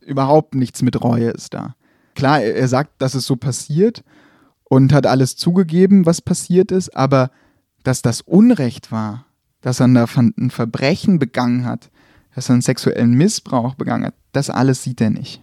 Überhaupt 0.01 0.55
nichts 0.55 0.81
mit 0.81 1.01
Reue 1.01 1.29
ist 1.29 1.53
da. 1.53 1.75
Klar, 2.15 2.41
er, 2.41 2.67
sagt, 2.67 3.01
dass 3.01 3.15
es 3.15 3.25
so 3.25 3.35
passiert 3.35 4.03
und 4.63 4.93
hat 4.93 5.05
alles 5.05 5.35
zugegeben, 5.35 6.05
was 6.05 6.21
passiert 6.21 6.71
ist, 6.71 6.95
aber 6.95 7.31
dass 7.83 8.01
das 8.01 8.21
Unrecht 8.21 8.91
war, 8.91 9.25
dass 9.61 9.79
er 9.79 9.87
ein 9.87 10.49
Verbrechen 10.49 11.19
begangen 11.19 11.65
hat, 11.65 11.89
dass 12.33 12.49
er 12.49 12.53
einen 12.53 12.61
sexuellen 12.61 13.13
Missbrauch 13.13 13.75
begangen 13.75 14.05
hat, 14.05 14.15
das 14.31 14.49
alles 14.49 14.83
sieht 14.83 15.01
er 15.01 15.09
nicht. 15.09 15.41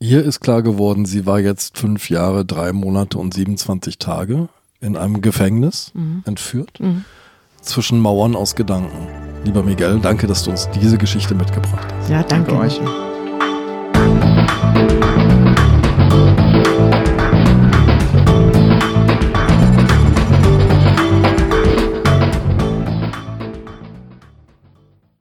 Ihr 0.00 0.24
ist 0.24 0.38
klar 0.38 0.62
geworden, 0.62 1.06
sie 1.06 1.26
war 1.26 1.40
jetzt 1.40 1.76
fünf 1.76 2.08
Jahre, 2.08 2.44
drei 2.44 2.72
Monate 2.72 3.18
und 3.18 3.34
27 3.34 3.98
Tage 3.98 4.48
in 4.80 4.96
einem 4.96 5.20
Gefängnis 5.20 5.90
mhm. 5.92 6.22
entführt, 6.24 6.78
mhm. 6.78 7.04
zwischen 7.62 7.98
Mauern 7.98 8.36
aus 8.36 8.54
Gedanken. 8.54 9.08
Lieber 9.44 9.64
Miguel, 9.64 9.98
danke, 10.00 10.28
dass 10.28 10.44
du 10.44 10.52
uns 10.52 10.68
diese 10.70 10.98
Geschichte 10.98 11.34
mitgebracht 11.34 11.88
hast. 11.92 12.10
Ja, 12.10 12.22
danke, 12.22 12.52
danke 12.52 12.64
euch. 12.64 12.80